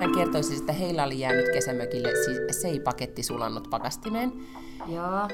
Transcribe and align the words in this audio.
Hän 0.00 0.14
kertoi 0.14 0.42
siis, 0.42 0.60
että 0.60 0.72
heillä 0.72 1.04
oli 1.04 1.20
jäänyt 1.20 1.52
kesämökille 1.52 2.08
siis 2.24 2.60
seipaketti 2.62 3.22
sulannut 3.22 3.70
pakastimeen. 3.70 4.32
Joo. 4.86 5.28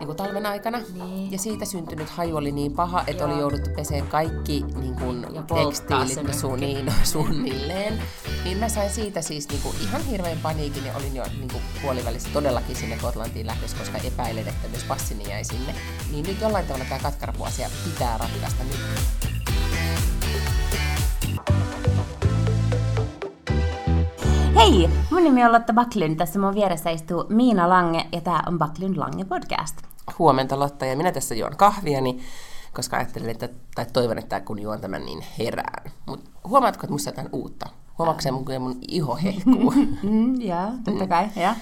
Niin 0.00 0.06
kuin 0.06 0.16
talven 0.16 0.46
aikana. 0.46 0.80
Niin. 0.94 1.32
Ja 1.32 1.38
siitä 1.38 1.64
syntynyt 1.64 2.10
haju 2.10 2.36
oli 2.36 2.52
niin 2.52 2.72
paha, 2.72 3.04
että 3.06 3.22
Joo. 3.24 3.32
oli 3.32 3.40
jouduttu 3.40 3.70
peseen 3.76 4.06
kaikki 4.06 4.64
niin 4.76 4.94
kuin 4.94 5.26
tekstiilit 5.54 6.34
su, 6.34 6.50
mökki. 6.50 6.66
niin, 6.66 6.92
suunnilleen. 7.12 8.02
Niin 8.44 8.58
mä 8.58 8.68
sain 8.68 8.90
siitä 8.90 9.22
siis 9.22 9.48
niin 9.48 9.62
kuin 9.62 9.76
ihan 9.80 10.04
hirveän 10.04 10.38
paniikin 10.42 10.86
ja 10.86 10.96
olin 10.96 11.16
jo 11.16 11.24
niin 11.38 11.50
kuin 11.52 11.62
puolivälissä 11.82 12.28
todellakin 12.32 12.76
sinne 12.76 12.96
Gotlantiin 12.96 13.46
lähdössä, 13.46 13.76
koska 13.76 13.98
epäilen, 13.98 14.48
että 14.48 14.68
myös 14.68 14.84
passini 14.84 15.30
jäi 15.30 15.44
sinne. 15.44 15.74
Niin 16.12 16.26
nyt 16.26 16.40
jollain 16.40 16.66
tavalla 16.66 16.84
tämä 16.88 17.00
katkarapuasia 17.02 17.70
pitää 17.84 18.18
ratkaista 18.18 18.64
nyt. 18.64 18.78
Hei! 24.70 24.90
Mun 25.10 25.24
nimi 25.24 25.44
on 25.44 25.52
Lotta 25.52 25.72
Backlund. 25.72 26.16
Tässä 26.16 26.38
mun 26.38 26.54
vieressä 26.54 26.90
istuu 26.90 27.24
Miina 27.28 27.68
Lange 27.68 28.06
ja 28.12 28.20
tää 28.20 28.42
on 28.46 28.58
Backlund 28.58 28.96
Lange 28.96 29.24
podcast. 29.24 29.76
Huomenta 30.18 30.58
Lotta 30.58 30.86
ja 30.86 30.96
minä 30.96 31.12
tässä 31.12 31.34
juon 31.34 31.56
kahviani, 31.56 32.18
koska 32.74 32.96
ajattelin, 32.96 33.30
että, 33.30 33.48
tai 33.74 33.86
toivon, 33.92 34.18
että 34.18 34.40
kun 34.40 34.62
juon 34.62 34.80
tämän, 34.80 35.04
niin 35.04 35.24
herään. 35.38 35.92
Mutta 36.06 36.30
huomaatko, 36.48 36.80
että 36.80 36.92
musta 36.92 37.08
jotain 37.08 37.28
uutta? 37.32 37.66
Huomaatko 37.98 38.22
se, 38.22 38.30
mun, 38.30 38.44
kun 38.44 38.62
mun 38.62 38.78
iho 38.88 39.16
hehkuu? 39.16 39.74
Mm, 40.02 40.40
joo, 40.40 40.70
totta 40.84 41.06
kai. 41.06 41.28
Ja. 41.36 41.54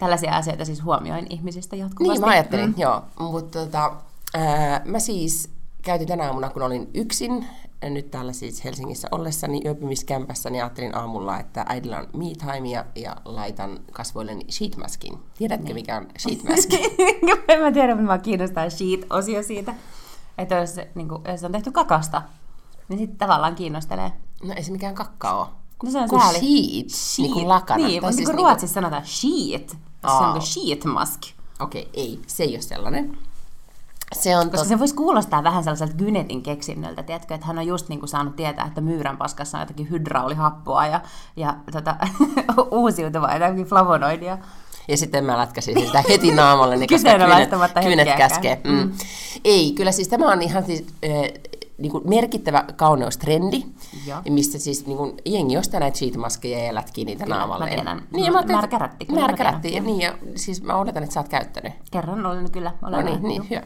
Tällaisia 0.00 0.36
asioita 0.36 0.64
siis 0.64 0.84
huomioin 0.84 1.26
ihmisistä 1.30 1.76
jatkuvasti. 1.76 2.12
Niin, 2.12 2.28
mä 2.28 2.32
ajattelin, 2.32 2.70
mm. 2.70 2.74
joo. 2.76 3.02
Mutta 3.18 3.58
tota, 3.58 3.92
ää, 4.34 4.82
mä 4.84 4.98
siis 4.98 5.50
käytin 5.82 6.08
tänä 6.08 6.26
aamuna, 6.26 6.50
kun 6.50 6.62
olin 6.62 6.90
yksin, 6.94 7.46
nyt 7.82 8.10
täällä 8.10 8.32
siis 8.32 8.64
Helsingissä 8.64 9.08
ollessani 9.10 9.60
yöpymiskämpässä, 9.64 10.50
niin 10.50 10.62
ajattelin 10.62 10.96
aamulla, 10.96 11.40
että 11.40 11.66
äidillä 11.68 11.98
on 11.98 12.08
me 12.16 12.24
time 12.38 12.68
ja, 12.68 12.84
ja 12.94 13.16
laitan 13.24 13.80
kasvoilleni 13.92 14.44
sheetmaskin. 14.50 15.18
Tiedätkö, 15.38 15.64
niin. 15.64 15.74
mikä 15.74 15.96
on 15.96 16.06
sheetmask? 16.18 16.72
en 17.48 17.60
mä 17.60 17.72
tiedä, 17.72 17.94
mutta 17.94 18.06
mä 18.06 18.18
kiinnostaa 18.18 18.70
sheet-osio 18.70 19.42
siitä. 19.42 19.74
Että 20.38 20.54
jos, 20.54 20.76
niin 20.94 21.08
kuin, 21.08 21.22
jos 21.28 21.44
on 21.44 21.52
tehty 21.52 21.70
kakasta, 21.70 22.22
niin 22.88 22.98
sitten 22.98 23.18
tavallaan 23.18 23.54
kiinnostelee. 23.54 24.12
no 24.42 24.54
ei 24.56 24.62
se 24.62 24.72
mikään 24.72 24.94
kakao. 24.94 25.48
No 25.84 25.90
se 25.90 25.98
on 25.98 26.08
Kun 26.08 26.20
sääli. 26.20 26.38
sheet, 26.38 27.18
niin 27.18 27.32
kuin 27.32 27.48
lakana. 27.48 27.86
Niin, 27.86 28.02
mutta 28.02 28.06
siis 28.06 28.16
siis 28.16 28.28
niinku- 28.28 28.42
ruotsissa 28.42 28.74
sanotaan 28.74 29.06
sheet. 29.06 29.70
Se 30.00 30.12
on 30.12 30.32
kuin 30.32 30.42
sheet 30.42 30.84
mask. 30.84 31.22
Okei, 31.60 31.82
okay, 31.82 31.92
ei, 31.94 32.20
se 32.26 32.42
ei 32.42 32.54
ole 32.54 32.60
sellainen. 32.60 33.18
Se 34.12 34.36
on 34.36 34.50
Koska 34.50 34.58
tot... 34.58 34.68
se 34.68 34.78
voisi 34.78 34.94
kuulostaa 34.94 35.44
vähän 35.44 35.64
sellaiselta 35.64 35.94
Gynetin 35.94 36.42
keksinnöltä, 36.42 37.02
tiedätkö, 37.02 37.34
että 37.34 37.46
hän 37.46 37.58
on 37.58 37.66
just 37.66 37.88
niin 37.88 37.98
kuin 37.98 38.08
saanut 38.08 38.36
tietää, 38.36 38.66
että 38.66 38.80
myyrän 38.80 39.16
paskassa 39.16 39.58
on 39.58 39.62
jotakin 39.62 39.90
hydraulihappoa 39.90 40.86
ja, 40.86 41.00
ja 41.36 41.54
tota, 41.72 41.96
uusiutuvaa 42.70 43.34
jotakin 43.34 43.64
flavonoidia. 43.64 44.38
Ja 44.88 44.96
sitten 44.96 45.24
mä 45.24 45.38
lätkäsin 45.38 45.80
sitä 45.86 46.04
heti 46.08 46.34
naamalle, 46.34 46.76
niin 46.76 46.88
koska 46.88 47.10
kynet, 47.12 47.72
kynet 47.84 48.16
käskee. 48.16 48.60
Mm. 48.64 48.92
Ei, 49.44 49.72
kyllä 49.72 49.92
siis 49.92 50.08
tämä 50.08 50.32
on 50.32 50.42
ihan 50.42 50.64
siis, 50.64 50.86
äh, 51.04 51.10
niin 51.78 51.92
kuin 51.92 52.08
merkittävä 52.08 52.64
kauneustrendi, 52.76 53.62
Joo. 54.06 54.18
missä 54.30 54.58
siis 54.58 54.86
niin 54.86 54.96
kuin, 54.98 55.14
jengi 55.24 55.56
ostaa 55.56 55.80
näitä 55.80 55.98
sheetmaskeja 55.98 56.64
ja 56.64 56.74
lätkii 56.74 57.04
niitä 57.04 57.24
Kyllä, 57.24 57.36
naamalle. 57.36 57.64
mä 57.64 57.70
tiedän. 57.74 58.02
Niin, 58.12 58.24
ja 58.26 58.32
mä 58.32 58.40
että- 58.40 58.52
Märkärätti, 58.52 59.06
kyllä 59.06 59.20
mä 59.20 59.26
Märkärätti, 59.26 59.68
tiedän. 59.68 59.86
niin, 59.86 60.00
ja 60.00 60.14
siis 60.36 60.62
mä 60.62 60.76
odotan, 60.76 61.02
että 61.02 61.14
sä 61.14 61.20
oot 61.20 61.28
käyttänyt. 61.28 61.72
Kerran 61.90 62.26
olen 62.26 62.50
kyllä. 62.50 62.72
Olen 62.82 63.04
No 63.06 63.10
niin, 63.12 63.22
niin, 63.22 63.50
hyvä. 63.50 63.62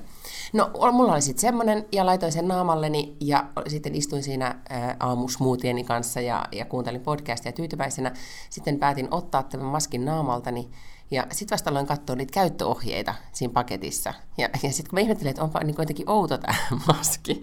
No, 0.53 0.71
mulla 0.93 1.13
oli 1.13 1.23
sitten 1.23 1.41
semmonen, 1.41 1.85
ja 1.93 2.07
laitoin 2.07 2.33
sen 2.33 2.49
naamalleni, 2.49 3.17
ja 3.21 3.45
sitten 3.69 3.95
istuin 3.95 4.23
siinä 4.23 4.55
ää, 4.69 4.97
aamusmuutieni 5.01 5.85
kanssa, 5.85 6.21
ja, 6.21 6.45
ja 6.53 6.65
kuuntelin 6.65 7.01
podcastia 7.01 7.53
tyytyväisenä. 7.53 8.13
Sitten 8.51 8.79
päätin 8.79 9.09
ottaa 9.11 9.43
tämän 9.43 9.67
maskin 9.67 10.05
naamaltani, 10.05 10.69
ja 11.13 11.27
sitten 11.31 11.57
vasta 11.57 11.71
aloin 11.71 11.87
katsoa 11.87 12.17
niitä 12.17 12.33
käyttöohjeita 12.33 13.15
siinä 13.33 13.53
paketissa. 13.53 14.15
Ja, 14.39 14.49
ja 14.63 14.73
sitten 14.73 14.91
kun 14.91 14.97
mä 14.97 15.01
ihmettelin, 15.01 15.31
että 15.31 15.43
onpa 15.43 15.61
niin 15.61 15.75
jotenkin 15.79 16.11
outo 16.11 16.39
tämä 16.39 16.55
maski, 16.89 17.43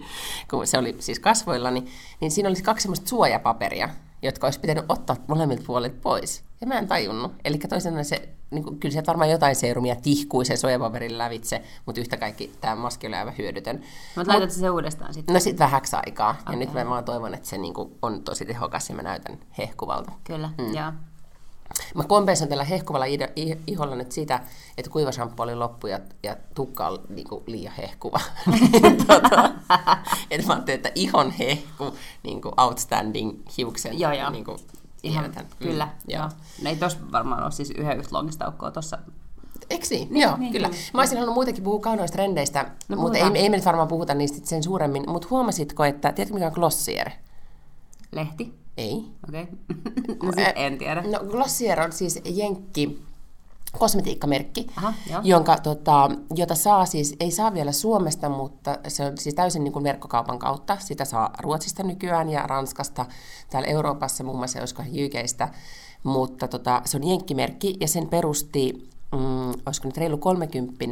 kun 0.50 0.66
se 0.66 0.78
oli 0.78 0.96
siis 0.98 1.18
kasvoillani, 1.18 1.84
niin 2.20 2.30
siinä 2.30 2.48
oli 2.48 2.62
kaksi 2.62 2.82
semmoista 2.82 3.08
suojapaperia, 3.08 3.88
jotka 4.22 4.46
olisi 4.46 4.60
pitänyt 4.60 4.84
ottaa 4.88 5.16
molemmilta 5.26 5.62
puolilta 5.66 5.96
pois. 6.02 6.44
Ja 6.60 6.66
mä 6.66 6.78
en 6.78 6.88
tajunnut. 6.88 7.32
Eli 7.44 7.58
toisena 7.58 8.04
se, 8.04 8.28
niin 8.50 8.64
kuin, 8.64 8.80
kyllä 8.80 8.92
se 8.92 9.02
varmaan 9.06 9.30
jotain 9.30 9.56
seerumia 9.56 9.96
tihkui 9.96 10.44
sen 10.44 10.58
suojapaperin 10.58 11.18
lävitse, 11.18 11.62
mutta 11.86 12.00
yhtä 12.00 12.16
kaikki 12.16 12.52
tämä 12.60 12.76
maski 12.76 13.06
oli 13.06 13.16
aivan 13.16 13.34
hyödytön. 13.38 13.80
Mutta 14.16 14.32
laitat 14.32 14.50
se 14.50 14.70
uudestaan 14.70 15.14
sitten. 15.14 15.32
No 15.34 15.40
sitten 15.40 15.66
vähäksi 15.66 15.96
aikaa. 15.96 16.36
Ja 16.38 16.42
Okei. 16.46 16.56
nyt 16.56 16.72
mä 16.72 16.86
vaan 16.86 17.04
toivon, 17.04 17.34
että 17.34 17.48
se 17.48 17.58
niin 17.58 17.74
kuin, 17.74 17.94
on 18.02 18.22
tosi 18.22 18.44
tehokas 18.44 18.88
ja 18.88 18.94
mä 18.94 19.02
näytän 19.02 19.38
hehkuvalta. 19.58 20.12
Kyllä, 20.24 20.50
mm. 20.58 20.74
joo. 20.74 20.92
Mä 21.94 22.04
kompensoin 22.04 22.48
tällä 22.50 22.64
hehkuvalla 22.64 23.04
iholla 23.66 23.94
nyt 23.96 24.12
sitä, 24.12 24.40
että 24.78 24.90
kuivashamppu 24.90 25.42
oli 25.42 25.54
loppu 25.54 25.86
ja, 25.86 26.00
ja 26.22 26.36
tukka 26.54 26.88
oli 26.88 27.00
niin 27.08 27.28
kuin 27.28 27.44
liian 27.46 27.74
hehkuva. 27.74 28.20
Niin, 28.46 28.96
tota, 29.06 29.50
että 30.30 30.46
mä 30.46 30.52
ajattelin, 30.52 30.76
että 30.76 30.92
ihon 30.94 31.30
hehku, 31.30 31.94
niin 32.22 32.42
kuin 32.42 32.54
outstanding 32.60 33.38
hiuksen. 33.56 33.98
Joo, 34.00 34.12
joo. 34.12 34.30
Niin 34.30 34.44
kuin, 34.44 34.58
Ihan, 35.02 35.24
tiedetään. 35.24 35.46
kyllä, 35.58 35.84
Mm, 35.86 35.92
joo. 36.08 36.28
No 36.62 36.70
ei 36.70 36.76
tos 36.76 36.98
varmaan 37.12 37.42
ole 37.42 37.50
siis 37.50 37.70
yhden 37.70 37.98
yhtä 37.98 38.16
loogista 38.16 38.44
aukkoa 38.44 38.70
tuossa. 38.70 38.98
Eikö 39.70 39.86
niin? 39.90 40.08
niin 40.10 40.22
Joo, 40.22 40.36
niin, 40.36 40.52
kyllä. 40.52 40.68
kyllä. 40.68 40.82
Mä 40.94 41.00
olisin 41.00 41.18
halunnut 41.18 41.34
muutenkin 41.34 41.64
puhua 41.64 41.80
kaunoista 41.80 42.14
trendeistä, 42.14 42.70
No, 42.88 42.96
mutta 42.96 43.18
ei, 43.18 43.24
ei 43.34 43.48
me 43.48 43.56
nyt 43.56 43.64
varmaan 43.64 43.88
puhuta 43.88 44.14
niistä 44.14 44.38
sen 44.48 44.62
suuremmin. 44.62 45.04
Mutta 45.10 45.28
huomasitko, 45.30 45.84
että, 45.84 46.12
tiedätkö 46.12 46.34
mikä 46.34 46.46
on 46.46 46.52
Glossier? 46.52 47.10
Lehti? 48.12 48.59
Ei. 48.80 49.04
Okei. 49.28 49.46
Okay. 50.10 50.28
no 50.28 50.32
sit 50.32 50.56
en 50.56 50.78
tiedä. 50.78 51.02
No 51.02 51.18
Glossier 51.30 51.80
on 51.80 51.92
siis 51.92 52.20
jenkki 52.24 53.02
kosmetiikkamerkki, 53.78 54.66
Aha, 54.76 54.92
joo. 55.10 55.20
jonka, 55.24 55.56
tota, 55.56 56.10
jota 56.34 56.54
saa 56.54 56.86
siis, 56.86 57.16
ei 57.20 57.30
saa 57.30 57.54
vielä 57.54 57.72
Suomesta, 57.72 58.28
mutta 58.28 58.78
se 58.88 59.04
on 59.04 59.18
siis 59.18 59.34
täysin 59.34 59.64
niin 59.64 59.72
kuin 59.72 59.82
verkkokaupan 59.82 60.38
kautta. 60.38 60.76
Sitä 60.80 61.04
saa 61.04 61.30
Ruotsista 61.38 61.82
nykyään 61.82 62.28
ja 62.28 62.42
Ranskasta, 62.42 63.06
täällä 63.50 63.68
Euroopassa 63.68 64.24
muun 64.24 64.36
muassa, 64.38 64.58
olisiko 64.58 64.82
JKstä, 64.90 65.48
mutta 66.02 66.48
tota, 66.48 66.82
se 66.84 66.96
on 66.96 67.08
jenkkimerkki 67.08 67.76
ja 67.80 67.88
sen 67.88 68.08
perusti, 68.08 68.88
mm, 69.12 69.50
olisiko 69.66 69.88
nyt 69.88 69.96
reilu 69.96 70.18
30 70.18 70.84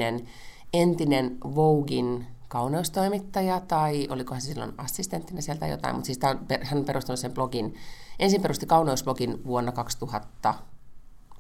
entinen 0.72 1.38
Voguein 1.54 2.26
kauneustoimittaja, 2.48 3.60
tai 3.60 4.06
olikohan 4.10 4.40
se 4.40 4.46
silloin 4.46 4.72
assistenttina 4.78 5.40
sieltä 5.40 5.66
jotain, 5.66 5.94
mutta 5.94 6.06
siis 6.06 6.18
on, 6.22 6.46
hän 6.62 6.78
on 6.78 6.84
perustanut 6.84 7.20
sen 7.20 7.32
blogin, 7.32 7.74
ensin 8.18 8.42
perusti 8.42 8.66
kauneusblogin 8.66 9.44
vuonna 9.44 9.72
2000, 9.72 10.54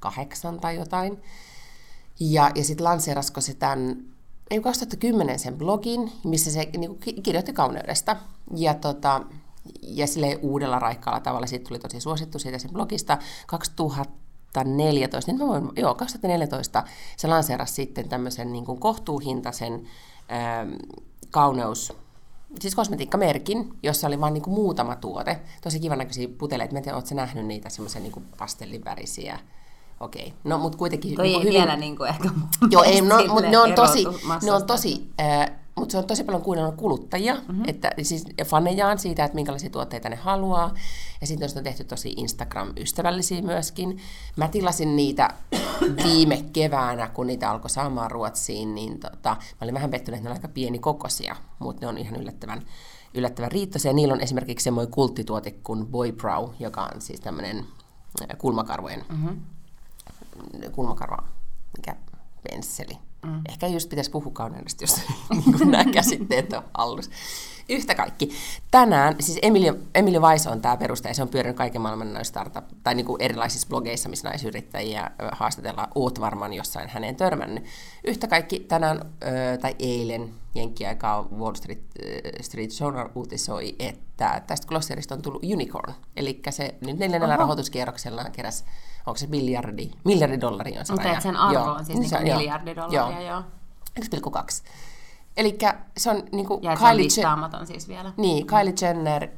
kahdeksan 0.00 0.60
tai 0.60 0.76
jotain. 0.76 1.22
Ja, 2.20 2.50
ja 2.54 2.64
sitten 2.64 2.84
lanseerasko 2.84 3.40
se 3.40 3.54
tämän, 3.54 3.96
ei 4.50 4.60
2010 4.60 5.38
sen 5.38 5.58
blogin, 5.58 6.12
missä 6.24 6.50
se 6.50 6.68
niin 6.76 6.98
kuin, 6.98 7.22
kirjoitti 7.22 7.52
kauneudesta. 7.52 8.16
Ja, 8.56 8.74
tota, 8.74 9.22
ja 9.82 10.06
sille 10.06 10.38
uudella 10.42 10.78
raikkaalla 10.78 11.20
tavalla 11.20 11.46
siitä 11.46 11.68
tuli 11.68 11.78
tosi 11.78 12.00
suosittu 12.00 12.38
siitä 12.38 12.58
sen 12.58 12.70
blogista. 12.72 13.18
2014, 13.46 15.32
niin 15.32 15.40
mä 15.40 15.48
voin, 15.48 15.68
joo, 15.76 15.94
2014 15.94 16.84
se 17.16 17.28
lanseerasi 17.28 17.74
sitten 17.74 18.08
tämmöisen 18.08 18.52
niin 18.52 18.64
kuin 18.64 18.80
kohtuuhintaisen 18.80 19.88
kauneus, 21.30 21.92
siis 22.60 22.74
kosmetiikkamerkin, 22.74 23.74
jossa 23.82 24.06
oli 24.06 24.20
vain 24.20 24.34
niinku 24.34 24.50
muutama 24.50 24.96
tuote. 24.96 25.40
Tosi 25.62 25.80
kivan 25.80 25.98
näköisiä 25.98 26.28
puteleita. 26.38 26.72
Mä 26.72 26.78
en 26.78 26.84
tiedä, 26.84 26.96
ootko 26.96 27.14
nähnyt 27.14 27.46
niitä 27.46 27.68
semmoisia 27.68 28.00
niinku 28.00 28.22
pastellivärisiä. 28.38 29.38
Okei, 30.00 30.32
no 30.44 30.58
mutta 30.58 30.78
kuitenkin 30.78 31.14
Toi 31.14 31.26
ei 31.26 31.32
niinku 31.32 31.52
vielä 31.52 31.76
niinku 31.76 32.04
ehkä 32.04 32.28
Joo, 32.70 32.82
ei, 32.82 33.00
no, 33.00 33.16
mutta 33.28 33.50
ne 33.50 33.58
on 33.58 33.72
tosi, 33.72 34.04
ne 34.42 34.52
on 34.52 34.66
tosi, 34.66 35.10
äh, 35.20 35.50
mutta 35.78 35.92
se 35.92 35.98
on 35.98 36.06
tosi 36.06 36.24
paljon 36.24 36.42
kuunnellut 36.42 36.74
kuluttajia, 36.74 37.34
mm-hmm. 37.34 37.64
että 37.66 37.90
siis 38.02 38.26
fanejaan 38.44 38.98
siitä, 38.98 39.24
että 39.24 39.34
minkälaisia 39.34 39.70
tuotteita 39.70 40.08
ne 40.08 40.16
haluaa. 40.16 40.74
Ja 41.20 41.26
sitten 41.26 41.48
on 41.56 41.64
tehty 41.64 41.84
tosi 41.84 42.14
Instagram-ystävällisiä 42.16 43.42
myöskin. 43.42 43.98
Mä 44.36 44.48
tilasin 44.48 44.96
niitä 44.96 45.30
viime 46.04 46.44
keväänä, 46.52 47.08
kun 47.08 47.26
niitä 47.26 47.50
alkoi 47.50 47.70
saamaan 47.70 48.10
Ruotsiin, 48.10 48.74
niin 48.74 49.00
tota, 49.00 49.30
mä 49.30 49.58
olin 49.60 49.74
vähän 49.74 49.90
pettynyt, 49.90 50.18
että 50.18 50.28
ne 50.28 50.30
on 50.30 50.36
aika 50.36 50.48
pieni 50.48 50.78
kokoisia, 50.78 51.36
mutta 51.58 51.80
ne 51.80 51.88
on 51.88 51.98
ihan 51.98 52.16
yllättävän, 52.16 52.62
yllättävän 53.14 53.52
riittoisia. 53.52 53.92
Niillä 53.92 54.14
on 54.14 54.20
esimerkiksi 54.20 54.64
semmoinen 54.64 54.92
kulttituote 54.92 55.50
kuin 55.50 55.86
Boy 55.86 56.12
Brow, 56.12 56.50
joka 56.60 56.90
on 56.94 57.00
siis 57.00 57.20
tämmöinen 57.20 57.64
kulmakarvojen 58.38 59.04
mm-hmm 59.08 59.36
kulmakarva, 60.72 61.24
mikä 61.76 61.96
pensseli. 62.42 62.98
Mm. 63.26 63.40
Ehkä 63.48 63.66
just 63.66 63.88
pitäisi 63.88 64.10
puhua 64.10 64.32
kauneudesta, 64.32 64.84
jos 64.84 64.96
niin 65.30 65.70
nämä 65.70 65.84
käsitteet 65.84 66.52
on 66.52 66.62
hallussa. 66.74 67.10
Yhtä 67.68 67.94
kaikki. 67.94 68.30
Tänään, 68.70 69.16
siis 69.20 69.38
Emilia, 69.42 69.74
Emilia 69.94 70.20
Weiss 70.20 70.46
on 70.46 70.60
tämä 70.60 70.76
perustaja, 70.76 71.14
se 71.14 71.22
on 71.22 71.28
pyörinyt 71.28 71.56
kaiken 71.56 71.80
maailman 71.80 72.12
noissa 72.12 72.30
startup, 72.30 72.64
tai 72.82 72.94
niin 72.94 73.06
kuin 73.06 73.22
erilaisissa 73.22 73.68
blogeissa, 73.68 74.08
missä 74.08 74.28
naisyrittäjiä 74.28 75.10
haastatellaan. 75.32 75.88
Oot 75.94 76.20
varmaan 76.20 76.54
jossain 76.54 76.88
häneen 76.88 77.16
törmännyt. 77.16 77.64
Yhtä 78.04 78.26
kaikki 78.26 78.60
tänään, 78.60 79.00
ö, 79.22 79.58
tai 79.58 79.74
eilen 79.78 80.30
jenkkiaikaa 80.58 81.28
Wall 81.38 81.54
Street, 81.54 81.78
äh, 81.78 82.32
Street 82.40 82.70
Journal 82.80 83.08
uutisoi, 83.14 83.76
että 83.78 84.42
tästä 84.46 84.66
Glosserista 84.66 85.14
on 85.14 85.22
tullut 85.22 85.42
unicorn. 85.52 85.94
Eli 86.16 86.40
se 86.50 86.74
nyt 86.86 86.98
neljännellä 86.98 87.34
Oho. 87.34 87.40
rahoituskierroksella 87.40 88.24
keräs, 88.24 88.64
onko 89.06 89.18
se 89.18 89.26
miljardi, 89.26 89.90
miljardi 90.04 90.40
dollaria 90.40 90.80
on 90.80 90.86
se 90.86 90.92
että 90.92 91.20
sen 91.20 91.36
arvo 91.36 91.54
Joo. 91.58 91.72
on 91.74 91.84
siis 91.84 91.98
Niin 91.98 92.08
se 92.10 92.16
joo. 92.16 92.38
miljardi 92.38 92.76
dollaria, 92.76 93.20
joo. 93.30 93.42
1,2. 94.00 94.62
Eli 95.36 95.58
se 95.96 96.10
on 96.10 96.16
Ja 96.16 96.72
että 96.72 96.80
se 96.80 96.86
on 96.86 96.90
Kylie, 96.90 96.92
Je- 96.92 96.96
listaamaton 97.04 97.66
siis 97.66 97.88
vielä. 97.88 98.12
niin, 98.16 98.46
Kylie 98.46 98.74
Jenner 98.82 99.28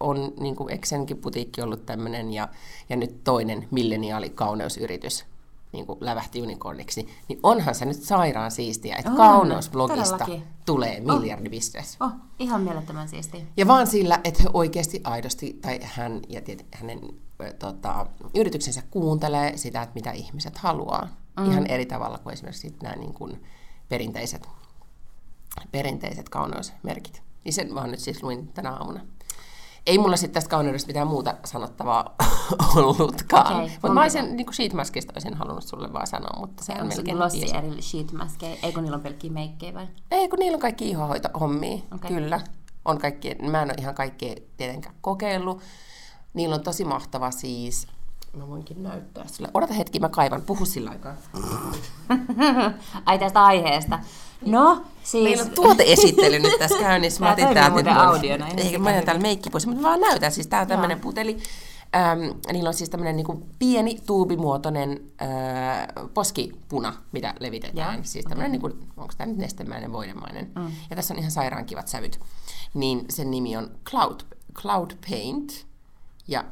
on, 0.00 0.32
niin 0.40 0.56
kuin, 0.56 0.70
eikö 0.72 0.86
senkin 0.86 1.18
putiikki 1.18 1.62
ollut 1.62 1.86
tämmöinen, 1.86 2.32
ja, 2.32 2.48
ja 2.88 2.96
nyt 2.96 3.24
toinen 3.24 3.68
milleniaalikauneusyritys 3.70 5.24
niin 5.72 5.86
kuin 5.86 5.98
lävähti 6.00 6.42
unicorniksi, 6.42 7.08
niin 7.28 7.40
onhan 7.42 7.74
se 7.74 7.84
nyt 7.84 8.02
sairaan 8.02 8.50
siistiä, 8.50 8.96
että 8.96 9.10
On, 9.10 9.16
kauneusblogista 9.16 10.18
todellakin. 10.18 10.44
tulee 10.66 11.00
miljardibisnes. 11.00 11.96
Oh, 12.00 12.10
ihan 12.38 12.60
mielettömän 12.60 13.08
siistiä. 13.08 13.40
Ja 13.56 13.66
vaan 13.66 13.86
sillä, 13.86 14.20
että 14.24 14.42
he 14.42 14.48
oikeasti 14.52 15.00
aidosti, 15.04 15.58
tai 15.62 15.80
hän 15.82 16.20
ja 16.28 16.40
tiet- 16.40 16.66
hänen 16.74 17.00
tota, 17.58 18.06
yrityksensä 18.34 18.82
kuuntelee 18.90 19.56
sitä, 19.56 19.82
että 19.82 19.94
mitä 19.94 20.10
ihmiset 20.12 20.58
haluaa. 20.58 21.08
Mm. 21.40 21.50
Ihan 21.50 21.66
eri 21.66 21.86
tavalla 21.86 22.18
kuin 22.18 22.32
esimerkiksi 22.32 22.74
nämä 22.82 22.96
niin 22.96 23.14
kuin 23.14 23.42
perinteiset, 23.88 24.48
perinteiset 25.72 26.28
kauneusmerkit. 26.28 27.22
Niin 27.44 27.52
sen 27.52 27.74
vaan 27.74 27.90
nyt 27.90 28.00
siis 28.00 28.22
luin 28.22 28.48
tänä 28.48 28.72
aamuna. 28.72 29.00
Ei 29.86 29.98
mulla 29.98 30.16
sitten 30.16 30.34
tästä 30.34 30.50
kauneudesta 30.50 30.86
mitään 30.86 31.06
muuta 31.06 31.34
sanottavaa 31.44 32.14
ollutkaan. 32.76 33.56
Okei, 33.56 33.68
Mutta 33.68 33.92
mä 33.92 34.02
olisin 34.02 34.36
niin 34.36 34.54
sheetmaskista 34.54 35.12
olisin 35.14 35.34
halunnut 35.34 35.64
sulle 35.64 35.92
vaan 35.92 36.06
sanoa, 36.06 36.40
mutta 36.40 36.64
se 36.64 36.72
on 36.80 36.86
melkein 36.86 37.18
biisi. 37.18 37.56
eri 37.56 37.82
sheetmaskeja? 37.82 38.56
Eikö 38.62 38.80
niillä 38.80 38.96
on 38.96 39.02
pelkkiä 39.02 39.30
meikkejä 39.30 39.74
vai? 39.74 39.88
Ei, 40.10 40.28
kun 40.28 40.38
niillä 40.38 40.56
on 40.56 40.60
kaikki 40.60 40.90
ihohoitohommia, 40.90 41.78
okay. 41.94 42.10
kyllä. 42.10 42.40
On 42.84 42.98
kaikki, 42.98 43.34
mä 43.34 43.62
en 43.62 43.68
ole 43.68 43.74
ihan 43.78 43.94
kaikkea 43.94 44.34
tietenkään 44.56 44.94
kokeillut. 45.00 45.62
Niillä 46.34 46.54
on 46.54 46.62
tosi 46.62 46.84
mahtava 46.84 47.30
siis, 47.30 47.86
mä 48.36 48.48
voinkin 48.48 48.82
näyttää 48.82 49.28
sulle. 49.28 49.50
Odota 49.54 49.74
hetki, 49.74 49.98
mä 49.98 50.08
kaivan, 50.08 50.42
puhu 50.42 50.64
sillä 50.64 50.90
aikaa. 50.90 51.14
Ai 53.06 53.18
tästä 53.18 53.44
aiheesta. 53.44 53.98
No, 54.46 54.84
siis... 55.02 55.24
Meillä 55.24 55.42
on 55.42 55.50
tuoteesittely 55.50 56.38
nyt 56.38 56.58
tässä 56.58 56.78
käynnissä. 56.78 57.20
Tää 57.20 57.28
Mä 57.28 57.32
otin 57.32 57.44
toimii 57.44 57.54
täältä 57.54 57.70
muuten 57.70 57.92
mun- 57.92 57.98
audiona 57.98 58.48
Eikä 58.56 58.78
mä 58.78 58.90
oon 58.90 59.04
täällä 59.04 59.22
meikkipuissa, 59.22 59.68
mutta 59.68 59.82
mä 59.82 59.88
vaan 59.88 60.00
näytän. 60.00 60.32
Siis 60.32 60.46
tää 60.46 60.60
on 60.60 60.66
tämmönen 60.66 61.00
puteli. 61.00 61.38
Ähm, 61.96 62.38
niillä 62.52 62.68
on 62.68 62.74
siis 62.74 62.90
tämmönen 62.90 63.16
niinku 63.16 63.46
pieni 63.58 64.00
tuubimuotoinen 64.06 65.00
äh, 65.22 65.28
poskipuna, 66.14 66.94
mitä 67.12 67.34
levitetään. 67.40 67.94
Joo, 67.94 68.04
Siis 68.04 68.24
tämmönen, 68.24 68.52
niinku, 68.52 68.66
onko 68.96 69.14
tämä 69.18 69.28
nyt 69.28 69.38
nestemäinen, 69.38 69.92
voidemainen. 69.92 70.50
Mm. 70.56 70.72
Ja 70.90 70.96
tässä 70.96 71.14
on 71.14 71.18
ihan 71.18 71.30
sairaan 71.30 71.64
kivat 71.64 71.88
sävyt. 71.88 72.20
Niin 72.74 73.04
sen 73.10 73.30
nimi 73.30 73.56
on 73.56 73.70
Cloud, 73.84 74.20
Cloud 74.54 74.90
Paint. 75.10 75.66
Ja, 76.28 76.44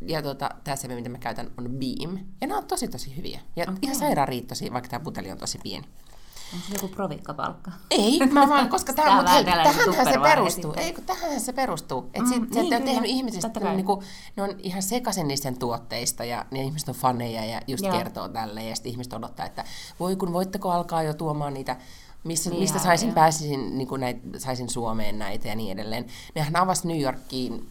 ja 0.00 0.22
tota, 0.22 0.50
tämä 0.64 0.76
sävy, 0.76 0.94
mitä 0.94 1.08
mä 1.08 1.18
käytän, 1.18 1.50
on 1.58 1.64
Beam. 1.64 2.18
Ja 2.40 2.46
nämä 2.46 2.58
on 2.58 2.66
tosi 2.66 2.88
tosi 2.88 3.16
hyviä. 3.16 3.40
Ja 3.56 3.62
okay. 3.62 3.76
ihan 3.82 3.96
sairaan 3.96 4.28
riittoisia, 4.28 4.72
vaikka 4.72 4.90
tämä 4.90 5.04
puteli 5.04 5.30
on 5.30 5.38
tosi 5.38 5.58
pieni. 5.62 5.86
Onko 6.54 6.66
se 6.68 6.74
joku 6.74 6.88
provikkapalkka? 6.88 7.70
Ei, 7.90 8.18
mä 8.26 8.48
vaan, 8.48 8.68
koska 8.74 8.92
tämä, 8.92 9.10
on 9.10 9.16
mutta 9.16 9.30
hei, 9.30 9.44
tähänhän 9.44 10.06
se 10.12 10.18
perustuu. 10.22 10.74
Ei, 10.76 10.92
kun 10.92 11.04
tähänhän 11.04 11.40
se 11.40 11.52
perustuu. 11.52 12.10
Että 12.14 12.30
Mm, 12.36 12.40
mm, 12.42 12.48
niin, 12.54 12.74
on 12.74 12.82
tehnyt 12.82 13.10
ihmisistä, 13.10 13.48
Totta 13.48 13.60
kai. 13.60 13.76
niin 13.76 13.86
kuin, 13.86 14.04
ne 14.36 14.42
on 14.42 14.50
ihan 14.58 14.82
sekaisin 14.82 15.28
niiden 15.28 15.58
tuotteista 15.58 16.24
ja 16.24 16.46
ne 16.50 16.62
ihmiset 16.62 16.88
on 16.88 16.94
faneja 16.94 17.44
ja 17.44 17.60
just 17.66 17.84
Joo. 17.84 17.98
Kertoo 17.98 18.28
tälle 18.28 18.64
ja 18.64 18.74
sitten 18.74 18.92
ihmiset 18.92 19.12
odottaa, 19.12 19.46
että 19.46 19.64
voi 20.00 20.16
kun 20.16 20.32
voitteko 20.32 20.70
alkaa 20.70 21.02
jo 21.02 21.14
tuomaan 21.14 21.54
niitä 21.54 21.76
missä, 22.24 22.50
Niin, 22.50 22.60
mistä 22.60 22.78
saisin, 22.78 23.08
joo. 23.08 23.14
pääsisin, 23.14 23.78
niin 23.78 23.88
kuin 23.88 24.00
näitä, 24.00 24.20
saisin 24.38 24.68
Suomeen 24.68 25.18
näitä 25.18 25.48
ja 25.48 25.54
niin 25.54 25.72
edelleen. 25.72 26.06
Nehän 26.34 26.56
avasi 26.56 26.88
New 26.88 27.00
Yorkiin 27.00 27.68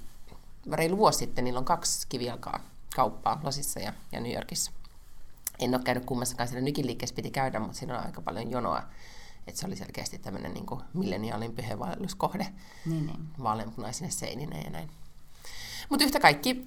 reilu 0.71 0.97
vuosi 0.97 1.17
sitten, 1.17 1.43
niillä 1.43 1.57
on 1.59 1.65
kaksi 1.65 2.07
kivijalkaa 2.09 2.59
kauppaa 2.95 3.39
Losissa 3.43 3.79
ja, 3.79 3.93
ja 4.11 4.19
New 4.19 4.33
Yorkissa. 4.33 4.71
En 5.59 5.75
ole 5.75 5.83
käynyt 5.83 6.05
kummassakaan, 6.05 6.47
siellä 6.47 6.65
nykinliikkeessä 6.65 7.15
piti 7.15 7.31
käydä, 7.31 7.59
mutta 7.59 7.77
siinä 7.77 7.97
on 7.99 8.05
aika 8.05 8.21
paljon 8.21 8.51
jonoa. 8.51 8.83
Että 9.47 9.59
se 9.61 9.67
oli 9.67 9.75
selkeästi 9.75 10.17
tämmöinen 10.17 10.53
niin 10.53 10.65
milleniaalin 10.93 11.53
pyhävaelluskohde 11.53 12.47
Niin, 12.85 13.05
niin. 13.05 13.19
vaaleanpunaisine 13.43 14.11
seinineen 14.11 14.63
ja 14.63 14.69
näin. 14.69 14.89
Mutta 15.89 16.05
yhtä 16.05 16.19
kaikki, 16.19 16.65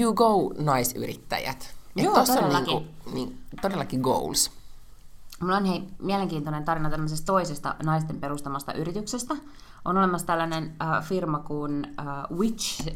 you 0.00 0.14
go 0.14 0.54
naisyrittäjät. 0.58 1.74
Et 1.96 2.04
Joo, 2.04 2.26
todellakin. 2.26 2.74
On 2.74 2.82
niinku, 2.82 3.10
niin, 3.12 3.38
todellakin 3.62 4.00
goals. 4.00 4.50
Mulla 5.40 5.56
on 5.56 5.64
hei, 5.64 5.82
mielenkiintoinen 5.98 6.64
tarina 6.64 6.90
tämmöisestä 6.90 7.26
toisesta 7.26 7.74
naisten 7.82 8.20
perustamasta 8.20 8.72
yrityksestä. 8.72 9.34
On 9.84 9.96
olemassa 9.98 10.26
tällainen 10.26 10.76
äh, 10.82 11.04
firma 11.04 11.38
kuin 11.38 11.86
äh, 12.00 12.06
Witch... 12.38 12.88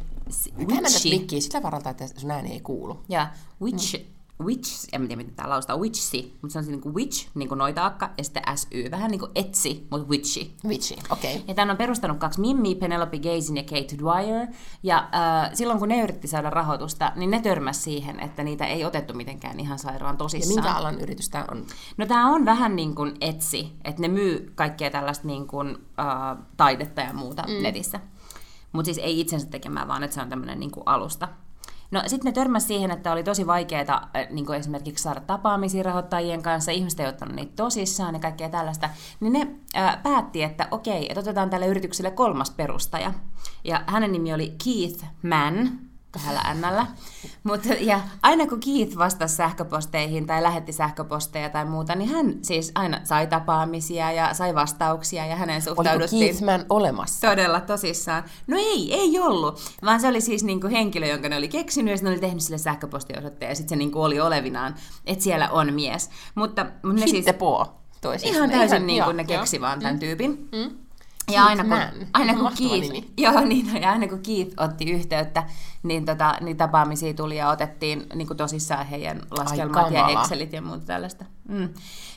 Witchy. 0.58 1.10
mikkiä 1.10 1.40
sitä 1.40 1.62
varalta, 1.62 1.90
että 1.90 2.06
sun 2.16 2.30
ääni 2.30 2.52
ei 2.52 2.60
kuulu. 2.60 3.00
Ja 3.08 3.28
Witch, 3.62 4.00
Witch, 4.44 4.88
en 4.92 5.00
tiedä 5.00 5.16
miten 5.16 5.34
tää 5.34 5.48
laustaa, 5.48 5.76
Witchy, 5.76 6.32
mutta 6.42 6.52
se 6.52 6.58
on 6.58 6.64
siis 6.64 6.72
niinku 6.72 6.94
Witch, 6.94 7.28
niinku 7.34 7.54
noita-akka, 7.54 8.10
ja 8.18 8.24
sitten 8.24 8.42
SY, 8.54 8.90
vähän 8.90 9.10
niinku 9.10 9.28
Etsi, 9.34 9.86
mutta 9.90 10.08
Witchy. 10.08 10.50
Vitsi, 10.68 10.96
okei. 11.10 11.34
Okay. 11.34 11.44
Ja 11.48 11.54
tämän 11.54 11.70
on 11.70 11.76
perustanut 11.76 12.18
kaksi 12.18 12.40
mimmiä, 12.40 12.74
Penelope 12.74 13.18
Gazin 13.18 13.56
ja 13.56 13.62
Kate 13.62 13.98
Dwyer. 13.98 14.46
Ja 14.82 14.98
äh, 14.98 15.50
silloin 15.54 15.78
kun 15.78 15.88
ne 15.88 16.02
yritti 16.02 16.28
saada 16.28 16.50
rahoitusta, 16.50 17.12
niin 17.16 17.30
ne 17.30 17.40
törmäsi 17.40 17.82
siihen, 17.82 18.20
että 18.20 18.42
niitä 18.42 18.66
ei 18.66 18.84
otettu 18.84 19.14
mitenkään 19.14 19.60
ihan 19.60 19.78
sairaan 19.78 20.14
Ja 20.14 20.18
tosissaan. 20.18 20.54
minkä 20.54 20.72
alan 20.72 21.00
yritys 21.00 21.28
tämä 21.28 21.44
on? 21.50 21.64
No 21.96 22.06
tämä 22.06 22.34
on 22.34 22.44
vähän 22.44 22.76
niin 22.76 22.94
kuin 22.94 23.14
Etsy, 23.20 23.66
että 23.84 24.02
ne 24.02 24.08
myy 24.08 24.52
kaikkea 24.54 24.90
tällaista 24.90 25.26
niin 25.26 25.46
kuin, 25.46 25.78
äh, 25.98 26.46
taidetta 26.56 27.00
ja 27.00 27.12
muuta 27.12 27.42
mm. 27.42 27.62
netissä. 27.62 28.00
Mutta 28.72 28.84
siis 28.84 28.98
ei 28.98 29.20
itsensä 29.20 29.46
tekemään, 29.46 29.88
vaan 29.88 30.02
että 30.02 30.14
se 30.14 30.20
on 30.20 30.28
tämmöinen 30.28 30.60
niin 30.60 30.70
kuin 30.70 30.82
alusta. 30.86 31.28
No 31.90 32.02
sitten 32.06 32.30
ne 32.30 32.32
törmäsi 32.32 32.66
siihen, 32.66 32.90
että 32.90 33.12
oli 33.12 33.24
tosi 33.24 33.46
vaikeaa 33.46 34.10
äh, 34.16 34.26
niin 34.30 34.54
esimerkiksi 34.54 35.02
saada 35.02 35.20
tapaamisia 35.20 35.82
rahoittajien 35.82 36.42
kanssa, 36.42 36.72
ihmiset 36.72 37.00
ei 37.00 37.06
ottanut 37.06 37.36
niitä 37.36 37.52
tosissaan 37.56 38.14
ja 38.14 38.20
kaikkea 38.20 38.48
tällaista. 38.48 38.90
Niin 39.20 39.32
ne 39.32 39.48
äh, 39.76 40.02
päätti, 40.02 40.42
että 40.42 40.68
okei, 40.70 41.06
että 41.08 41.20
otetaan 41.20 41.50
tälle 41.50 41.66
yritykselle 41.66 42.10
kolmas 42.10 42.50
perustaja. 42.50 43.12
Ja 43.64 43.84
hänen 43.86 44.12
nimi 44.12 44.34
oli 44.34 44.54
Keith 44.64 45.04
Mann, 45.22 45.68
kahdella 46.10 46.54
Nllä. 46.54 46.86
Mut, 47.42 47.60
ja 47.80 48.00
aina 48.22 48.46
kun 48.46 48.60
Keith 48.60 48.98
vastasi 48.98 49.36
sähköposteihin 49.36 50.26
tai 50.26 50.42
lähetti 50.42 50.72
sähköposteja 50.72 51.50
tai 51.50 51.64
muuta, 51.64 51.94
niin 51.94 52.10
hän 52.10 52.34
siis 52.42 52.72
aina 52.74 53.00
sai 53.04 53.26
tapaamisia 53.26 54.12
ja 54.12 54.34
sai 54.34 54.54
vastauksia 54.54 55.26
ja 55.26 55.36
hänen 55.36 55.56
Oliko 55.56 55.74
suhtauduttiin... 55.74 56.20
Keith 56.20 56.42
Mann 56.42 56.64
olemassa? 56.68 57.28
Todella 57.28 57.60
tosissaan. 57.60 58.24
No 58.46 58.56
ei, 58.60 58.94
ei 58.94 59.18
ollut, 59.18 59.60
vaan 59.84 60.00
se 60.00 60.08
oli 60.08 60.20
siis 60.20 60.44
niinku 60.44 60.68
henkilö, 60.68 61.06
jonka 61.06 61.28
ne 61.28 61.36
oli 61.36 61.48
keksinyt 61.48 61.98
ja 61.98 62.04
ne 62.04 62.10
oli 62.10 62.20
tehnyt 62.20 62.42
sille 62.42 62.58
sähköpostiosoitteen 62.58 63.48
ja 63.48 63.54
sitten 63.54 63.68
se 63.68 63.76
niinku 63.76 64.02
oli 64.02 64.20
olevinaan, 64.20 64.74
että 65.06 65.24
siellä 65.24 65.48
on 65.50 65.74
mies. 65.74 66.10
Mutta, 66.34 66.64
mutta 66.64 67.00
ne 67.00 67.00
siis 67.00 67.12
Hittepoo. 67.12 67.80
toisiksi. 68.00 68.34
ihan 68.34 68.50
täysin 68.50 68.86
niin 68.86 68.96
joo, 68.96 69.04
kuin 69.04 69.16
ne 69.16 69.24
keksi 69.24 69.60
vaan 69.60 69.80
tämän 69.80 69.98
tyypin. 69.98 70.48
Mm. 70.52 70.85
Ja 71.32 71.44
aina 71.44 71.64
kun, 71.64 72.06
aina 72.12 72.34
kun 72.34 72.52
Keith, 72.58 72.92
nimi. 72.92 73.10
joo, 73.24 73.40
niin, 73.40 73.82
ja 73.82 73.90
aina 73.90 74.08
kun 74.08 74.20
Keith 74.20 74.54
otti 74.56 74.90
yhteyttä, 74.90 75.44
niin, 75.82 76.04
tota, 76.04 76.34
niin 76.40 76.56
tapaamisia 76.56 77.14
tuli 77.14 77.36
ja 77.36 77.50
otettiin 77.50 78.06
niin 78.14 78.26
kuin 78.26 78.36
tosissaan 78.36 78.86
heidän 78.86 79.22
laskelmat 79.30 79.90
ja. 79.90 80.08
Excelit 80.08 80.52
ja 80.52 80.62
muuta 80.62 80.86
tällaista. 80.86 81.24
Mm. 81.48 81.68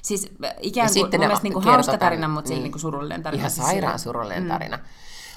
Siis 0.02 0.32
äh, 0.46 0.54
ikään 0.62 0.88
kuin 0.88 0.94
sitten 0.94 1.20
mun 1.20 1.28
mielestä 1.28 1.44
niin 1.44 1.54
kuin 1.54 1.66
hauska 1.66 1.98
tarina, 1.98 2.28
mutta 2.28 2.50
niin. 2.50 2.56
niin. 2.56 2.64
niin 2.64 2.72
kuin 2.72 2.82
surullinen 2.82 3.24
tarina. 3.24 3.42
Ihan 3.42 3.52
Siis 3.52 3.68
sairaan 3.68 4.00
surullinen 4.00 4.48
tarina. 4.48 4.80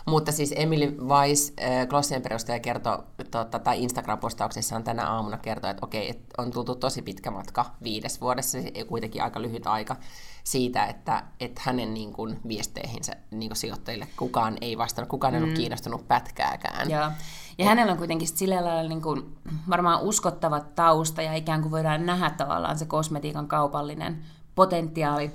Mutta 0.07 0.33
siis 0.33 0.55
Emily 0.57 0.97
Weiss, 1.07 1.53
äh, 1.63 1.89
Glossien 1.89 2.23
perustaja, 2.23 2.61
kertoi, 2.61 2.99
tota, 3.31 3.59
tai 3.59 3.83
Instagram-postauksessaan 3.83 4.85
tänä 4.85 5.09
aamuna 5.09 5.39
kertoi, 5.39 5.71
että 5.71 5.87
okei, 5.87 6.11
että 6.11 6.25
on 6.39 6.51
tultu 6.51 6.75
tosi 6.75 7.03
pitkä 7.03 7.31
matka 7.31 7.65
viides 7.83 8.21
vuodessa, 8.21 8.63
se 8.63 8.73
kuitenkin 8.89 9.23
aika 9.23 9.43
lyhyt 9.43 9.67
aika, 9.67 9.97
siitä, 10.45 10.85
että, 10.85 11.23
että 11.41 11.61
hänen 11.65 11.95
niin 11.95 12.13
kuin, 12.13 12.41
viesteihinsä 12.49 13.13
niin 13.31 13.49
kuin 13.49 13.57
sijoittajille 13.57 14.09
kukaan 14.17 14.59
ei 14.61 14.79
vastannut, 14.79 15.11
kukaan 15.11 15.35
ei 15.35 15.43
ollut 15.43 15.57
kiinnostunut 15.57 16.09
pätkääkään. 16.09 16.91
Joo. 16.91 17.11
Ja 17.59 17.65
hänellä 17.65 17.93
on 17.93 17.99
kuitenkin 17.99 18.29
sillä 18.29 18.65
lailla 18.65 18.89
niin 18.89 19.03
kuin, 19.03 19.37
varmaan 19.71 20.03
uskottava 20.03 20.61
tausta 20.61 21.23
ja 21.23 21.35
ikään 21.35 21.63
kuin 21.63 21.73
voidaan 21.73 22.07
nähdä 22.07 22.31
tavallaan 22.31 22.79
se 22.79 22.85
kosmetiikan 22.85 23.49
kaupallinen 23.49 24.25
potentiaali. 24.55 25.31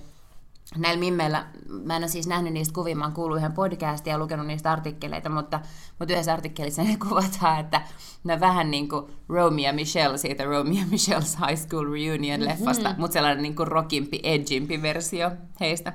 Näillä 0.75 0.99
mimmeillä, 0.99 1.47
mä 1.69 1.95
en 1.95 2.03
ole 2.03 2.07
siis 2.07 2.27
nähnyt 2.27 2.53
niistä 2.53 2.73
kuvia, 2.73 2.95
mä 2.95 3.03
oon 3.03 3.13
kuullut 3.13 3.37
yhden 3.37 3.53
podcastia 3.53 4.13
ja 4.13 4.17
lukenut 4.17 4.47
niistä 4.47 4.71
artikkeleita, 4.71 5.29
mutta, 5.29 5.59
mutta 5.99 6.13
yhdessä 6.13 6.33
artikkelissa 6.33 6.83
ne 6.83 6.97
kuvataan, 7.09 7.59
että 7.59 7.81
ne 8.23 8.33
on 8.33 8.39
vähän 8.39 8.71
niin 8.71 8.89
kuin 8.89 9.05
Romeo 9.29 9.65
ja 9.65 9.73
Michelle 9.73 10.17
siitä 10.17 10.43
Romeo 10.43 10.73
ja 10.73 10.85
Michelle's 10.91 11.47
High 11.47 11.61
School 11.61 11.85
Reunion-leffasta, 11.85 12.83
mm-hmm. 12.83 13.01
mutta 13.01 13.13
sellainen 13.13 13.43
niin 13.43 13.55
kuin 13.55 13.67
rockimpi, 13.67 14.19
edgimpi 14.23 14.81
versio 14.81 15.31
heistä. 15.59 15.93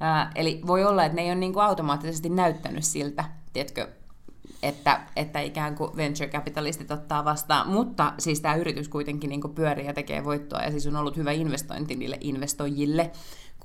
Ää, 0.00 0.30
eli 0.34 0.60
voi 0.66 0.84
olla, 0.84 1.04
että 1.04 1.16
ne 1.16 1.22
ei 1.22 1.28
ole 1.28 1.34
niin 1.34 1.52
kuin 1.52 1.64
automaattisesti 1.64 2.28
näyttänyt 2.28 2.84
siltä, 2.84 3.24
tiedätkö, 3.52 3.88
että, 4.62 5.00
että 5.16 5.40
ikään 5.40 5.74
kuin 5.74 5.96
venture-kapitalistit 5.96 6.90
ottaa 6.90 7.24
vastaan, 7.24 7.68
mutta 7.68 8.12
siis 8.18 8.40
tämä 8.40 8.54
yritys 8.54 8.88
kuitenkin 8.88 9.30
niin 9.30 9.54
pyörii 9.54 9.86
ja 9.86 9.94
tekee 9.94 10.24
voittoa, 10.24 10.62
ja 10.62 10.70
siis 10.70 10.86
on 10.86 10.96
ollut 10.96 11.16
hyvä 11.16 11.32
investointi 11.32 11.96
niille 11.96 12.18
investoijille, 12.20 13.10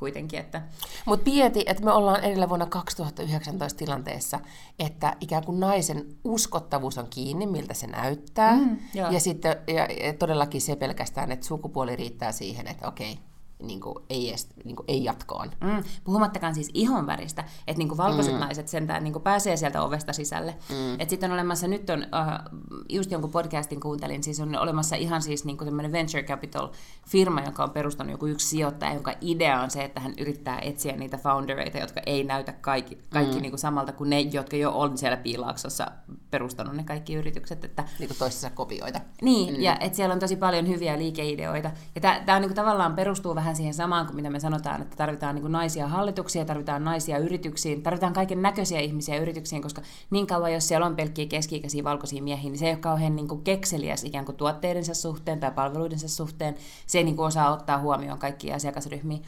kuitenkin. 0.03 0.39
Että... 0.39 0.61
Mutta 1.05 1.29
mieti, 1.29 1.63
että 1.67 1.83
me 1.83 1.91
ollaan 1.91 2.23
edelleen 2.23 2.49
vuonna 2.49 2.65
2019 2.65 3.77
tilanteessa, 3.77 4.39
että 4.79 5.15
ikään 5.21 5.45
kuin 5.45 5.59
naisen 5.59 6.05
uskottavuus 6.23 6.97
on 6.97 7.07
kiinni, 7.09 7.47
miltä 7.47 7.73
se 7.73 7.87
näyttää. 7.87 8.55
Mm, 8.55 8.77
ja 8.93 9.19
sitten 9.19 9.55
ja, 9.67 9.85
ja 10.05 10.13
todellakin 10.13 10.61
se 10.61 10.75
pelkästään, 10.75 11.31
että 11.31 11.45
sukupuoli 11.45 11.95
riittää 11.95 12.31
siihen, 12.31 12.67
että 12.67 12.87
okei, 12.87 13.19
niin 13.67 13.81
kuin, 13.81 13.95
ei, 14.09 14.29
edes, 14.29 14.49
niin 14.63 14.75
kuin, 14.75 14.85
ei 14.87 15.03
jatkoon. 15.03 15.51
Mm. 15.61 15.83
Puhumattakaan 16.03 16.55
siis 16.55 16.69
ihonväristä, 16.73 17.43
että 17.67 17.77
niin 17.77 17.87
kuin 17.87 17.97
valkoiset 17.97 18.33
mm. 18.33 18.39
naiset 18.39 18.67
sentään 18.67 19.03
niin 19.03 19.13
kuin 19.13 19.23
pääsee 19.23 19.57
sieltä 19.57 19.83
ovesta 19.83 20.13
sisälle. 20.13 20.55
Mm. 20.69 20.93
Että 20.93 21.09
sitten 21.09 21.31
on 21.31 21.33
olemassa, 21.33 21.67
nyt 21.67 21.89
on, 21.89 21.99
uh, 21.99 22.59
just 22.89 23.11
jonkun 23.11 23.31
podcastin 23.31 23.79
kuuntelin, 23.79 24.23
siis 24.23 24.39
on 24.39 24.57
olemassa 24.57 24.95
ihan 24.95 25.21
siis 25.21 25.45
niin 25.45 25.57
kuin 25.57 25.91
venture 25.91 26.23
capital 26.23 26.69
firma, 27.07 27.41
joka 27.41 27.63
on 27.63 27.71
perustanut 27.71 28.11
joku 28.11 28.25
yksi 28.25 28.47
sijoittaja, 28.47 28.93
jonka 28.93 29.13
idea 29.21 29.61
on 29.61 29.71
se, 29.71 29.83
että 29.83 29.99
hän 29.99 30.13
yrittää 30.17 30.59
etsiä 30.59 30.95
niitä 30.95 31.17
foundereita, 31.17 31.77
jotka 31.77 32.01
ei 32.05 32.23
näytä 32.23 32.53
kaikki, 32.53 32.97
kaikki 33.09 33.35
mm. 33.35 33.41
niin 33.41 33.51
kuin 33.51 33.59
samalta 33.59 33.91
kuin 33.91 34.09
ne, 34.09 34.19
jotka 34.19 34.55
jo 34.55 34.71
on 34.71 34.97
siellä 34.97 35.17
piilaaksossa 35.17 35.91
perustanut 36.31 36.75
ne 36.75 36.83
kaikki 36.83 37.13
yritykset. 37.13 37.63
Että, 37.63 37.83
niin 37.99 38.07
kuin 38.07 38.17
toisessa 38.17 38.49
kopioita. 38.49 39.01
Niin, 39.21 39.55
mm. 39.55 39.61
ja 39.61 39.77
että 39.79 39.95
siellä 39.95 40.13
on 40.13 40.19
tosi 40.19 40.35
paljon 40.35 40.67
hyviä 40.67 40.97
liikeideoita. 40.97 41.71
Ja 41.95 42.01
tämä 42.01 42.35
on 42.35 42.41
niin 42.41 42.53
tavallaan 42.53 42.95
perustuu 42.95 43.35
vähän 43.35 43.52
vähän 43.53 43.57
siihen 43.57 43.73
samaan 43.73 44.05
kuin 44.05 44.15
mitä 44.15 44.29
me 44.29 44.39
sanotaan, 44.39 44.81
että 44.81 44.95
tarvitaan 44.95 45.35
niin 45.35 45.51
naisia 45.51 45.87
hallituksia, 45.87 46.45
tarvitaan 46.45 46.83
naisia 46.83 47.17
yrityksiin, 47.17 47.83
tarvitaan 47.83 48.13
kaiken 48.13 48.41
näköisiä 48.41 48.79
ihmisiä 48.79 49.17
yrityksiin, 49.17 49.61
koska 49.61 49.81
niin 50.09 50.27
kauan, 50.27 50.53
jos 50.53 50.67
siellä 50.67 50.85
on 50.85 50.95
pelkkiä 50.95 51.25
keski-ikäisiä 51.25 51.83
valkoisia 51.83 52.23
miehiä, 52.23 52.49
niin 52.49 52.59
se 52.59 52.65
ei 52.65 52.71
ole 52.71 52.79
kauhean 52.79 53.15
niin 53.15 53.27
kuin 53.27 53.43
kekseliäs 53.43 54.03
ikään 54.03 54.25
kuin 54.25 54.35
tuotteidensa 54.35 54.93
suhteen 54.93 55.39
tai 55.39 55.51
palveluidensa 55.51 56.07
suhteen. 56.07 56.55
Se 56.87 56.97
ei 56.97 57.03
niin 57.03 57.15
kuin 57.15 57.25
osaa 57.25 57.53
ottaa 57.53 57.79
huomioon 57.79 58.19
kaikkia 58.19 58.55
asiakasryhmiä. 58.55 59.19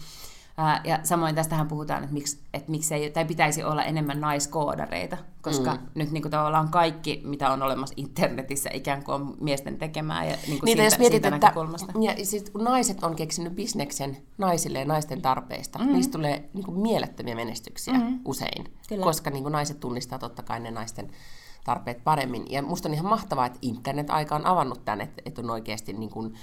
Ja 0.84 1.00
samoin 1.04 1.36
tästähän 1.36 1.68
puhutaan, 1.68 2.04
että, 2.04 2.14
miksi, 2.14 2.40
että 2.54 2.72
miksei, 2.72 3.10
tai 3.10 3.26
pitäisi 3.26 3.64
olla 3.64 3.84
enemmän 3.84 4.22
naiskoodareita, 4.22 5.18
koska 5.42 5.74
mm. 5.74 5.80
nyt 5.96 6.12
niin 6.12 6.22
kuin 6.22 6.32
tavallaan 6.32 6.70
kaikki, 6.70 7.22
mitä 7.26 7.52
on 7.52 7.62
olemassa 7.62 7.94
internetissä, 7.98 8.70
ikään 8.74 9.04
kuin 9.04 9.16
on 9.16 9.38
miesten 9.42 9.78
tekemää. 9.78 10.26
Ja 10.26 10.36
niin 10.48 10.60
kuin 10.60 10.66
Niitä, 10.66 10.82
siitä, 10.82 10.84
jos 10.84 11.00
mietit, 11.00 11.24
siitä 11.24 11.36
että 11.36 11.52
ja 12.02 12.26
siis, 12.26 12.50
kun 12.50 12.64
naiset 12.64 13.04
on 13.04 13.16
keksinyt 13.16 13.56
bisneksen 13.56 14.18
naisille 14.38 14.80
ja 14.80 14.86
naisten 14.86 15.22
tarpeista, 15.22 15.80
mm. 15.80 15.94
niistä 15.94 16.12
tulee 16.12 16.50
niin 16.54 16.66
kuin 16.66 16.80
mielettömiä 16.80 17.36
menestyksiä 17.36 17.94
mm. 17.94 18.20
usein, 18.26 18.74
Kyllä. 18.90 19.04
koska 19.04 19.30
niin 19.30 19.44
kuin 19.44 19.54
naiset 19.54 19.80
tunnistaa 19.80 20.20
totta 20.20 20.44
kai 20.44 20.60
ne 20.60 20.72
naisten 20.72 21.12
tarpeet 21.64 22.04
paremmin. 22.04 22.52
Ja 22.52 22.62
musta 22.62 22.90
on 22.90 22.94
ihan 22.94 23.06
mahtavaa, 23.06 23.46
että 23.46 23.60
internet-aika 23.62 24.36
on 24.36 24.46
avannut 24.46 24.86
tämän, 24.86 25.02
että, 25.02 25.22
että 25.26 25.42
on 25.42 25.50
oikeasti 25.50 25.94
niin 25.94 26.10
kuin, 26.10 26.34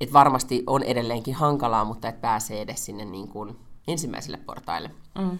että 0.00 0.12
varmasti 0.12 0.64
on 0.66 0.82
edelleenkin 0.82 1.34
hankalaa, 1.34 1.84
mutta 1.84 2.08
että 2.08 2.20
pääsee 2.20 2.60
edes 2.60 2.84
sinne 2.84 3.04
niin 3.04 3.28
kuin 3.28 3.56
ensimmäisille 3.88 4.36
portaille. 4.36 4.90
Mm. 5.18 5.38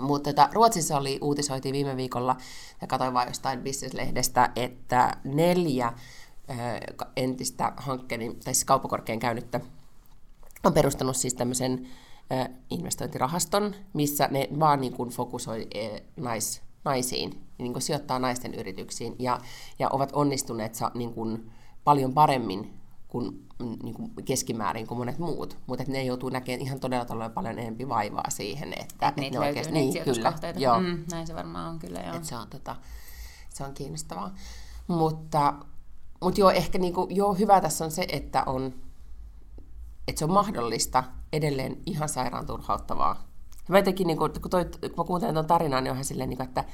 Mutta 0.00 0.30
tota, 0.30 0.48
Ruotsissa 0.52 0.96
oli, 0.96 1.18
uutisoitiin 1.20 1.72
viime 1.72 1.96
viikolla, 1.96 2.36
ja 2.80 2.86
katsoin 2.86 3.14
vain 3.14 3.28
jostain 3.28 3.60
bisneslehdestä, 3.60 4.50
että 4.56 5.16
neljä 5.24 5.86
äh, 5.86 5.96
entistä 7.16 7.72
hankkeeni, 7.76 8.34
tai 8.34 8.54
siis 8.54 8.64
kauppakorkean 8.64 9.18
käynyttä, 9.18 9.60
on 10.64 10.72
perustanut 10.72 11.16
siis 11.16 11.34
tämmöisen 11.34 11.88
äh, 12.32 12.48
investointirahaston, 12.70 13.74
missä 13.92 14.28
ne 14.30 14.48
vaan 14.60 14.80
niin 14.80 14.92
kuin 14.92 15.10
fokusoi 15.10 15.68
äh, 15.76 16.00
nais, 16.16 16.62
naisiin, 16.84 17.42
niin 17.58 17.72
kuin 17.72 17.82
sijoittaa 17.82 18.18
naisten 18.18 18.54
yrityksiin, 18.54 19.16
ja, 19.18 19.40
ja 19.78 19.88
ovat 19.88 20.10
onnistuneet 20.12 20.74
sa, 20.74 20.90
niin 20.94 21.14
kuin 21.14 21.50
paljon 21.84 22.14
paremmin 22.14 22.81
kuin, 23.12 23.48
niin 23.82 23.94
kuin 23.94 24.12
keskimäärin 24.24 24.86
kuin 24.86 24.98
monet 24.98 25.18
muut, 25.18 25.58
mutta 25.66 25.84
ne 25.88 26.04
joutuu 26.04 26.28
näkemään 26.28 26.60
ihan 26.60 26.80
todella, 26.80 27.04
todella 27.04 27.28
paljon 27.28 27.58
enemmän 27.58 27.88
vaivaa 27.88 28.30
siihen, 28.30 28.72
että, 28.72 29.08
että 29.08 29.20
ne 29.20 29.38
oikeasti, 29.38 29.72
niin, 29.72 30.04
kyllä, 30.04 30.32
joo. 30.56 30.80
Mm, 30.80 31.04
näin 31.10 31.26
se 31.26 31.34
varmaan 31.34 31.70
on 31.70 31.78
kyllä, 31.78 32.00
joo. 32.00 32.16
Että 32.16 32.28
se, 32.28 32.36
on, 32.36 32.48
tota, 32.48 32.76
se 33.48 33.64
on 33.64 33.74
kiinnostavaa. 33.74 34.34
Mutta, 34.86 35.54
mutta 36.22 36.40
joo, 36.40 36.50
ehkä 36.50 36.78
niin 36.78 36.94
kuin, 36.94 37.16
joo, 37.16 37.34
hyvä 37.34 37.60
tässä 37.60 37.84
on 37.84 37.90
se, 37.90 38.06
että, 38.12 38.42
on, 38.46 38.74
että 40.08 40.18
se 40.18 40.24
on 40.24 40.32
mahdollista 40.32 41.04
edelleen 41.32 41.76
ihan 41.86 42.08
sairaan 42.08 42.46
turhauttavaa. 42.46 43.24
Mä 43.68 43.78
jotenkin, 43.78 44.06
niin 44.06 44.18
kuin, 44.18 44.32
kun, 44.40 44.50
toi, 44.50 44.64
kun 44.64 44.90
mä 44.96 45.04
kuuntelen 45.04 45.34
tuon 45.34 45.46
tarinan, 45.46 45.84
niin 45.84 45.90
onhan 45.90 46.04
silleen, 46.04 46.28
niin 46.28 46.36
kuin, 46.36 46.48
että 46.48 46.64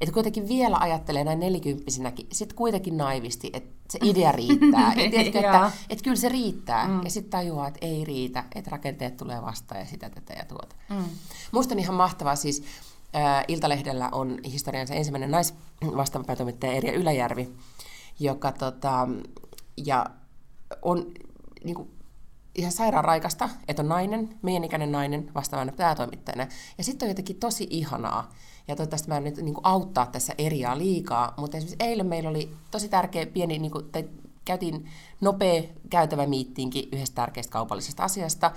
että 0.00 0.12
kuitenkin 0.12 0.48
vielä 0.48 0.76
ajattelee 0.80 1.24
näin 1.24 1.40
nelikymppisenäkin, 1.40 2.26
sitten 2.32 2.56
kuitenkin 2.56 2.96
naivisti, 2.96 3.50
että 3.52 3.76
se 3.90 3.98
idea 4.02 4.32
riittää. 4.32 4.92
ja 4.96 5.10
tiedätkö, 5.10 5.38
että, 5.38 5.72
että 5.90 6.04
kyllä 6.04 6.16
se 6.16 6.28
riittää. 6.28 6.88
Mm. 6.88 7.00
Ja 7.04 7.10
sitten 7.10 7.30
tajuaa, 7.30 7.68
että 7.68 7.86
ei 7.86 8.04
riitä, 8.04 8.44
että 8.54 8.70
rakenteet 8.70 9.16
tulee 9.16 9.42
vastaan 9.42 9.80
ja 9.80 9.86
sitä 9.86 10.10
tätä 10.10 10.32
ja 10.32 10.44
tuota. 10.44 10.76
Mm. 10.88 11.04
Musta 11.52 11.74
on 11.74 11.78
ihan 11.78 11.94
mahtavaa 11.94 12.36
siis, 12.36 12.62
äh, 13.16 13.44
Iltalehdellä 13.48 14.08
on 14.12 14.38
historiansa 14.44 14.94
ensimmäinen 14.94 15.30
naisvastaava 15.30 16.24
päätoimittaja 16.24 16.72
Erja 16.72 16.92
Yläjärvi, 16.92 17.48
joka 18.20 18.52
tota, 18.52 19.08
ja 19.76 20.06
on 20.82 21.06
niin 21.64 21.76
kuin, 21.76 21.90
ihan 22.54 22.72
sairaan 22.72 23.04
raikasta, 23.04 23.48
että 23.68 23.82
on 23.82 23.88
nainen, 23.88 24.38
meidän 24.42 24.64
ikäinen 24.64 24.92
nainen 24.92 25.30
vastaavana 25.34 25.72
päätoimittajana. 25.72 26.46
Ja 26.78 26.84
sitten 26.84 27.06
on 27.06 27.10
jotenkin 27.10 27.36
tosi 27.36 27.66
ihanaa, 27.70 28.32
ja 28.68 28.76
toivottavasti 28.76 29.08
mä 29.08 29.16
en 29.16 29.24
nyt 29.24 29.36
niin 29.36 29.54
kuin, 29.54 29.66
auttaa 29.66 30.06
tässä 30.06 30.34
eriaa 30.38 30.78
liikaa, 30.78 31.34
mutta 31.36 31.56
esimerkiksi 31.56 31.86
eilen 31.88 32.06
meillä 32.06 32.30
oli 32.30 32.56
tosi 32.70 32.88
tärkeä 32.88 33.26
pieni, 33.26 33.58
niin 33.58 33.72
kuin, 33.72 33.90
tai 33.92 34.08
käytiin 34.44 34.88
nopea 35.20 35.62
käytävä 35.90 36.26
miittiinkin 36.26 36.88
yhdestä 36.92 37.14
tärkeästä 37.14 37.52
kaupallisesta 37.52 38.04
asiasta, 38.04 38.50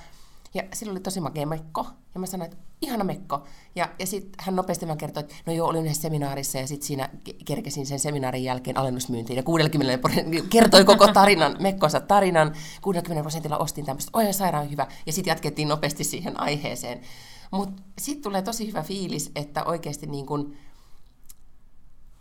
ja 0.54 0.63
sillä 0.74 0.92
oli 0.92 1.00
tosi 1.00 1.22
makea 1.22 1.46
mekko. 1.46 1.86
Ja 2.13 2.20
mä 2.20 2.25
sanoin, 2.25 2.51
että 2.51 2.63
ihana 2.82 3.04
mekko. 3.04 3.44
Ja, 3.75 3.89
ja 4.00 4.06
sitten 4.08 4.32
hän 4.46 4.56
nopeasti 4.56 4.88
vaan 4.88 4.98
kertoi, 4.98 5.22
että 5.22 5.36
no 5.46 5.54
joo, 5.54 5.68
olin 5.68 5.86
yhdessä 5.86 6.01
seminaarissa 6.01 6.58
ja 6.58 6.68
sitten 6.68 6.88
siinä 6.88 7.10
kerkesin 7.46 7.86
sen 7.86 8.00
seminaarin 8.00 8.44
jälkeen 8.44 8.78
alennusmyyntiin. 8.78 9.38
Ja 9.38 9.44
60 9.44 9.98
prosentilla 9.98 10.48
kertoi 10.50 10.86
koko 10.86 11.08
tarinan, 11.08 11.56
mekkonsa 11.62 12.00
tarinan. 12.00 12.56
60 12.82 13.22
prosentilla 13.22 13.58
ostin 13.58 13.86
tämmöistä, 13.86 14.12
oi 14.13 14.34
sairaan 14.34 14.72
hyvä. 14.72 14.88
Ja 15.06 15.13
sitten 15.13 15.32
jatkettiin 15.32 15.68
nopeasti 15.68 16.04
siihen 16.04 16.39
aiheeseen. 16.39 17.01
Mutta 17.51 17.84
sitten 18.00 18.24
tulee 18.24 18.41
tosi 18.41 18.68
hyvä 18.68 18.84
fiilis, 18.84 19.32
että 19.36 19.63
oikeasti 19.63 20.08
niin 20.08 20.25
kun, 20.25 20.56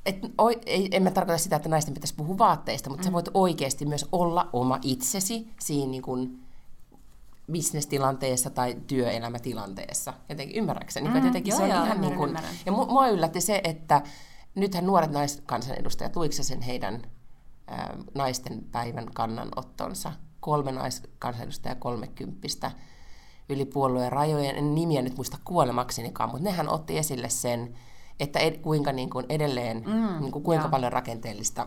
et, 0.07 0.17
o, 0.39 0.49
ei, 0.67 0.89
en 0.91 1.03
mä 1.03 1.11
tarkoita 1.11 1.43
sitä, 1.43 1.57
että 1.57 1.69
naisten 1.69 1.95
pitäisi 1.95 2.15
puhua 2.15 2.39
vaatteista, 2.39 2.91
mutta 2.91 3.03
mm. 3.03 3.07
sä 3.07 3.13
voit 3.13 3.29
oikeasti 3.35 3.87
myös 3.87 4.07
olla 4.13 4.51
oma 4.53 4.79
itsesi 4.83 5.49
siinä 5.61 5.91
niin 5.91 6.03
kun, 6.03 6.49
bisnestilanteessa 7.53 8.51
tai 8.51 8.77
työelämätilanteessa. 8.87 10.15
Jotenkin 10.29 10.57
ymmärräkseni. 10.57 11.09
Mm, 11.09 11.27
jotenkin 11.27 11.51
joo, 11.51 11.59
se 11.59 11.65
on 11.65 11.71
joo, 11.71 11.85
ihan 11.85 11.87
ymmärrän, 11.87 12.11
niin 12.11 12.17
kuin, 12.19 12.29
ymmärrän. 12.29 12.55
Ja 12.67 12.73
mua 12.73 13.09
yllätti 13.09 13.41
se, 13.41 13.61
että 13.65 14.03
nythän 14.55 14.87
nuoret 14.87 15.11
naiskansanedustajat, 15.11 16.17
luiko 16.17 16.35
sen 16.35 16.61
heidän 16.61 17.03
ää, 17.67 17.97
naisten 18.15 18.65
päivän 18.73 19.07
kannanottonsa? 19.15 20.13
Kolme 20.41 20.73
naiskansanedustajaa 20.73 21.75
kolmekymppistä 21.75 22.71
yli 23.49 23.65
puolueen 23.65 24.13
rajojen, 24.13 24.57
en 24.57 24.75
nimiä 24.75 25.03
nyt 25.03 25.17
muista 25.17 25.39
kuolemaksenikaan, 25.45 26.31
mutta 26.31 26.45
nehän 26.45 26.69
otti 26.69 26.99
esille 26.99 27.29
sen, 27.29 27.75
että 28.21 28.39
ed, 28.39 28.59
kuinka 28.59 28.93
niin 28.93 29.11
kuin 29.11 29.27
edelleen, 29.29 29.83
mm, 29.87 30.21
niin 30.21 30.33
kuin 30.33 30.45
kuinka 30.45 30.65
ja. 30.67 30.71
paljon 30.71 30.93
rakenteellista 30.93 31.67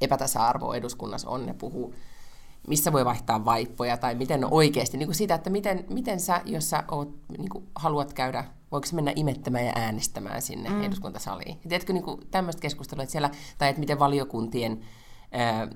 epätasa-arvoa 0.00 0.76
eduskunnassa 0.76 1.30
on, 1.30 1.46
ne 1.46 1.54
puhuu, 1.54 1.94
missä 2.68 2.92
voi 2.92 3.04
vaihtaa 3.04 3.44
vaippoja, 3.44 3.96
tai 3.96 4.14
miten 4.14 4.44
on 4.44 4.52
oikeasti, 4.52 4.96
niin 4.96 5.06
kuin 5.06 5.16
sitä, 5.16 5.34
että 5.34 5.50
miten, 5.50 5.84
miten 5.90 6.20
sä, 6.20 6.40
jos 6.44 6.70
sä 6.70 6.84
oot, 6.90 7.08
niin 7.38 7.48
kuin 7.48 7.66
haluat 7.74 8.12
käydä, 8.12 8.44
voiko 8.72 8.86
mennä 8.92 9.12
imettämään 9.16 9.66
ja 9.66 9.72
äänestämään 9.76 10.42
sinne 10.42 10.68
mm. 10.68 10.82
eduskuntasaliin. 10.82 11.58
Ja 11.62 11.68
tiedätkö 11.68 11.92
niin 11.92 12.04
tämmöistä 12.30 12.62
keskustelua, 12.62 13.02
että 13.02 13.12
siellä, 13.12 13.30
tai 13.58 13.68
että 13.68 13.80
miten 13.80 13.98
valiokuntien 13.98 14.80
ää, 15.32 15.68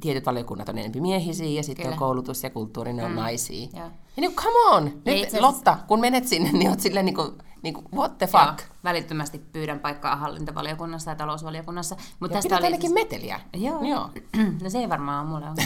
tietyt 0.00 0.26
valiokunnat 0.26 0.68
on 0.68 0.78
enemmän 0.78 1.02
miehisiä 1.02 1.46
ja 1.46 1.62
sitten 1.62 1.92
on 1.92 1.98
koulutus 1.98 2.42
ja 2.42 2.50
kulttuuri, 2.50 2.92
ne 2.92 3.04
on 3.04 3.10
mm. 3.10 3.16
naisia. 3.16 3.68
Ja. 3.72 3.90
Ja 4.16 4.20
niin 4.20 4.34
come 4.34 4.76
on! 4.76 4.84
Nyt, 4.84 5.16
itse 5.16 5.40
Lotta, 5.40 5.78
kun 5.88 6.00
menet 6.00 6.28
sinne, 6.28 6.52
niin 6.52 6.70
oot 6.70 6.80
silleen 6.80 7.06
niin 7.06 7.14
kuin, 7.14 7.30
niin 7.62 7.74
kuin, 7.74 7.86
what 7.94 8.18
the 8.18 8.26
fuck? 8.26 8.44
Joo, 8.44 8.68
välittömästi 8.84 9.38
pyydän 9.38 9.80
paikkaa 9.80 10.16
hallintovaliokunnassa 10.16 11.10
ja 11.10 11.14
talousvaliokunnassa. 11.14 11.96
Mutta 12.20 12.34
tästä 12.34 12.56
oli 12.56 12.64
ainakin 12.64 12.94
meteliä. 12.94 13.40
Joo. 13.54 13.82
Joo. 13.82 14.10
no 14.62 14.70
se 14.70 14.78
ei 14.78 14.88
varmaan 14.88 15.20
ole 15.20 15.28
mulle 15.28 15.50
on. 15.50 15.56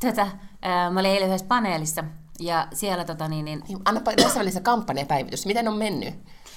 tota, 0.00 0.22
äh, 0.22 0.92
mä 0.92 1.00
olin 1.00 1.10
eilen 1.10 1.28
yhdessä 1.28 1.46
paneelissa 1.46 2.04
ja 2.40 2.68
siellä 2.74 3.04
tota 3.04 3.28
niin... 3.28 3.44
niin... 3.44 3.62
niin 3.68 3.78
Anna 3.84 4.00
tässä 4.00 4.40
välissä 4.40 4.60
kampanjapäivitys. 4.60 5.46
Miten 5.46 5.68
on 5.68 5.76
mennyt? 5.76 6.14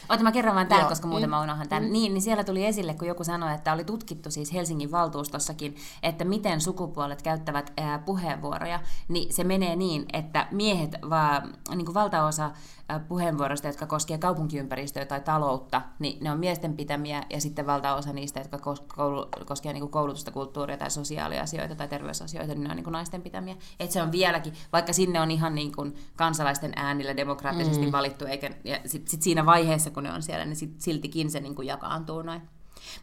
Ota 0.10 0.24
mä 0.24 0.31
kerron 0.31 0.55
vaan 0.55 0.67
tämän, 0.67 0.88
koska 0.88 1.08
muuten 1.08 1.29
mm. 1.29 1.31
mä 1.31 1.41
unohan 1.41 1.70
tämän. 1.70 1.84
Mm. 1.84 1.91
Niin, 1.91 2.13
niin 2.13 2.22
siellä 2.22 2.43
tuli 2.43 2.65
esille, 2.65 2.93
kun 2.93 3.08
joku 3.08 3.24
sanoi, 3.24 3.53
että 3.53 3.74
oli 3.74 3.84
tutkittu 3.84 4.31
siis 4.31 4.53
Helsingin 4.53 4.91
valtuustossakin, 4.91 5.75
että 6.03 6.25
miten 6.25 6.62
sukupuolet 6.62 7.22
käyttävät 7.22 7.74
ää, 7.77 8.00
puheenvuoroja, 8.00 8.79
niin 9.08 9.34
se 9.34 9.43
menee 9.43 9.75
niin, 9.75 10.05
että 10.13 10.48
miehet, 10.51 10.96
vaan 11.10 11.53
niin 11.75 11.86
kuin 11.86 11.93
valtaosa 11.93 12.51
puheenvuoroista, 13.00 13.67
jotka 13.67 13.86
koskee 13.86 14.17
kaupunkiympäristöä 14.17 15.05
tai 15.05 15.21
taloutta, 15.21 15.81
niin 16.00 16.24
ne 16.24 16.31
on 16.31 16.39
miesten 16.39 16.77
pitämiä 16.77 17.24
ja 17.29 17.41
sitten 17.41 17.65
valtaosa 17.67 18.13
niistä, 18.13 18.39
jotka 18.39 18.57
kos- 18.57 19.45
koskee 19.45 19.74
niin 19.74 19.89
koulutusta, 19.89 20.31
kulttuuria 20.31 20.77
tai 20.77 20.91
sosiaaliasioita 20.91 21.75
tai 21.75 21.88
terveysasioita, 21.88 22.53
niin 22.53 22.63
ne 22.63 22.69
on 22.69 22.75
niin 22.75 22.91
naisten 22.91 23.21
pitämiä. 23.21 23.55
Et 23.79 23.91
se 23.91 24.01
on 24.01 24.12
vieläkin, 24.12 24.53
vaikka 24.74 24.93
sinne 24.93 25.21
on 25.21 25.31
ihan 25.31 25.55
niin 25.55 25.75
kuin 25.75 25.95
kansalaisten 26.15 26.74
äänillä 26.75 27.17
demokraattisesti 27.17 27.86
mm. 27.86 27.91
valittu, 27.91 28.25
eikä, 28.25 28.50
ja 28.63 28.79
sitten 28.86 29.12
sit 29.12 29.21
siinä 29.21 29.45
vaiheessa, 29.45 29.89
kun 29.89 30.03
ne 30.03 30.13
on 30.13 30.21
siellä, 30.21 30.45
niin 30.45 30.55
sit, 30.55 30.81
siltikin 30.81 31.31
se 31.31 31.39
niin 31.39 31.55
kuin 31.55 31.67
jakaantuu 31.67 32.21
noin. 32.21 32.41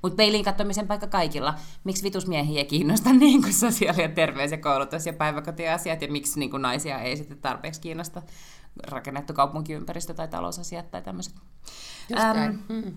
Mutta 0.02 0.16
peiliin 0.16 0.44
katsomisen 0.44 0.86
paikka 0.86 1.06
kaikilla. 1.06 1.54
Miksi 1.84 2.02
vitusmiehiä 2.02 2.58
ei 2.58 2.64
kiinnosta 2.64 3.12
niin 3.24 3.42
kuin 3.42 3.54
sosiaali- 3.54 4.02
ja 4.02 4.08
terveys- 4.08 4.50
ja 4.50 4.58
koulutus- 4.58 5.06
ja 5.06 5.12
päiväkotiasiat, 5.12 6.02
ja 6.02 6.08
miksi 6.08 6.38
niin 6.38 6.50
kuin 6.50 6.62
naisia 6.62 7.00
ei 7.00 7.16
sitten 7.16 7.38
tarpeeksi 7.38 7.80
kiinnosta 7.80 8.22
rakennettu 8.86 9.34
kaupunkiympäristö 9.34 10.14
tai 10.14 10.28
talousasiat 10.28 10.90
tai 10.90 11.02
tämmöiset. 11.02 11.34
Mm. 12.68 12.96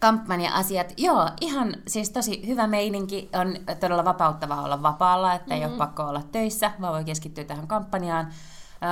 Kampanja-asiat, 0.00 0.92
joo, 0.96 1.30
ihan 1.40 1.76
siis 1.86 2.10
tosi 2.10 2.46
hyvä 2.46 2.66
meininki, 2.66 3.30
on 3.40 3.76
todella 3.80 4.04
vapauttavaa 4.04 4.62
olla 4.62 4.82
vapaalla, 4.82 5.34
että 5.34 5.54
mm-hmm. 5.54 5.62
ei 5.62 5.68
ole 5.68 5.78
pakko 5.78 6.02
olla 6.02 6.22
töissä, 6.32 6.72
vaan 6.80 6.92
voi 6.92 7.04
keskittyä 7.04 7.44
tähän 7.44 7.66
kampanjaan. 7.66 8.32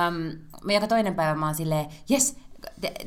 Um, 0.07 0.71
joka 0.73 0.87
toinen 0.87 1.15
päivä 1.15 1.35
mä 1.35 1.45
oon 1.45 1.55
silleen, 1.55 1.85
jes, 2.09 2.37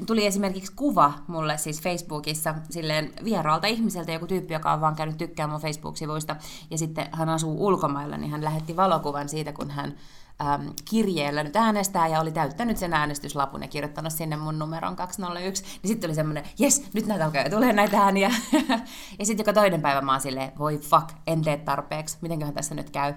tuli 0.07 0.27
esimerkiksi 0.27 0.73
kuva 0.77 1.13
mulle 1.27 1.59
siis 1.59 1.83
Facebookissa 1.83 2.55
silleen 2.71 3.13
vieraalta 3.25 3.67
ihmiseltä, 3.67 4.13
joku 4.13 4.27
tyyppi, 4.27 4.55
joka 4.55 4.73
on 4.73 4.81
vaan 4.81 4.97
käynyt 4.97 5.17
tykkäämään 5.17 5.53
mun 5.53 5.63
Facebook-sivuista, 5.63 6.37
ja 6.71 6.79
sitten 6.79 7.09
hän 7.13 7.29
asuu 7.29 7.67
ulkomailla, 7.67 8.17
niin 8.17 8.31
hän 8.31 8.45
lähetti 8.45 8.77
valokuvan 8.77 9.29
siitä, 9.29 9.53
kun 9.53 9.71
hän 9.71 9.95
äm, 10.41 10.73
kirjeellä 10.91 11.43
nyt 11.43 11.57
äänestää 11.57 12.09
ja 12.09 12.21
oli 12.21 12.33
täyttänyt 12.33 12.77
sen 12.77 12.93
äänestyslapun 12.93 13.63
ja 13.63 13.69
kirjoittanut 13.69 14.13
sinne 14.13 14.37
mun 14.37 14.59
numeron 14.59 14.97
201, 14.97 15.65
niin 15.65 15.89
sitten 15.89 16.09
oli 16.09 16.15
semmoinen, 16.15 16.45
jes, 16.59 16.85
nyt 16.95 17.07
näitä 17.07 17.25
alkaa 17.25 17.51
tulee 17.51 17.73
näitä 17.73 18.01
ääniä. 18.01 18.31
ja 19.19 19.27
sitten 19.27 19.45
joka 19.45 19.53
toinen 19.53 19.83
päivä 19.83 20.01
mä 20.01 20.13
oon 20.13 20.21
silleen, 20.21 20.53
voi 20.59 20.79
fuck, 20.79 21.09
en 21.27 21.43
tee 21.43 21.57
tarpeeksi, 21.57 22.19
mitenköhän 22.21 22.55
tässä 22.55 22.75
nyt 22.75 22.91
käy. 22.91 23.15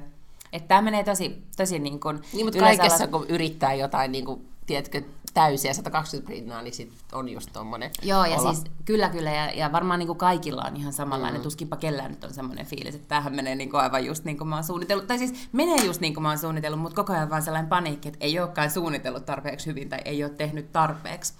Että 0.54 0.68
tämä 0.68 0.82
menee 0.82 1.04
tosi, 1.04 1.44
tosi 1.58 1.80
niin 1.80 2.00
kuin... 2.00 2.20
Niin, 2.34 2.46
mutta 2.46 2.60
kaikessa 2.60 3.08
kun 3.08 3.26
yrittää 3.30 3.74
jotain, 3.74 4.12
niin 4.12 4.26
kuin, 4.26 4.50
tiedätkö, 4.66 5.02
täysiä 5.34 5.74
120 5.74 6.34
pinnaa, 6.34 6.62
niin 6.62 6.74
sit 6.74 6.94
on 7.12 7.30
just 7.30 7.50
tommonen 7.54 7.92
Joo, 8.02 8.26
ja 8.26 8.38
olla. 8.40 8.54
siis 8.54 8.66
kyllä 8.86 9.10
kyllä, 9.10 9.32
ja, 9.32 9.52
ja 9.52 9.72
varmaan 9.72 10.00
niin 10.00 10.08
kuin 10.08 10.18
kaikilla 10.18 10.62
on 10.62 10.76
ihan 10.76 10.94
samanlainen, 10.94 11.42
mm. 11.42 11.44
tuskinpa 11.44 11.76
kellään 11.76 12.12
nyt 12.12 12.24
on 12.24 12.34
semmoinen 12.34 12.66
fiilis, 12.66 12.96
että 12.96 13.08
tämähän 13.08 13.36
menee 13.36 13.56
niin 13.56 13.70
kuin 13.70 13.82
aivan 13.82 14.06
just 14.06 14.26
niin 14.26 14.38
kuin 14.38 14.48
mä 14.48 14.56
oon 14.56 14.64
suunnitellut, 14.64 15.08
tai 15.08 15.18
siis 15.18 15.50
menee 15.52 15.86
just 15.86 16.02
niin 16.02 16.14
kuin 16.14 16.22
mä 16.22 16.30
oon 16.30 16.38
suunnitellut, 16.38 16.80
mutta 16.80 16.96
koko 16.96 17.14
ajan 17.14 17.30
vaan 17.30 17.42
sellainen 17.42 17.70
paniikki, 17.70 18.08
että 18.08 18.26
ei 18.26 18.40
olekaan 18.40 18.72
suunnitellut 18.72 19.26
tarpeeksi 19.26 19.66
hyvin 19.66 19.90
tai 19.90 20.00
ei 20.06 20.24
ole 20.24 20.32
tehnyt 20.32 20.72
tarpeeksi. 20.72 21.34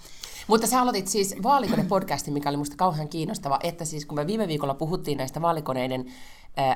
Mutta 0.46 0.66
sä 0.66 0.80
aloitit 0.80 1.08
siis 1.08 1.34
vaalikone-podcastin, 1.42 2.32
mikä 2.32 2.48
oli 2.48 2.56
musta 2.56 2.76
kauhean 2.76 3.08
kiinnostava, 3.08 3.58
että 3.62 3.84
siis 3.84 4.06
kun 4.06 4.18
me 4.18 4.26
viime 4.26 4.48
viikolla 4.48 4.74
puhuttiin 4.74 5.18
näistä 5.18 5.42
vaalikoneiden 5.42 6.06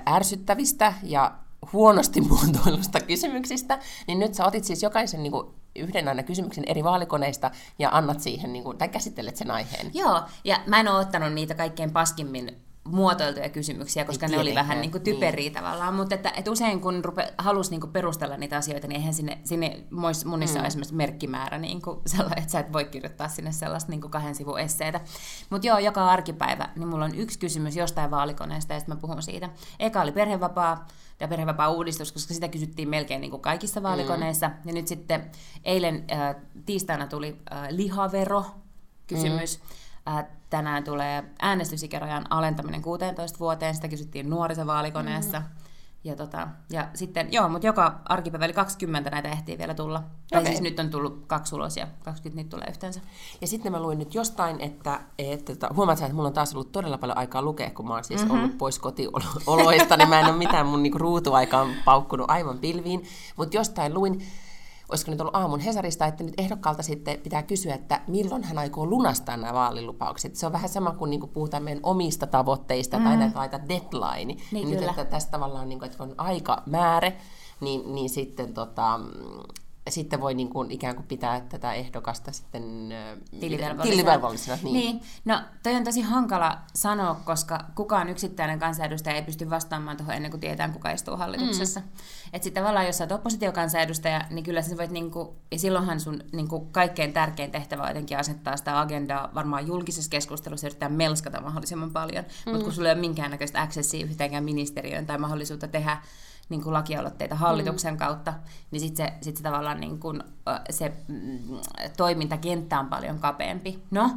ärsyttävistä 0.09 0.95
ja 1.03 1.33
huonosti 1.73 2.21
muotoilusta 2.21 3.01
kysymyksistä, 3.01 3.79
niin 4.07 4.19
nyt 4.19 4.35
sä 4.35 4.47
otit 4.47 4.65
siis 4.65 4.83
jokaisen 4.83 5.23
niin 5.23 5.33
kuin, 5.33 5.55
yhden 5.77 6.09
aina 6.09 6.23
kysymyksen 6.23 6.65
eri 6.67 6.85
vaalikoneista 6.85 7.51
ja 7.79 7.89
annat 7.93 8.21
siihen, 8.21 8.53
niin 8.53 8.65
kuin, 8.65 8.79
tai 8.79 8.89
käsittelet 8.89 9.37
sen 9.37 9.51
aiheen. 9.51 9.91
Joo, 9.95 10.23
ja 10.45 10.59
mä 10.67 10.81
en 10.81 10.89
ole 10.89 10.99
ottanut 10.99 11.33
niitä 11.33 11.55
kaikkein 11.55 11.91
paskimmin 11.91 12.57
muotoiltuja 12.89 13.49
kysymyksiä, 13.49 14.05
koska 14.05 14.29
ne 14.29 14.39
oli 14.39 14.55
vähän 14.55 14.81
niin 14.81 14.91
kuin 14.91 15.03
typeriä 15.03 15.45
niin. 15.45 15.53
tavallaan, 15.53 15.95
mutta 15.95 16.15
että, 16.15 16.33
että 16.37 16.51
usein 16.51 16.81
kun 16.81 17.05
rupe, 17.05 17.35
halusi 17.39 17.71
niin 17.71 17.81
kuin 17.81 17.93
perustella 17.93 18.37
niitä 18.37 18.57
asioita, 18.57 18.87
niin 18.87 18.97
eihän 18.97 19.15
sinne, 19.15 19.39
sinne 19.45 19.85
munissa 20.25 20.55
mm. 20.55 20.61
ole 20.61 20.67
esimerkiksi 20.67 20.95
merkkimäärä, 20.95 21.59
niin 21.59 21.83
kuin 21.83 22.01
sellainen, 22.07 22.39
että 22.39 22.53
sä 22.53 22.59
et 22.59 22.73
voi 22.73 22.85
kirjoittaa 22.85 23.29
sinne 23.29 23.53
sellaista 23.53 23.91
niin 23.91 24.01
kuin 24.01 24.11
kahden 24.11 24.35
sivun 24.35 24.61
esseitä. 24.61 25.01
Mutta 25.51 25.67
joo, 25.67 25.79
joka 25.79 26.11
arkipäivä, 26.11 26.69
niin 26.77 26.89
mulla 26.89 27.05
on 27.05 27.15
yksi 27.15 27.39
kysymys 27.39 27.77
jostain 27.77 28.11
vaalikoneesta, 28.11 28.73
ja 28.73 28.81
sitten 28.81 28.97
mä 28.97 29.01
puhun 29.01 29.23
siitä. 29.23 29.51
Eka 29.79 30.03
oli 30.03 30.13
perhevapaa, 30.13 30.87
ja 31.21 31.29
perhevapaa-uudistus, 31.29 32.13
koska 32.13 32.35
sitä 32.35 32.49
kysyttiin 32.49 32.89
melkein 32.89 33.21
niin 33.21 33.31
kuin 33.31 33.43
kaikissa 33.43 33.83
vaalikoneissa. 33.83 34.49
Mm. 34.49 34.55
Ja 34.65 34.73
nyt 34.73 34.89
sitten 34.89 35.31
eilen 35.65 36.05
äh, 36.13 36.37
tiistaina 36.67 37.07
tuli 37.07 37.37
äh, 37.53 37.69
lihavero 37.71 38.45
kysymys. 39.07 39.59
Mm. 39.59 39.84
Äh, 40.09 40.25
tänään 40.51 40.85
tulee 40.85 41.25
äänestysikärajan 41.43 42.25
alentaminen 42.31 42.83
16 42.83 43.39
vuoteen, 43.39 43.75
sitä 43.75 43.89
kysyttiin 43.89 44.31
nuorisovaalikoneessa. 44.31 45.41
Mm. 45.41 45.47
Ja, 46.05 46.17
tota, 46.17 46.49
ja 46.71 46.89
sitten, 46.95 47.33
joo, 47.33 47.49
mutta 47.49 47.67
joka 47.67 48.01
arkipäivä, 48.05 48.45
eli 48.45 48.53
20 48.53 49.11
näitä 49.11 49.29
ehtii 49.29 49.59
vielä 49.59 49.75
tulla. 49.75 49.99
Okay. 49.99 50.09
Tai 50.31 50.47
siis 50.47 50.61
nyt 50.61 50.81
on 50.81 50.91
tullut 50.91 51.25
kaksi 51.27 51.55
ulos 51.55 51.77
ja 51.77 51.87
20 52.03 52.37
niitä 52.37 52.51
tulee 52.51 52.69
yhteensä. 52.69 53.01
Ja 53.41 53.47
sitten 53.47 53.73
mä 53.73 53.81
luin 53.83 53.99
nyt 53.99 54.15
jostain, 54.15 54.61
että, 54.61 55.01
että, 55.19 55.53
että 55.53 55.69
huomaat 55.77 56.01
että 56.01 56.15
mulla 56.15 56.29
on 56.29 56.35
taas 56.35 56.55
ollut 56.55 56.73
todella 56.73 56.99
paljon 56.99 57.19
aikaa 57.19 57.43
lukea, 57.43 57.71
kun 57.71 57.89
mä 57.89 57.95
oon 57.95 58.05
siis 58.05 58.21
mm-hmm. 58.21 58.39
ollut 58.39 58.59
pois 58.59 58.79
kotioloista, 58.79 59.97
niin 59.97 60.09
mä 60.09 60.21
en 60.21 60.27
ole 60.27 60.37
mitään 60.37 60.67
mun 60.67 60.83
niinku 60.83 60.99
ruutuaikaan 60.99 61.75
paukkunut 61.85 62.31
aivan 62.31 62.59
pilviin. 62.59 63.05
Mutta 63.37 63.57
jostain 63.57 63.95
luin, 63.95 64.27
olisiko 64.89 65.11
nyt 65.11 65.21
ollut 65.21 65.37
aamun 65.37 65.61
Hesarista, 65.61 66.07
että 66.07 66.25
nyt 66.25 66.35
ehdokkaalta 66.39 66.83
sitten 66.83 67.21
pitää 67.21 67.43
kysyä, 67.43 67.75
että 67.75 68.01
milloin 68.07 68.45
hän 68.45 68.59
aikoo 68.59 68.87
lunastaa 68.87 69.37
nämä 69.37 69.55
vaalilupaukset. 69.55 70.37
Se 70.37 70.47
on 70.47 70.53
vähän 70.53 70.69
sama 70.69 70.93
kuin, 70.93 71.11
niin 71.11 71.21
kuin 71.21 71.31
puhutaan 71.31 71.63
meidän 71.63 71.83
omista 71.83 72.27
tavoitteista 72.27 72.99
mm. 72.99 73.05
tai 73.05 73.17
näitä 73.17 73.39
laita 73.39 73.69
deadline. 73.69 74.25
Niin, 74.25 74.41
niin 74.53 74.71
nyt, 74.71 74.89
että 74.89 75.05
tässä 75.05 75.31
tavallaan, 75.31 75.69
niin 75.69 75.79
kuin, 75.79 75.91
että 75.91 76.03
on 76.03 76.15
aika 76.19 76.63
määrä, 76.67 77.13
niin, 77.61 77.95
niin 77.95 78.11
sitten 78.11 78.55
tota, 78.55 79.01
sitten 79.91 80.21
voi 80.21 80.35
niin 80.35 80.49
kuin 80.49 80.71
ikään 80.71 80.97
kuin 80.97 81.07
pitää 81.07 81.41
tätä 81.41 81.73
ehdokasta 81.73 82.33
sitten 82.33 82.89
tilivelvollisena. 83.41 84.59
niin. 84.63 84.75
niin. 84.75 85.01
No, 85.25 85.41
toi 85.63 85.75
on 85.75 85.85
tosi 85.85 86.01
hankala 86.01 86.59
sanoa, 86.75 87.21
koska 87.25 87.65
kukaan 87.75 88.09
yksittäinen 88.09 88.59
kansanedustaja 88.59 89.17
ei 89.17 89.23
pysty 89.23 89.51
vastaamaan 89.51 89.97
tuohon 89.97 90.15
ennen 90.15 90.31
kuin 90.31 90.41
tietää, 90.41 90.69
kuka 90.69 90.91
istuu 90.91 91.17
hallituksessa. 91.17 91.81
Mm. 91.81 91.87
Että 92.33 92.45
sitten 92.45 92.63
tavallaan, 92.63 92.87
jos 92.87 92.99
sä 92.99 93.05
oot 93.05 93.13
oppositiokansanedustaja, 93.13 94.25
niin 94.31 94.45
kyllä 94.45 94.63
sä 94.63 94.77
voit, 94.77 94.91
niin 94.91 95.11
kuin, 95.11 95.29
ja 95.53 95.59
silloinhan 95.59 96.01
sun 96.01 96.21
niin 96.33 96.49
kuin 96.49 96.73
kaikkein 96.73 97.13
tärkein 97.13 97.51
tehtävä 97.51 97.83
on 97.83 97.89
jotenkin 97.89 98.19
asettaa 98.19 98.57
sitä 98.57 98.81
agendaa 98.81 99.31
varmaan 99.35 99.67
julkisessa 99.67 100.11
keskustelussa 100.11 100.67
yrittää 100.67 100.89
melskata 100.89 101.41
mahdollisimman 101.41 101.93
paljon. 101.93 102.25
Mm. 102.25 102.53
Mutta 102.53 102.65
kun 102.65 102.75
sulla 102.75 102.89
ei 102.89 102.95
ole 102.95 103.01
minkäännäköistä 103.01 103.63
accessia 103.63 104.05
yhteenkään 104.07 104.45
ministeriöön 104.45 105.07
tai 105.07 105.19
mahdollisuutta 105.19 105.69
tehdä 105.69 105.97
niin 106.49 106.63
kuin 106.63 106.73
lakialoitteita 106.73 107.35
hallituksen 107.35 107.95
mm. 107.95 107.99
kautta, 107.99 108.35
niin 108.71 108.81
sitten 108.81 109.07
se, 109.07 109.15
sit 109.23 109.37
se 109.37 109.43
tavallaan 109.43 109.81
niin 109.81 110.01
kuin, 110.01 110.23
se 110.71 110.93
mm, 111.09 111.39
toimintakenttä 111.97 112.81
on 112.81 112.87
paljon 112.87 113.19
kapeampi. 113.19 113.83
No, 113.91 114.11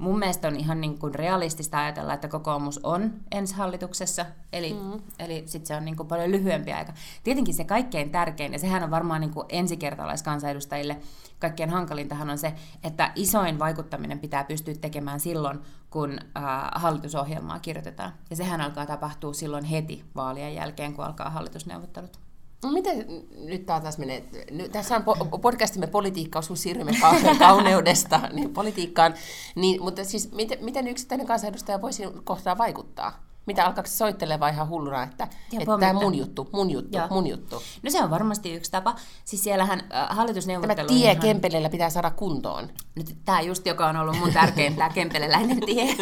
mun 0.00 0.18
mielestä 0.18 0.48
on 0.48 0.56
ihan 0.56 0.80
niin 0.80 0.98
kuin 0.98 1.14
realistista 1.14 1.78
ajatella, 1.78 2.14
että 2.14 2.28
kokoomus 2.28 2.80
on 2.82 3.12
ensi 3.30 3.54
hallituksessa, 3.54 4.26
eli, 4.52 4.72
mm. 4.72 5.02
eli 5.18 5.42
sitten 5.46 5.66
se 5.66 5.76
on 5.76 5.84
niin 5.84 5.96
kuin 5.96 6.08
paljon 6.08 6.30
lyhyempi 6.30 6.72
aika. 6.72 6.92
Tietenkin 7.24 7.54
se 7.54 7.64
kaikkein 7.64 8.10
tärkein, 8.10 8.52
ja 8.52 8.58
sehän 8.58 8.82
on 8.82 8.90
varmaan 8.90 9.20
niin 9.20 9.34
kuin 9.34 9.46
ensikertalaiskansanedustajille 9.48 10.96
kaikkein 11.38 11.70
hankalintahan 11.70 12.30
on 12.30 12.38
se, 12.38 12.54
että 12.84 13.12
isoin 13.14 13.58
vaikuttaminen 13.58 14.18
pitää 14.18 14.44
pystyä 14.44 14.74
tekemään 14.74 15.20
silloin, 15.20 15.60
kun 15.90 16.18
äh, 16.36 16.44
hallitusohjelmaa 16.74 17.58
kirjoitetaan. 17.58 18.12
Ja 18.30 18.36
sehän 18.36 18.60
alkaa 18.60 18.86
tapahtua 18.86 19.32
silloin 19.32 19.64
heti 19.64 20.04
vaalien 20.16 20.54
jälkeen, 20.54 20.94
kun 20.94 21.04
alkaa 21.04 21.30
hallitusneuvottelut. 21.30 22.29
No 22.64 22.70
miten 22.70 23.06
nyt 23.34 23.66
taas 23.66 23.98
menee? 23.98 24.24
Nyt, 24.50 24.72
tässä 24.72 24.96
on 24.96 25.02
po- 25.02 25.38
podcastimme 25.38 25.86
politiikka, 25.86 26.40
kun 26.48 26.56
siirrymme 26.56 26.92
kauneudesta 27.38 28.20
niin 28.32 28.52
politiikkaan. 28.52 29.14
Niin, 29.54 29.82
mutta 29.82 30.04
siis 30.04 30.32
miten, 30.32 30.58
miten 30.64 30.86
yksittäinen 30.86 31.26
kansanedustaja 31.26 31.82
voisi 31.82 32.02
kohtaa 32.24 32.58
vaikuttaa? 32.58 33.30
Mitä 33.46 33.64
alkaako 33.64 33.88
soittelemaan 33.88 34.52
ihan 34.52 34.68
hulluna, 34.68 35.02
että, 35.02 35.28
että 35.52 35.78
tämä 35.80 35.92
mun 35.92 36.14
juttu, 36.14 36.48
mun 36.52 36.70
juttu, 36.70 36.98
Joo. 36.98 37.06
mun 37.10 37.26
juttu. 37.26 37.62
No 37.82 37.90
se 37.90 38.02
on 38.02 38.10
varmasti 38.10 38.54
yksi 38.54 38.70
tapa. 38.70 38.94
Siis 39.24 39.44
siellähän 39.44 39.80
äh, 39.94 40.16
hallitusneuvottelu... 40.16 40.76
Tämä 40.76 40.88
tie 40.88 41.10
ihan... 41.10 41.22
Kempelellä 41.22 41.68
pitää 41.68 41.90
saada 41.90 42.10
kuntoon. 42.10 42.68
Nyt 42.94 43.16
tämä 43.24 43.40
just, 43.40 43.66
joka 43.66 43.88
on 43.88 43.96
ollut 43.96 44.18
mun 44.18 44.32
tärkein, 44.32 44.76
tämä 44.76 44.90
kempeleläinen 44.90 45.60
tie. 45.60 45.96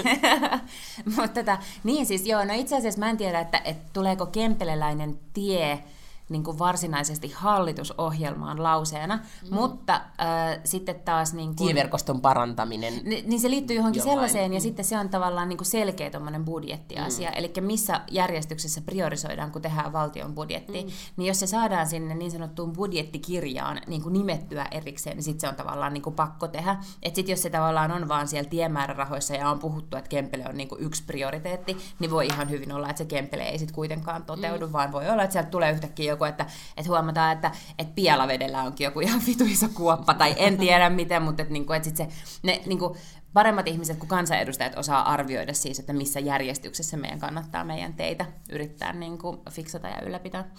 Mutta 1.16 1.28
tota, 1.28 1.58
niin 1.84 2.06
siis 2.06 2.26
joo, 2.26 2.44
no 2.44 2.54
itse 2.54 2.76
asiassa 2.76 3.00
mä 3.00 3.10
en 3.10 3.16
tiedä, 3.16 3.40
että, 3.40 3.58
että 3.64 3.90
tuleeko 3.92 4.26
kempeleläinen 4.26 5.18
tie 5.32 5.84
niin 6.28 6.44
kuin 6.44 6.58
varsinaisesti 6.58 7.32
hallitusohjelmaan 7.36 8.62
lauseena, 8.62 9.16
mm. 9.16 9.54
mutta 9.54 9.94
äh, 9.94 10.60
sitten 10.64 11.00
taas... 11.00 11.34
Niin 11.34 11.56
kuin, 11.56 11.66
Tieverkoston 11.66 12.20
parantaminen. 12.20 13.00
Niin, 13.04 13.28
niin 13.28 13.40
se 13.40 13.50
liittyy 13.50 13.76
johonkin 13.76 14.00
jollain. 14.00 14.14
sellaiseen, 14.14 14.52
ja 14.52 14.58
mm. 14.58 14.62
sitten 14.62 14.84
se 14.84 14.98
on 14.98 15.08
tavallaan 15.08 15.48
niin 15.48 15.56
kuin 15.56 15.66
selkeä 15.66 16.10
budjettiasia, 16.44 17.30
mm. 17.30 17.34
eli 17.36 17.52
missä 17.60 18.00
järjestyksessä 18.10 18.80
priorisoidaan, 18.80 19.52
kun 19.52 19.62
tehdään 19.62 19.92
valtion 19.92 20.34
budjetti. 20.34 20.82
Mm. 20.82 20.90
Niin 21.16 21.28
jos 21.28 21.40
se 21.40 21.46
saadaan 21.46 21.86
sinne 21.86 22.14
niin 22.14 22.30
sanottuun 22.30 22.72
budjettikirjaan 22.72 23.80
niin 23.86 24.02
kuin 24.02 24.12
nimettyä 24.12 24.66
erikseen, 24.70 25.16
niin 25.16 25.24
sitten 25.24 25.40
se 25.40 25.48
on 25.48 25.54
tavallaan 25.54 25.92
niin 25.92 26.02
kuin 26.02 26.14
pakko 26.14 26.48
tehdä. 26.48 26.76
Että 27.02 27.16
sitten 27.16 27.32
jos 27.32 27.42
se 27.42 27.50
tavallaan 27.50 27.92
on 27.92 28.08
vaan 28.08 28.28
siellä 28.28 28.50
tiemäärärahoissa 28.50 29.34
ja 29.34 29.50
on 29.50 29.58
puhuttu, 29.58 29.96
että 29.96 30.08
Kempele 30.08 30.44
on 30.48 30.56
niin 30.56 30.68
kuin 30.68 30.82
yksi 30.82 31.02
prioriteetti, 31.06 31.76
niin 31.98 32.10
voi 32.10 32.26
ihan 32.26 32.50
hyvin 32.50 32.72
olla, 32.72 32.90
että 32.90 32.98
se 32.98 33.04
Kempele 33.04 33.42
ei 33.42 33.58
sitten 33.58 33.74
kuitenkaan 33.74 34.24
toteudu, 34.24 34.66
mm. 34.66 34.72
vaan 34.72 34.92
voi 34.92 35.08
olla, 35.08 35.22
että 35.22 35.32
sieltä 35.32 35.50
tulee 35.50 35.72
yhtäkkiä 35.72 36.12
joku, 36.12 36.17
että, 36.24 36.46
että 36.76 36.90
huomataan, 36.90 37.32
että, 37.32 37.50
että 37.78 37.94
Pielavedellä 37.94 38.62
onkin 38.62 38.84
joku 38.84 39.00
ihan 39.00 39.22
vitu 39.26 39.44
iso 39.44 39.66
kuoppa, 39.74 40.14
tai 40.14 40.34
en 40.36 40.58
tiedä 40.58 40.90
miten, 40.90 41.22
mutta 41.22 41.42
että, 41.42 41.52
niin 41.52 41.66
kuin, 41.66 41.76
että 41.76 41.88
sit 41.88 41.96
se, 41.96 42.08
ne 42.42 42.62
niin 42.66 42.78
kuin, 42.78 42.98
paremmat 43.32 43.68
ihmiset 43.68 43.98
kuin 43.98 44.08
kansanedustajat 44.08 44.78
osaa 44.78 45.12
arvioida 45.12 45.54
siis, 45.54 45.78
että 45.78 45.92
missä 45.92 46.20
järjestyksessä 46.20 46.96
meidän 46.96 47.18
kannattaa 47.18 47.64
meidän 47.64 47.94
teitä 47.94 48.26
yrittää 48.50 48.92
niin 48.92 49.18
kuin 49.18 49.38
fiksata 49.50 49.88
ja 49.88 50.02
ylläpitää. 50.06 50.50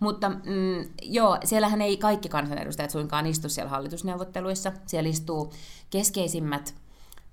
Mutta 0.00 0.28
mm, 0.28 0.90
joo, 1.02 1.38
siellähän 1.44 1.82
ei 1.82 1.96
kaikki 1.96 2.28
kansanedustajat 2.28 2.90
suinkaan 2.90 3.26
istu 3.26 3.48
siellä 3.48 3.70
hallitusneuvotteluissa. 3.70 4.72
Siellä 4.86 5.10
istuu 5.10 5.52
keskeisimmät 5.90 6.74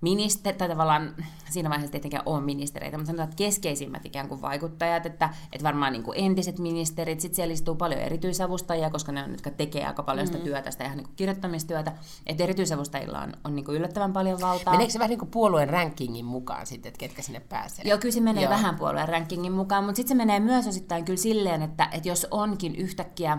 ministeri, 0.01 0.57
tai 0.57 0.69
tavallaan 0.69 1.15
siinä 1.49 1.69
vaiheessa 1.69 1.91
tietenkään 1.91 2.23
ole 2.25 2.41
ministereitä, 2.41 2.97
mutta 2.97 3.07
sanotaan, 3.07 3.29
että 3.29 3.43
keskeisimmät 3.43 4.05
ikään 4.05 4.27
kuin 4.27 4.41
vaikuttajat, 4.41 5.05
että, 5.05 5.29
että 5.51 5.63
varmaan 5.63 5.93
niin 5.93 6.03
kuin 6.03 6.19
entiset 6.19 6.59
ministerit, 6.59 7.19
sitten 7.19 7.35
siellä 7.35 7.53
istuu 7.53 7.75
paljon 7.75 8.01
erityisavustajia, 8.01 8.89
koska 8.89 9.11
ne 9.11 9.23
on, 9.23 9.31
jotka 9.31 9.51
tekee 9.51 9.85
aika 9.85 10.03
paljon 10.03 10.27
sitä 10.27 10.37
mm-hmm. 10.37 10.51
työtä, 10.51 10.71
sitä 10.71 10.83
ihan 10.83 10.97
niin 10.97 11.05
kuin 11.05 11.15
kirjoittamistyötä, 11.15 11.91
että 12.25 12.43
erityisavustajilla 12.43 13.21
on, 13.21 13.33
on 13.43 13.55
niin 13.55 13.65
kuin 13.65 13.77
yllättävän 13.77 14.13
paljon 14.13 14.41
valtaa. 14.41 14.73
Meneekö 14.73 14.93
se 14.93 14.99
vähän 14.99 15.09
niin 15.09 15.19
kuin 15.19 15.31
puolueen 15.31 15.69
rankingin 15.69 16.25
mukaan 16.25 16.65
sitten, 16.65 16.89
että 16.89 16.99
ketkä 16.99 17.21
sinne 17.21 17.39
pääsee? 17.39 17.85
Joo, 17.87 17.97
kyllä 17.97 18.13
se 18.13 18.21
menee 18.21 18.43
Joo. 18.43 18.51
vähän 18.51 18.75
puolueen 18.75 19.09
rankingin 19.09 19.53
mukaan, 19.53 19.83
mutta 19.83 19.95
sitten 19.95 20.17
se 20.17 20.25
menee 20.25 20.39
myös 20.39 20.67
osittain 20.67 21.05
kyllä 21.05 21.17
silleen, 21.17 21.61
että, 21.61 21.89
että 21.91 22.09
jos 22.09 22.27
onkin 22.31 22.75
yhtäkkiä 22.75 23.37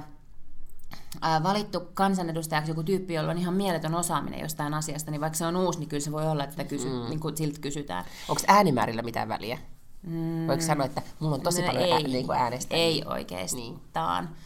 valittu 1.43 1.81
kansanedustajaksi 1.95 2.71
joku 2.71 2.83
tyyppi, 2.83 3.15
jolla 3.15 3.31
on 3.31 3.39
ihan 3.39 3.55
mieletön 3.55 3.95
osaaminen 3.95 4.41
jostain 4.41 4.75
asiasta, 4.75 5.11
niin 5.11 5.21
vaikka 5.21 5.39
se 5.39 5.47
on 5.47 5.57
uusi, 5.57 5.79
niin 5.79 5.89
kyllä 5.89 6.01
se 6.01 6.13
voi 6.13 6.27
olla, 6.27 6.45
että 6.45 6.65
kysy, 6.65 6.89
mm. 6.89 7.09
niin 7.09 7.21
kuin 7.21 7.37
siltä 7.37 7.61
kysytään. 7.61 8.05
Onko 8.29 8.43
äänimäärillä 8.47 9.03
mitään 9.03 9.29
väliä? 9.29 9.59
Mm. 10.03 10.47
Voiko 10.47 10.63
sanoa, 10.63 10.87
että 10.87 11.03
mulla 11.21 11.35
on 11.35 11.41
tosi 11.41 11.63
no, 11.63 11.69
paljon 11.69 11.85
ei, 11.85 12.03
niin 12.03 12.31
äänestä? 12.31 12.77
Ei 12.77 13.03
oikeastaan. 13.07 14.25
Niin 14.25 14.37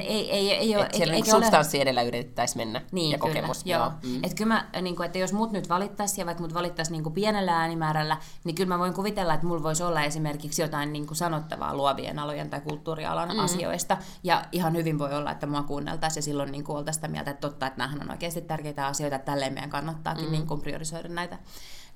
ei, 0.00 0.30
ei, 0.30 0.54
ei 0.54 0.76
ole, 0.76 0.88
siellä 0.92 1.14
ei, 1.14 1.20
niin 1.20 1.30
substanssi 1.30 1.76
ole... 1.76 1.82
edellä 1.82 2.02
yritettäisiin 2.02 2.58
mennä 2.58 2.82
niin, 2.92 3.10
ja 3.10 3.18
kokemus. 3.18 3.64
Kyllä, 3.64 3.76
joo. 3.76 3.92
Mm. 4.02 4.24
Et 4.24 4.34
kyllä 4.34 4.54
mä, 4.54 4.68
niin 4.82 4.96
kuin, 4.96 5.06
että 5.06 5.18
jos 5.18 5.32
mut 5.32 5.52
nyt 5.52 5.68
valittaisiin 5.68 6.22
ja 6.22 6.26
vaikka 6.26 6.42
mut 6.42 6.54
valittaisiin 6.54 7.02
niin 7.02 7.12
pienellä 7.12 7.60
äänimäärällä, 7.60 8.16
niin 8.44 8.54
kyllä 8.54 8.68
mä 8.68 8.78
voin 8.78 8.94
kuvitella, 8.94 9.34
että 9.34 9.46
mulla 9.46 9.62
voisi 9.62 9.82
olla 9.82 10.02
esimerkiksi 10.02 10.62
jotain 10.62 10.92
niin 10.92 11.06
kuin 11.06 11.16
sanottavaa 11.16 11.74
luovien 11.74 12.18
alojen 12.18 12.50
tai 12.50 12.60
kulttuurialan 12.60 13.28
mm. 13.28 13.38
asioista. 13.38 13.96
Ja 14.22 14.44
ihan 14.52 14.76
hyvin 14.76 14.98
voi 14.98 15.14
olla, 15.14 15.30
että 15.30 15.46
mua 15.46 15.62
kuunneltaisiin 15.62 16.20
ja 16.20 16.24
silloin 16.24 16.52
niin 16.52 16.64
oltaisiin 16.68 16.94
sitä 16.94 17.08
mieltä, 17.08 17.30
että 17.30 17.48
totta, 17.48 17.66
että 17.66 17.78
nämähän 17.78 18.02
on 18.02 18.10
oikeasti 18.10 18.40
tärkeitä 18.40 18.86
asioita, 18.86 19.16
että 19.16 19.32
tälleen 19.32 19.54
meidän 19.54 19.70
kannattaakin 19.70 20.24
mm. 20.24 20.32
niin 20.32 20.46
kuin 20.46 20.60
priorisoida 20.60 21.08
näitä, 21.08 21.38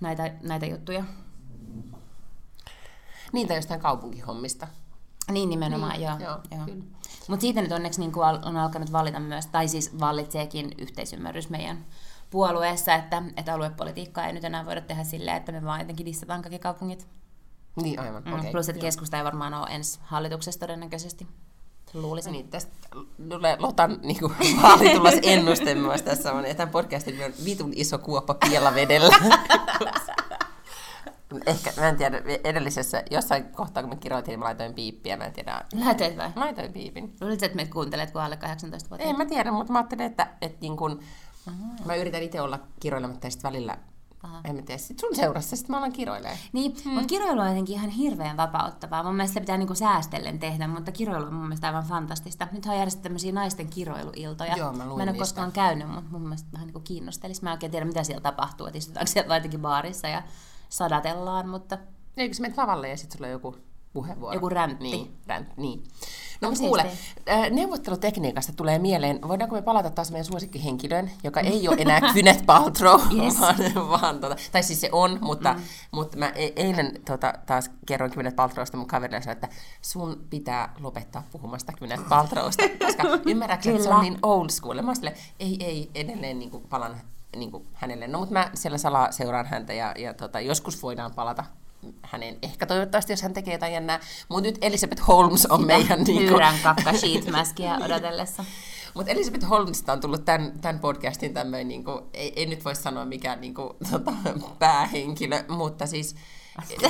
näitä, 0.01 0.33
näitä 0.43 0.67
juttuja. 0.67 1.05
Niitä 3.33 3.55
jostain 3.55 3.81
kaupunkihommista. 3.81 4.69
Niin 5.31 5.51
nimenomaan, 5.51 5.93
niin, 5.93 6.03
joo. 6.03 6.19
joo, 6.19 6.39
joo. 6.51 6.77
Mutta 7.29 7.41
siitä 7.41 7.63
nyt 7.63 7.73
onneksi 7.73 8.01
niin 8.01 8.13
on 8.45 8.57
alkanut 8.57 8.93
valita 8.93 9.21
myös, 9.21 9.47
tai 9.47 9.69
siis 9.69 10.01
vallitseekin 10.01 10.75
yhteisymmärrys 10.79 11.51
meidän 11.51 11.85
puolueessa, 12.31 12.95
että, 12.95 13.23
että 13.37 13.55
aluepolitiikkaa 13.55 14.27
ei 14.27 14.33
nyt 14.33 14.45
enää 14.45 14.67
voida 14.67 14.81
tehdä 14.81 15.05
silleen, 15.05 15.37
että 15.37 15.53
me 15.53 15.65
vaan 15.65 15.81
jotenkin 15.81 16.07
dissataan 16.07 16.43
kaikki 16.43 16.59
kaupungit. 16.59 17.07
Niin, 17.77 18.01
aivan. 18.01 18.23
Mm, 18.23 18.33
okay, 18.33 18.51
plus, 18.51 18.69
että 18.69 18.81
keskusta 18.81 19.19
ei 19.19 19.25
varmaan 19.25 19.55
ole 19.55 19.67
ensi 19.71 20.01
hallituksessa 20.03 20.61
todennäköisesti. 20.61 21.27
Luulisin. 21.95 22.33
Niin, 22.33 22.49
tästä 22.49 22.73
tulee 23.29 23.57
Lotan 23.59 23.99
niin 24.03 24.19
kuin, 24.19 24.33
vaalitulos 24.63 25.15
ennuste 25.23 25.75
myös 25.75 26.03
tässä 26.03 26.33
on. 26.33 26.45
Ja 26.45 26.55
tämän 26.55 26.73
podcastin 26.73 27.25
on 27.25 27.33
vitun 27.45 27.73
iso 27.77 27.99
kuoppa 27.99 28.35
piellä 28.35 28.75
vedellä. 28.75 29.15
Ehkä, 31.47 31.73
mä 31.77 31.89
en 31.89 31.97
tiedä, 31.97 32.23
edellisessä, 32.45 33.03
jossain 33.11 33.45
kohtaa 33.45 33.83
kun 33.83 33.91
me 33.91 33.97
kirjoitin, 33.97 34.39
mä 34.39 34.45
laitoin 34.45 34.75
piippiä, 34.75 35.17
mä 35.17 35.25
en 35.25 35.33
tiedä. 35.33 35.63
Laitoit 35.85 36.17
vai? 36.17 36.31
Laitoin 36.37 36.73
piipin. 36.73 37.17
Luulit, 37.21 37.43
että 37.43 37.57
me 37.57 37.67
kuuntelet, 37.67 38.11
kun 38.11 38.23
alle 38.23 38.37
18 38.37 38.91
vuotta? 38.91 39.07
En 39.07 39.17
mä 39.17 39.25
tiedä, 39.25 39.53
mutta 39.53 39.73
mä 39.73 39.79
ajattelin, 39.79 40.07
että, 40.07 40.29
että 40.41 40.59
niin 40.61 40.77
kun, 40.77 41.01
mä 41.85 41.95
yritän 41.95 42.23
itse 42.23 42.41
olla 42.41 42.59
kiroilematta 42.81 43.27
ja 43.27 43.31
sitten 43.31 43.53
välillä 43.53 43.77
Aha. 44.23 44.41
En 44.45 44.57
mä 44.57 44.63
tiedä, 44.63 44.79
sit 44.79 44.99
sun 44.99 45.17
seurassa 45.17 45.57
sit 45.57 45.69
mä 45.69 45.79
alan 45.79 45.93
kiroilemaan. 45.93 46.39
Niin, 46.53 46.77
hmm. 46.85 46.93
mutta 46.93 47.07
kiroilu 47.07 47.41
on 47.41 47.49
jotenkin 47.49 47.75
ihan 47.75 47.91
hirveän 47.91 48.37
vapauttavaa. 48.37 49.03
Mun 49.03 49.15
mielestä 49.15 49.33
sitä 49.33 49.41
pitää 49.41 49.57
niinku 49.57 49.75
säästellen 49.75 50.39
tehdä, 50.39 50.69
mutta 50.69 50.93
kiroilu 50.93 51.27
on 51.27 51.35
mun 51.35 51.45
mielestä 51.45 51.67
aivan 51.67 51.85
fantastista. 51.85 52.49
Nyt 52.53 52.67
on 52.67 52.77
järjestetty 52.77 53.03
tämmöisiä 53.03 53.33
naisten 53.33 53.69
kiroiluiltoja. 53.69 54.57
Joo, 54.57 54.73
mä, 54.73 54.85
mä 54.85 55.03
en 55.03 55.09
ole 55.09 55.19
koskaan 55.19 55.53
käynyt, 55.53 55.89
mutta 55.89 56.11
mun 56.11 56.23
mielestä 56.23 56.49
vähän 56.53 56.67
niinku 56.67 56.81
kiinnostelisi. 56.81 57.43
Mä 57.43 57.51
en 57.51 57.55
oikein 57.55 57.73
tiedä, 57.73 57.87
mitä 57.87 58.05
siellä 58.05 58.23
tapahtuu, 58.23 58.67
että 58.67 58.79
istutaanko 58.79 59.13
siellä 59.13 59.29
vai 59.29 59.37
jotenkin 59.37 59.61
baarissa 59.61 60.09
ja 60.09 60.23
sadatellaan, 60.73 61.49
mutta... 61.49 61.79
Eikö 62.17 62.35
se 62.35 62.53
lavalle 62.57 62.89
ja 62.89 62.97
sitten 62.97 63.19
sulla 63.19 63.27
on 63.27 63.33
joku 63.33 63.57
puheenvuoro? 63.93 64.35
Joku 64.35 64.49
räntti. 64.49 64.85
Niin, 64.85 65.17
räntti, 65.27 65.55
niin. 65.57 65.83
No 66.41 66.49
mutta 66.49 66.65
kuule, 66.65 66.87
äh, 67.31 67.51
neuvottelutekniikasta 67.51 68.53
tulee 68.53 68.79
mieleen, 68.79 69.19
voidaanko 69.29 69.57
me 69.57 69.63
palata 69.63 69.91
taas 69.91 70.11
meidän 70.11 70.25
suosikkihenkilöön, 70.25 71.11
joka 71.25 71.41
ei 71.41 71.69
ole 71.69 71.77
enää 71.79 72.01
Gwyneth 72.13 72.47
Paltrow, 72.47 73.01
yes. 73.23 73.41
vaan, 73.41 73.57
vaan 73.89 74.21
tota, 74.21 74.37
tai 74.53 74.63
siis 74.63 74.81
se 74.81 74.89
on, 74.93 75.19
mutta, 75.21 75.55
mm. 75.55 75.61
mutta 75.91 76.19
mä 76.19 76.33
e- 76.35 76.53
eilen 76.57 77.01
tota, 77.05 77.35
taas 77.47 77.71
kerroin 77.87 78.13
Gwyneth 78.13 78.37
Paltrowsta 78.37 78.77
mun 78.77 78.87
kaverille 78.87 79.23
sanoin, 79.23 79.37
että 79.37 79.49
sun 79.83 80.25
pitää 80.31 80.75
lopettaa 80.81 81.23
puhumasta 81.33 81.73
Gwyneth 81.73 82.09
Paltrowsta, 82.09 82.63
koska 82.87 83.03
ymmärrätkö, 83.31 83.71
että 83.71 83.83
se 83.83 83.91
on 83.91 84.01
niin 84.01 84.19
old 84.23 84.51
school. 84.51 84.83
Mä 84.83 84.95
sille, 84.95 85.15
ei, 85.41 85.57
ei, 85.61 85.91
edelleen 85.95 86.39
niin 86.39 86.51
kuin, 86.51 86.65
palan 86.71 87.01
niin 87.37 87.51
kuin 87.51 87.67
hänelle. 87.73 88.09
No, 88.09 88.19
mutta 88.19 88.33
mä 88.33 88.51
siellä 88.55 88.79
salaa 88.79 89.13
seuraan 89.13 89.47
häntä 89.47 89.73
ja, 89.73 89.95
ja 89.99 90.15
tota, 90.15 90.41
joskus 90.41 90.83
voidaan 90.83 91.15
palata 91.15 91.45
hänen, 92.03 92.39
ehkä 92.43 92.67
toivottavasti, 92.67 93.13
jos 93.13 93.23
hän 93.23 93.35
tekee 93.35 93.55
jotain 93.55 93.73
jännää. 93.73 94.01
Mutta 94.29 94.43
nyt 94.43 94.59
Elizabeth 94.61 95.09
Holmes 95.09 95.47
on 95.47 95.61
Sitä 95.61 95.75
meidän... 95.75 96.03
Niin 96.05 96.29
kuin... 96.29 96.43
kakka 96.63 96.93
sheetmaskia 97.01 97.75
odotellessa. 97.85 98.45
Mutta 98.95 99.13
Elizabeth 99.13 99.49
Holmesista 99.49 99.93
on 99.93 100.01
tullut 100.01 100.25
tämän, 100.25 100.53
tämän 100.61 100.79
podcastin 100.79 101.35
tämmöinen, 101.35 101.69
niin 101.69 101.85
kuin, 101.85 102.05
ei, 102.15 102.33
ei 102.37 102.47
nyt 102.47 102.65
voi 102.65 102.75
sanoa 102.75 103.05
mikään 103.05 103.41
niin 103.41 103.55
kuin, 103.55 103.71
tota, 103.91 104.13
päähenkilö, 104.59 105.45
mutta 105.49 105.87
siis 105.87 106.17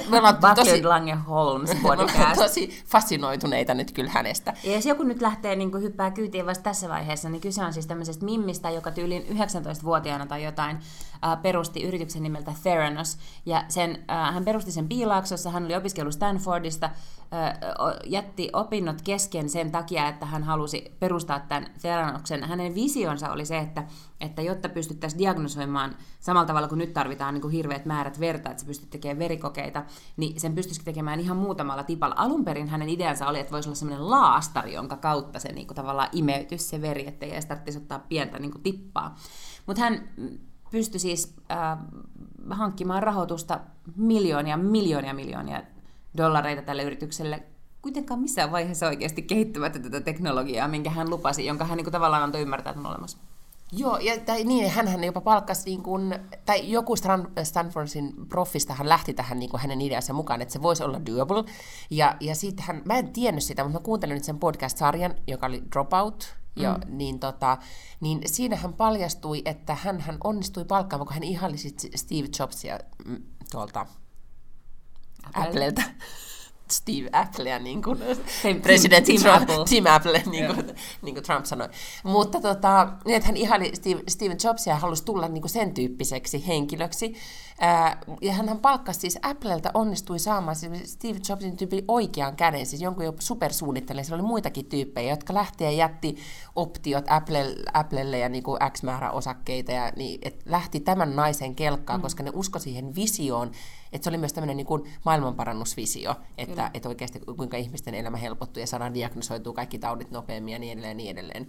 me 0.09 0.17
ollaan 0.19 0.55
tosi, 0.55 0.85
Lange 0.85 1.15
Holmes 1.15 1.77
podcast. 1.83 2.35
tosi 2.35 2.83
fascinoituneita 2.87 3.75
nyt 3.75 3.93
kyllä 3.93 4.11
hänestä. 4.11 4.55
Ja 4.65 4.73
jos 4.73 4.87
joku 4.87 5.03
nyt 5.03 5.23
lähtee 5.23 5.57
niin 5.57 5.71
kuin 5.71 5.83
hyppää 5.83 6.11
kyytiin 6.11 6.47
vasta 6.47 6.65
tässä 6.65 6.89
vaiheessa, 6.89 7.29
niin 7.29 7.41
kyse 7.41 7.65
on 7.65 7.73
siis 7.73 7.87
tämmöisestä 7.87 8.25
mimmistä, 8.25 8.71
joka 8.71 8.91
tyyliin 8.91 9.23
19-vuotiaana 9.23 10.27
tai 10.27 10.45
jotain 10.45 10.77
äh, 10.77 11.43
perusti 11.43 11.83
yrityksen 11.83 12.23
nimeltä 12.23 12.53
Theranos. 12.63 13.19
Ja 13.47 13.65
sen, 13.69 14.05
äh, 14.11 14.35
hän 14.35 14.45
perusti 14.45 14.73
sen 14.73 14.89
Piilaaksossa, 14.89 15.51
hän 15.51 15.65
oli 15.65 15.77
opiskellut 15.77 16.15
Stanfordista, 16.15 16.91
jätti 18.07 18.51
opinnot 18.53 19.03
kesken 19.03 19.49
sen 19.49 19.71
takia, 19.71 20.09
että 20.09 20.27
hän 20.27 20.43
halusi 20.43 20.97
perustaa 21.01 21.41
tämän 21.41 21.67
Theranoksen. 21.83 22.45
Hänen 22.45 22.75
visionsa 22.75 23.33
oli 23.33 23.45
se, 23.45 23.59
että, 23.59 23.85
että 24.21 24.43
jotta 24.43 24.69
pystyttäisiin 24.69 25.19
diagnosoimaan 25.19 25.97
samalla 26.21 26.47
tavalla 26.47 26.69
kuin 26.69 26.79
nyt 26.79 26.93
tarvitaan 26.93 27.35
niin 27.35 27.43
kuin 27.43 27.53
hirveät 27.53 27.85
määrät 27.85 28.21
verta, 28.21 28.51
että 28.51 28.61
se 28.61 28.67
pystyt 28.67 28.91
tekemään 28.91 29.19
verikokeita, 29.19 29.85
niin 30.17 30.41
sen 30.41 30.55
pystyisi 30.55 30.85
tekemään 30.85 31.21
ihan 31.21 31.37
muutamalla 31.37 31.85
tipalla. 31.85 32.15
Alun 32.19 32.45
perin 32.45 32.69
hänen 32.69 32.89
ideansa 32.89 33.27
oli, 33.27 33.41
että 33.41 33.53
voisi 33.53 33.69
olla 33.69 33.77
sellainen 33.77 34.11
laastari, 34.11 34.75
jonka 34.75 34.97
kautta 34.97 35.39
se 35.39 35.53
niin 35.53 35.67
kuin, 35.67 35.77
tavallaan 35.77 36.09
imeytyisi 36.13 36.65
se 36.65 36.83
veri, 36.83 37.09
ettei 37.09 37.33
edes 37.33 37.47
tarvitsisi 37.47 37.79
ottaa 37.79 37.99
pientä 37.99 38.39
niin 38.39 38.53
kuin, 38.53 38.63
tippaa. 38.63 39.17
Mutta 39.67 39.83
hän 39.83 40.09
pystyi 40.71 41.01
siis 41.01 41.37
äh, 41.51 41.79
hankkimaan 42.51 43.03
rahoitusta 43.03 43.61
miljoonia, 43.97 44.57
miljoonia, 44.57 45.15
miljoonia 45.15 45.63
dollareita 46.17 46.63
tälle 46.63 46.83
yritykselle 46.83 47.43
kuitenkaan 47.83 48.21
missään 48.21 48.53
vaiheessa 48.53 48.87
oikeasti 48.87 49.23
kehittämättä 49.23 49.79
tätä 49.79 50.01
teknologiaa, 50.01 50.69
minkä 50.69 50.91
hän 50.91 51.11
lupasi, 51.11 51.47
jonka 51.47 51.65
hän 51.65 51.77
niin 51.77 51.85
kuin, 51.85 51.93
tavallaan 51.93 52.23
antoi 52.23 52.43
ymmärtää, 52.43 52.71
että 52.71 52.81
on 52.81 52.87
olemassa. 52.87 53.19
Joo, 53.73 53.99
ja 53.99 54.21
tai 54.21 54.45
niin, 54.45 54.71
hän 54.71 55.05
jopa 55.05 55.21
palkkasi, 55.21 55.71
niin 55.71 55.83
kuin, 55.83 56.19
tai 56.47 56.71
joku 56.71 56.95
Stanfordin 57.43 58.15
profistahan 58.29 58.89
lähti 58.89 59.15
tähän 59.15 59.39
niin 59.39 59.51
kuin 59.51 59.61
hänen 59.61 59.81
ideansa 59.81 60.13
mukaan, 60.13 60.43
että 60.43 60.53
se 60.53 60.63
voisi 60.63 60.85
olla 60.85 61.07
doable. 61.07 61.45
Ja, 61.91 62.17
ja 62.21 62.35
sitten 62.35 62.65
hän, 62.67 62.83
mä 62.85 62.99
en 62.99 63.13
tiennyt 63.13 63.45
sitä, 63.45 63.65
mutta 63.65 63.79
mä 63.79 63.85
kuuntelin 63.85 64.15
nyt 64.15 64.25
sen 64.25 64.39
podcast-sarjan, 64.39 65.15
joka 65.27 65.47
oli 65.47 65.63
Dropout, 65.73 66.37
ja, 66.57 66.81
mm. 66.87 66.97
niin, 66.97 67.19
tota, 67.19 67.59
niin 68.01 68.21
siinä 68.27 68.57
hän 68.57 68.73
paljastui, 68.73 69.43
että 69.45 69.75
hän, 69.75 70.01
hän 70.01 70.19
onnistui 70.25 70.65
palkkaamaan, 70.65 71.07
kun 71.07 71.15
hän 71.15 71.25
ihaili 71.25 71.57
Steve 71.95 72.29
Jobsia 72.39 72.79
mm, 73.05 73.23
tuolta. 73.51 73.87
Appleltä. 75.35 75.83
Steve 76.73 77.09
Applea, 77.13 77.59
niin 77.59 77.83
kuin 77.83 77.99
presidentti 78.63 79.13
Tim, 79.13 79.23
Trump, 79.23 79.43
Apple. 79.43 79.65
Tim 79.69 79.85
Apple, 79.87 80.23
niin 80.31 80.47
kuin, 80.47 80.65
yeah. 80.65 80.77
niin 81.03 81.15
kuin 81.15 81.25
Trump 81.25 81.45
sanoi. 81.45 81.69
Mutta 82.05 82.41
tota, 82.41 82.93
niin, 83.05 83.17
että 83.17 83.27
hän 83.27 83.37
ihaili 83.37 83.77
Steve, 83.77 84.03
Steven 84.09 84.37
Jobsia 84.45 84.73
ja 84.73 84.79
halusi 84.79 85.05
tulla 85.05 85.29
niin 85.29 85.43
kuin 85.43 85.51
sen 85.51 85.75
tyyppiseksi 85.75 86.47
henkilöksi. 86.47 87.15
Ää, 87.61 88.01
ja 88.21 88.33
hän 88.33 88.59
palkkasi 88.59 89.01
siis 89.01 89.19
Applelta, 89.23 89.71
onnistui 89.75 90.19
saamaan 90.19 90.57
siis 90.57 90.93
Steve 90.93 91.19
Jobsin 91.29 91.57
tyyppi 91.57 91.85
oikean 91.89 92.37
käden, 92.37 92.67
siis 92.67 92.83
jonkun 92.83 93.05
jo 93.05 93.15
supersuunnittelijan. 93.19 94.05
Siellä 94.05 94.23
oli 94.23 94.29
muitakin 94.29 94.67
tyyppejä, 94.67 95.11
jotka 95.11 95.35
lähti 95.35 95.65
ja 95.65 95.71
jätti 95.71 96.17
optiot 96.57 97.05
Apple, 97.09 97.55
Applelle 97.73 98.19
ja 98.19 98.29
niin 98.29 98.43
kuin 98.43 98.59
X 98.73 98.83
määrä 98.83 99.11
osakkeita. 99.11 99.73
Ja, 99.73 99.93
niin, 99.97 100.19
et 100.23 100.43
lähti 100.47 100.81
tämän 100.81 101.17
naisen 101.17 101.55
kelkkaan, 101.55 102.01
mm. 102.01 102.03
koska 102.03 102.23
ne 102.23 102.31
usko 102.35 102.59
siihen 102.59 102.95
visioon, 102.95 103.51
että 103.93 104.05
se 104.05 104.11
oli 104.11 104.19
myös 104.19 104.33
tämmöinen 104.33 104.57
niin 104.57 104.67
kuin 104.67 104.83
maailmanparannusvisio, 105.05 106.11
että 106.39 106.53
että, 106.53 106.71
että 106.75 106.89
oikeasti 106.89 107.21
kuinka 107.37 107.57
ihmisten 107.57 107.95
elämä 107.95 108.17
helpottuu 108.17 108.61
ja 108.61 108.67
saadaan 108.67 108.95
diagnosoitua 108.95 109.53
kaikki 109.53 109.79
taudit 109.79 110.11
nopeammin 110.11 110.53
ja 110.53 110.59
niin 110.59 110.73
edelleen 110.73 110.91
ja 110.91 110.95
niin 110.95 111.11
edelleen. 111.11 111.47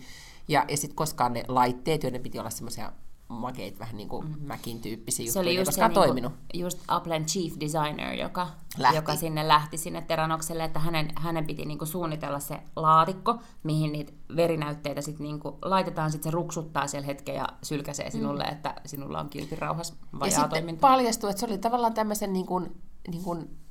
Ja, 0.47 0.65
ja 0.69 0.77
sitten 0.77 0.95
koskaan 0.95 1.33
ne 1.33 1.43
laitteet, 1.47 2.03
joiden 2.03 2.23
piti 2.23 2.39
olla 2.39 2.49
semmoisia 2.49 2.91
makeit, 3.33 3.79
vähän 3.79 3.97
niin 3.97 4.09
kuin 4.09 4.27
mm. 4.27 4.35
Mäkin 4.41 4.81
tyyppisiä 4.81 5.31
se 5.31 5.39
oli 5.39 5.55
just 5.55 5.69
koska 5.69 5.87
se, 5.87 5.93
toiminut. 5.93 6.33
Niin 6.53 6.61
just 6.61 6.79
Applen 6.87 7.25
chief 7.25 7.53
designer, 7.59 8.13
joka, 8.13 8.47
Lähti. 8.77 8.95
joka 8.95 9.15
sinne 9.15 9.47
lähti 9.47 9.77
sinne 9.77 10.01
Teranokselle, 10.01 10.63
että 10.63 10.79
hänen, 10.79 11.09
hänen 11.15 11.45
piti 11.45 11.65
niin 11.65 11.77
kuin 11.77 11.87
suunnitella 11.87 12.39
se 12.39 12.59
laatikko, 12.75 13.39
mihin 13.63 13.91
niitä 13.91 14.13
verinäytteitä 14.35 15.01
sit 15.01 15.19
niin 15.19 15.39
kuin 15.39 15.55
laitetaan, 15.61 16.11
sitten 16.11 16.31
se 16.31 16.35
ruksuttaa 16.35 16.87
siellä 16.87 17.05
hetken 17.05 17.35
ja 17.35 17.47
sylkäsee 17.63 18.11
sinulle, 18.11 18.43
mm. 18.43 18.51
että 18.51 18.75
sinulla 18.85 19.19
on 19.19 19.29
kilpirauhas 19.29 19.93
vajaa 20.19 20.41
Ja 20.41 20.49
sitten 20.55 20.77
paljastui, 20.77 21.29
että 21.29 21.39
se 21.39 21.45
oli 21.45 21.57
tavallaan 21.57 21.93
tämmöisen 21.93 22.33
niin 22.33 22.45
kuin, 22.45 22.81
niin 23.07 23.23
kuin 23.23 23.62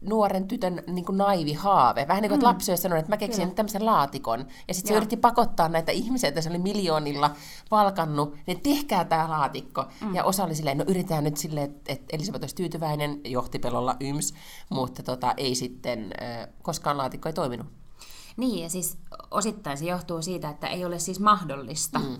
nuoren 0.00 0.48
tytön 0.48 0.82
niin 0.86 1.04
kuin 1.04 1.18
naivi 1.18 1.52
haave. 1.52 2.08
Vähän 2.08 2.22
niin 2.22 2.30
kuin, 2.30 2.40
mm. 2.40 2.44
lapsi 2.44 2.72
olisi 2.72 2.82
sanonut, 2.82 3.00
että 3.00 3.12
mä 3.12 3.16
keksin 3.16 3.42
Kyllä. 3.42 3.54
tämmöisen 3.54 3.86
laatikon. 3.86 4.46
Ja 4.68 4.74
sitten 4.74 4.88
se 4.88 4.96
yritti 4.96 5.16
pakottaa 5.16 5.68
näitä 5.68 5.92
ihmisiä, 5.92 6.28
että 6.28 6.40
se 6.40 6.50
oli 6.50 6.58
miljoonilla 6.58 7.30
palkannut, 7.70 8.36
niin 8.46 8.60
tehkää 8.60 9.04
tämä 9.04 9.28
laatikko. 9.28 9.84
Mm. 10.00 10.14
Ja 10.14 10.24
osa 10.24 10.44
oli 10.44 10.54
silleen, 10.54 10.78
no 10.78 10.84
yritetään 10.88 11.24
nyt 11.24 11.36
silleen, 11.36 11.74
että, 11.88 12.04
Elisabeth 12.16 12.42
olisi 12.42 12.56
tyytyväinen, 12.56 13.20
johtipelolla 13.24 13.96
yms, 14.00 14.34
mutta 14.70 15.02
tota, 15.02 15.34
ei 15.36 15.54
sitten, 15.54 16.10
koskaan 16.62 16.96
laatikko 16.96 17.28
ei 17.28 17.32
toiminut. 17.32 17.66
Niin, 18.36 18.62
ja 18.62 18.70
siis 18.70 18.98
osittain 19.30 19.78
se 19.78 19.84
johtuu 19.84 20.22
siitä, 20.22 20.48
että 20.48 20.66
ei 20.66 20.84
ole 20.84 20.98
siis 20.98 21.20
mahdollista 21.20 21.98
mm 21.98 22.16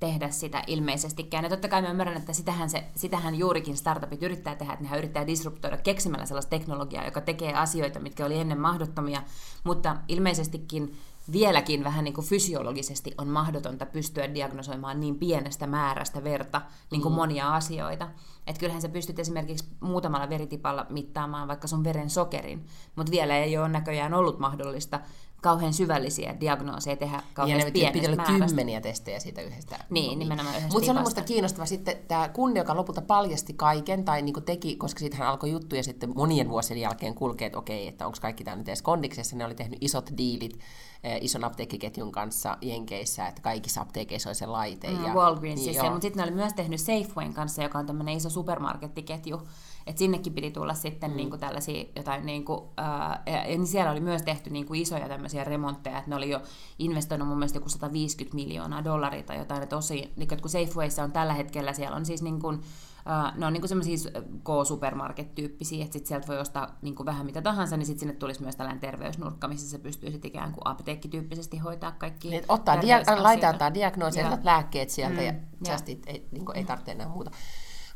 tehdä 0.00 0.30
sitä 0.30 0.62
ilmeisestikään. 0.66 1.44
Ja 1.44 1.50
totta 1.50 1.68
kai 1.68 1.82
mä 1.82 1.90
ymmärrän, 1.90 2.16
että 2.16 2.32
sitähän, 2.32 2.70
se, 2.70 2.84
sitähän 2.94 3.34
juurikin 3.34 3.76
startupit 3.76 4.22
yrittää 4.22 4.54
tehdä, 4.54 4.72
että 4.72 4.82
nehän 4.82 4.98
yrittää 4.98 5.26
disruptoida 5.26 5.76
keksimällä 5.76 6.26
sellaista 6.26 6.50
teknologiaa, 6.50 7.04
joka 7.04 7.20
tekee 7.20 7.54
asioita, 7.54 8.00
mitkä 8.00 8.26
oli 8.26 8.38
ennen 8.38 8.60
mahdottomia, 8.60 9.22
mutta 9.64 9.96
ilmeisestikin 10.08 10.96
vieläkin 11.32 11.84
vähän 11.84 12.04
niin 12.04 12.14
kuin 12.14 12.26
fysiologisesti 12.26 13.14
on 13.18 13.28
mahdotonta 13.28 13.86
pystyä 13.86 14.34
diagnosoimaan 14.34 15.00
niin 15.00 15.18
pienestä 15.18 15.66
määrästä 15.66 16.24
verta 16.24 16.62
niin 16.90 17.02
kuin 17.02 17.12
mm. 17.12 17.16
monia 17.16 17.54
asioita. 17.54 18.08
Että 18.46 18.60
kyllähän 18.60 18.82
sä 18.82 18.88
pystyt 18.88 19.18
esimerkiksi 19.18 19.64
muutamalla 19.80 20.28
veritipalla 20.28 20.86
mittaamaan 20.90 21.48
vaikka 21.48 21.66
sun 21.66 21.84
veren 21.84 22.10
sokerin, 22.10 22.66
mutta 22.96 23.12
vielä 23.12 23.36
ei 23.38 23.58
ole 23.58 23.68
näköjään 23.68 24.14
ollut 24.14 24.38
mahdollista 24.38 25.00
kauhean 25.46 25.72
syvällisiä 25.72 26.40
diagnooseja 26.40 26.96
tehdä 26.96 27.22
kauhean 27.34 27.60
ja 27.60 27.70
pienestä 27.72 28.10
pitää 28.10 28.34
olla 28.34 28.46
kymmeniä 28.46 28.80
testejä 28.80 29.20
siitä 29.20 29.42
yhdestä. 29.42 29.78
Niin, 29.90 30.18
nimenomaan 30.18 30.56
yhdestä 30.56 30.72
Mutta 30.72 30.86
se 30.86 30.90
on 30.90 30.96
minusta 30.96 31.22
kiinnostava. 31.22 31.66
Sitten 31.66 31.96
tämä 32.08 32.28
kunni, 32.28 32.60
joka 32.60 32.76
lopulta 32.76 33.02
paljasti 33.02 33.54
kaiken, 33.54 34.04
tai 34.04 34.22
niin 34.22 34.44
teki, 34.44 34.76
koska 34.76 34.98
siitä 34.98 35.16
hän 35.16 35.28
alkoi 35.28 35.50
juttuja 35.50 35.82
sitten 35.82 36.12
monien 36.14 36.48
vuosien 36.48 36.80
jälkeen 36.80 37.14
kulkea, 37.14 37.46
että 37.46 37.58
okei, 37.58 37.88
että 37.88 38.06
onko 38.06 38.18
kaikki 38.20 38.44
tämä 38.44 38.56
nyt 38.56 38.68
edes 38.68 38.82
kondiksessa, 38.82 39.36
ne 39.36 39.44
oli 39.44 39.54
tehnyt 39.54 39.78
isot 39.80 40.10
diilit 40.16 40.58
eh, 41.04 41.18
ison 41.20 41.44
apteekkiketjun 41.44 42.12
kanssa 42.12 42.58
Jenkeissä, 42.60 43.26
että 43.26 43.42
kaikissa 43.42 43.80
apteekeissa 43.80 44.28
oli 44.28 44.34
se 44.34 44.46
laite. 44.46 44.90
Mm, 44.90 45.04
ja, 45.04 45.14
Walgreensissa, 45.14 45.82
niin, 45.82 45.92
mutta 45.92 46.04
sitten 46.04 46.20
ne 46.20 46.28
oli 46.28 46.36
myös 46.36 46.52
tehnyt 46.52 46.80
Safewayn 46.80 47.34
kanssa, 47.34 47.62
joka 47.62 47.78
on 47.78 47.86
tämmöinen 47.86 48.16
iso 48.16 48.30
supermarkettiketju, 48.30 49.42
että 49.86 49.98
sinnekin 49.98 50.32
piti 50.32 50.50
tulla 50.50 50.74
sitten 50.74 51.10
mm. 51.10 51.16
niin 51.16 51.30
kuin 51.30 51.40
tällaisia 51.40 51.84
jotain, 51.96 52.26
niin 52.26 52.44
kuin, 52.44 52.60
ää, 52.76 53.22
ja, 53.26 53.32
ja 53.32 53.44
niin 53.44 53.66
siellä 53.66 53.90
oli 53.90 54.00
myös 54.00 54.22
tehty 54.22 54.50
niin 54.50 54.66
kuin 54.66 54.82
isoja 54.82 55.08
tämmöisiä 55.08 55.44
remontteja, 55.44 55.98
että 55.98 56.10
ne 56.10 56.16
oli 56.16 56.30
jo 56.30 56.42
investoinut 56.78 57.28
mun 57.28 57.38
mielestä 57.38 57.56
joku 57.56 57.68
150 57.68 58.34
miljoonaa 58.34 58.84
dollaria 58.84 59.22
tai 59.22 59.38
jotain, 59.38 59.62
että 59.62 59.76
osi, 59.76 60.12
niin 60.16 60.28
kun 60.40 60.50
Safewayssa 60.50 61.04
on 61.04 61.12
tällä 61.12 61.34
hetkellä, 61.34 61.72
siellä 61.72 61.96
on 61.96 62.06
siis 62.06 62.22
niin 62.22 62.40
kuin, 62.40 62.60
Uh, 63.06 63.38
ne 63.40 63.46
on 63.46 63.52
niinku 63.52 63.68
semmoisia 63.68 64.10
K-supermarket-tyyppisiä, 64.44 65.84
että 65.84 65.92
sit 65.92 66.06
sieltä 66.06 66.26
voi 66.26 66.38
ostaa 66.38 66.76
niinku 66.82 67.04
vähän 67.04 67.26
mitä 67.26 67.42
tahansa, 67.42 67.76
niin 67.76 67.86
sitten 67.86 68.00
sinne 68.00 68.14
tulisi 68.14 68.42
myös 68.42 68.56
tällainen 68.56 68.80
terveysnurkka, 68.80 69.48
missä 69.48 69.70
se 69.70 69.78
pystyy 69.78 70.10
sitten 70.10 70.28
ikään 70.28 70.52
kuin 70.52 70.62
apteekkityyppisesti 70.64 71.58
hoitaa 71.58 71.92
kaikki 71.92 72.30
niin, 72.30 72.44
ottaa 72.48 72.76
dia- 72.76 73.22
laittaa 73.22 73.50
ottaa 73.50 73.74
diagnoosi, 73.74 74.20
lääkkeet 74.42 74.90
sieltä 74.90 75.20
mm, 75.20 75.26
ja, 75.26 75.34
ja. 75.66 75.78
ei, 76.06 76.28
niinku, 76.30 76.52
ei 76.52 76.64
tarvitse 76.64 76.92
enää 76.92 77.08
muuta. 77.08 77.30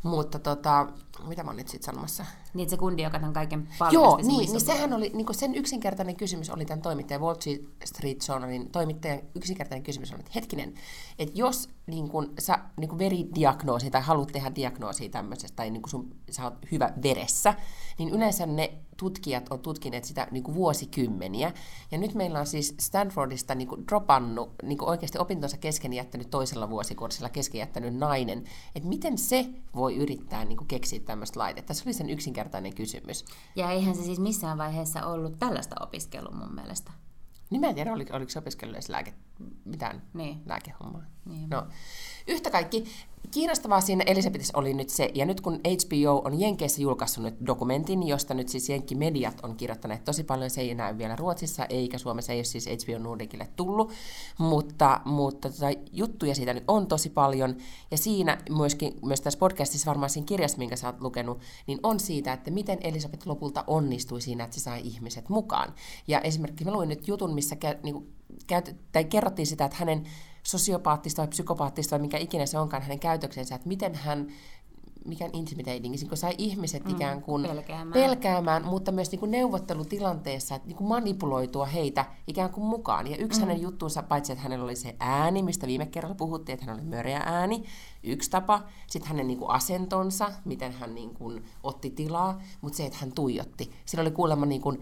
Mutta 0.03 0.39
tota, 0.39 0.87
mitä 1.29 1.43
mä 1.43 1.51
oon 1.51 1.57
nyt 1.57 1.69
sitten 1.69 1.87
sanomassa? 1.87 2.27
Niin, 2.55 2.71
se 2.71 2.77
kundi, 2.77 3.03
joka 3.03 3.19
tämän 3.19 3.33
kaiken 3.33 3.69
Joo, 3.91 4.17
niin, 4.17 4.53
niin 4.53 4.61
sehän 4.61 4.93
oli, 4.93 5.11
niin 5.15 5.27
sen 5.35 5.55
yksinkertainen 5.55 6.17
kysymys 6.17 6.51
oli 6.51 6.65
tämän 6.65 6.83
toimittajan 6.83 7.21
Wall 7.21 7.37
Street 7.85 8.29
Journalin 8.29 8.71
toimittajan 8.71 9.21
yksinkertainen 9.35 9.83
kysymys 9.83 10.13
on, 10.13 10.21
että 10.21 10.33
hetkinen, 10.35 10.75
että 11.19 11.39
jos 11.39 11.69
niin 11.87 12.09
kun, 12.09 12.33
sä 12.39 12.59
niin 12.77 12.89
kun 12.89 12.99
veridiagnoosi 12.99 13.91
tai 13.91 14.03
haluat 14.03 14.33
tehdä 14.33 14.55
diagnoosi 14.55 15.09
tämmöisestä, 15.09 15.57
tai 15.57 15.71
niin 15.71 15.83
kun 15.83 15.91
sun, 15.91 16.17
sä 16.31 16.45
oot 16.45 16.55
hyvä 16.73 16.93
veressä, 17.03 17.55
niin 17.99 18.09
yleensä 18.09 18.47
ne 18.47 18.73
tutkijat 19.01 19.47
on 19.51 19.61
tutkineet 19.61 20.05
sitä 20.05 20.27
niin 20.31 20.43
kuin 20.43 20.55
vuosikymmeniä. 20.55 21.53
Ja 21.91 21.99
nyt 21.99 22.15
meillä 22.15 22.41
on 22.41 22.47
siis 22.47 22.75
Stanfordista 22.81 23.55
niin 23.55 23.69
kuin 23.69 23.87
dropannut, 23.89 24.51
niin 24.63 24.79
kuin 24.79 24.89
oikeasti 24.89 25.19
opintonsa 25.19 25.57
kesken 25.57 25.93
jättänyt 25.93 26.31
toisella 26.31 26.71
vuosikurssilla 26.71 27.29
kesken 27.29 27.59
jättänyt 27.59 27.95
nainen. 27.95 28.45
Että 28.75 28.89
miten 28.89 29.19
se 29.19 29.47
voi 29.75 29.97
yrittää 29.97 30.45
niin 30.45 30.57
kuin 30.57 30.69
keksiä 30.69 31.01
tämmöistä 31.01 31.39
laitetta? 31.39 31.75
Se 31.75 31.83
oli 31.87 31.93
sen 31.93 32.11
yksinkertainen 32.11 32.75
kysymys. 32.75 33.25
Ja 33.57 33.71
eihän 33.71 33.95
se 33.95 34.03
siis 34.03 34.19
missään 34.19 34.59
vaiheessa 34.59 35.07
ollut 35.07 35.39
tällaista 35.39 35.77
opiskelua 35.81 36.35
mun 36.35 36.55
mielestä. 36.55 36.93
Niin 37.51 37.61
mä 37.61 37.67
en 37.67 37.75
tiedä, 37.75 37.93
oliko, 37.93 38.17
oliko 38.17 38.31
se 38.31 38.39
opiskellut 38.39 38.75
edes 38.75 38.89
lääke, 38.89 39.15
mitään 39.65 40.03
niin. 40.15 40.43
lääkehommaa. 40.47 41.03
Niin. 41.25 41.51
No, 41.51 41.67
yhtä 42.27 42.51
kaikki, 42.51 42.85
kiinnostavaa 43.31 43.81
siinä 43.81 44.05
Elisabetissa 44.07 44.59
oli 44.59 44.75
nyt 44.75 44.89
se, 44.89 45.11
ja 45.15 45.27
nyt 45.27 45.41
kun 45.41 45.55
HBO 45.55 46.23
on 46.25 46.41
Jenkeissä 46.41 46.83
julkaissut 46.83 47.25
nyt 47.25 47.35
dokumentin, 47.47 48.09
josta 48.09 48.35
nyt 48.35 48.49
siis 48.49 48.69
Jenkki-mediat 48.69 49.41
on 49.43 49.57
kirjoittaneet 49.57 50.05
tosi 50.05 50.25
paljon, 50.25 50.51
se 50.51 50.61
ei 50.61 50.75
näy 50.75 50.99
vielä 50.99 51.17
Ruotsissa, 51.17 51.65
eikä 51.65 51.99
Suomessa 51.99 52.33
ei 52.33 52.39
ole 52.39 52.45
siis 52.45 52.67
HBO 52.67 52.99
Nordicille 52.99 53.49
tullut, 53.57 53.93
mutta, 54.39 55.01
mutta 55.05 55.51
tota, 55.51 55.67
juttuja 55.93 56.35
siitä 56.35 56.55
nyt 56.55 56.65
on 56.69 56.87
tosi 56.87 57.11
paljon, 57.11 57.57
ja 57.91 57.99
siinä 57.99 58.39
myöskin, 58.51 58.99
myös 59.03 59.21
tässä 59.21 59.39
podcastissa 59.39 59.89
varmaan 59.89 60.11
siinä 60.11 60.27
kirjassa, 60.27 60.59
minkä 60.59 60.77
sä 60.77 60.87
oot 60.87 61.01
lukenut, 61.01 61.41
niin 61.67 61.79
on 61.83 62.01
siitä, 62.01 62.33
että 62.33 62.51
miten 62.51 62.79
Elisabeth 62.83 63.27
lopulta 63.27 63.65
onnistui 63.67 64.21
siinä, 64.21 64.45
että 64.45 64.57
se 64.57 64.61
sai 64.61 64.81
ihmiset 64.85 65.29
mukaan. 65.29 65.75
Ja 66.09 66.21
esimerkiksi 66.21 66.65
mä 66.65 66.73
luin 66.73 66.89
nyt 66.89 67.09
jutun, 67.09 67.35
missä 67.35 67.57
kä, 67.57 67.77
niin 67.83 68.20
käyt, 68.47 68.77
tai 68.93 69.05
kerrottiin 69.05 69.47
sitä, 69.47 69.65
että 69.65 69.77
hänen 69.77 70.05
sosiopaattista 70.43 71.23
vai 71.23 71.29
psykopaattista 71.29 71.91
vai 71.91 71.99
mikä 71.99 72.19
ikinä 72.19 72.47
se 72.47 72.59
onkaan 72.59 72.83
hänen 72.83 73.01
käytöksensä, 73.01 73.55
että 73.55 73.69
miten 73.69 73.95
hän 73.95 74.27
mikään 75.05 75.31
intimidating, 75.35 75.95
kun 76.09 76.17
sai 76.17 76.35
ihmiset 76.39 76.85
mm, 76.85 76.91
ikään 76.91 77.23
kuin 77.23 77.43
pelkäämään. 77.43 77.93
pelkäämään, 77.93 78.65
mutta 78.65 78.93
myös 78.93 79.11
niin 79.11 79.21
kuin 79.21 79.31
neuvottelutilanteessa, 79.31 80.55
että 80.55 80.69
niin 80.69 80.77
kuin 80.77 80.89
manipuloitua 80.89 81.67
heitä 81.67 82.05
ikään 82.27 82.51
kuin 82.51 82.65
mukaan. 82.65 83.07
Ja 83.07 83.17
yksi 83.17 83.41
mm. 83.41 83.47
hänen 83.47 83.63
juttuunsa, 83.63 84.03
paitsi 84.03 84.33
että 84.33 84.43
hänellä 84.43 84.65
oli 84.65 84.77
se 84.77 84.97
ääni, 84.99 85.43
mistä 85.43 85.67
viime 85.67 85.87
kerralla 85.87 86.15
puhuttiin, 86.15 86.55
että 86.55 86.67
hän 86.67 86.75
oli 86.75 86.85
möreä 86.85 87.23
ääni, 87.25 87.65
yksi 88.03 88.31
tapa, 88.31 88.63
sitten 88.87 89.09
hänen 89.09 89.27
niin 89.27 89.39
kuin 89.39 89.51
asentonsa, 89.51 90.33
miten 90.45 90.73
hän 90.73 90.95
niin 90.95 91.15
kuin 91.15 91.45
otti 91.63 91.91
tilaa, 91.91 92.41
mutta 92.61 92.77
se, 92.77 92.87
että 92.87 92.99
hän 93.01 93.13
tuijotti. 93.13 93.73
Sillä 93.85 94.03
oli 94.03 94.11
kuulemma 94.11 94.47
niin 94.47 94.61
kuin 94.61 94.81